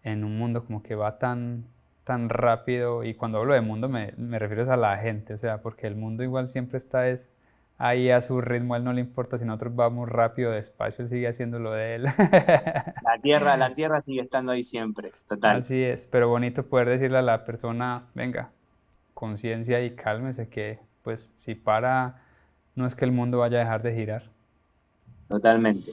en 0.04 0.24
un 0.24 0.39
mundo 0.39 0.66
como 0.66 0.82
que 0.82 0.96
va 0.96 1.20
tan, 1.20 1.66
tan 2.04 2.30
rápido. 2.30 3.04
Y 3.04 3.14
cuando 3.14 3.38
hablo 3.38 3.54
de 3.54 3.62
mundo 3.62 3.89
me, 3.89 4.12
me 4.18 4.39
refiero 4.39 4.74
a 4.74 4.76
la 4.76 4.98
gente, 4.98 5.36
o 5.36 5.38
sea, 5.38 5.62
porque 5.62 5.86
el 5.86 5.96
mundo 5.96 6.24
igual 6.24 6.50
siempre 6.50 6.80
está 6.80 7.10
es 7.10 7.30
ahí 7.78 8.09
a 8.09 8.21
su 8.21 8.41
ritmo, 8.41 8.73
a 8.73 8.78
él 8.78 8.84
no 8.84 8.93
le 8.93 9.01
importa 9.01 9.38
si 9.38 9.45
nosotros 9.45 9.76
vamos 9.76 10.09
rápido, 10.09 10.51
despacio, 10.51 11.03
él 11.03 11.09
sigue 11.09 11.28
haciendo 11.28 11.59
lo 11.59 11.71
de 11.71 11.95
él. 11.95 12.03
La 12.03 13.19
tierra, 13.21 13.57
la 13.57 13.69
tierra 13.73 14.01
sigue 14.01 14.21
estando 14.21 14.51
ahí 14.51 14.63
siempre, 14.63 15.11
total. 15.28 15.57
Así 15.57 15.84
es, 15.84 16.07
pero 16.07 16.30
bonito 16.30 16.65
poder 16.65 16.89
decirle 16.89 17.17
a 17.17 17.21
la 17.21 17.45
persona, 17.45 18.07
venga, 18.13 18.51
conciencia 19.13 19.84
y 19.84 19.95
cálmese 19.95 20.49
que 20.49 20.80
pues 21.03 21.32
si 21.36 21.53
para, 21.55 22.21
no 22.76 22.88
es 22.88 22.95
que 22.95 23.05
el 23.05 23.11
mundo 23.11 23.39
vaya 23.39 23.57
a 23.57 23.61
dejar 23.61 23.84
de 23.84 23.95
girar. 23.95 24.23
Totalmente. 25.28 25.91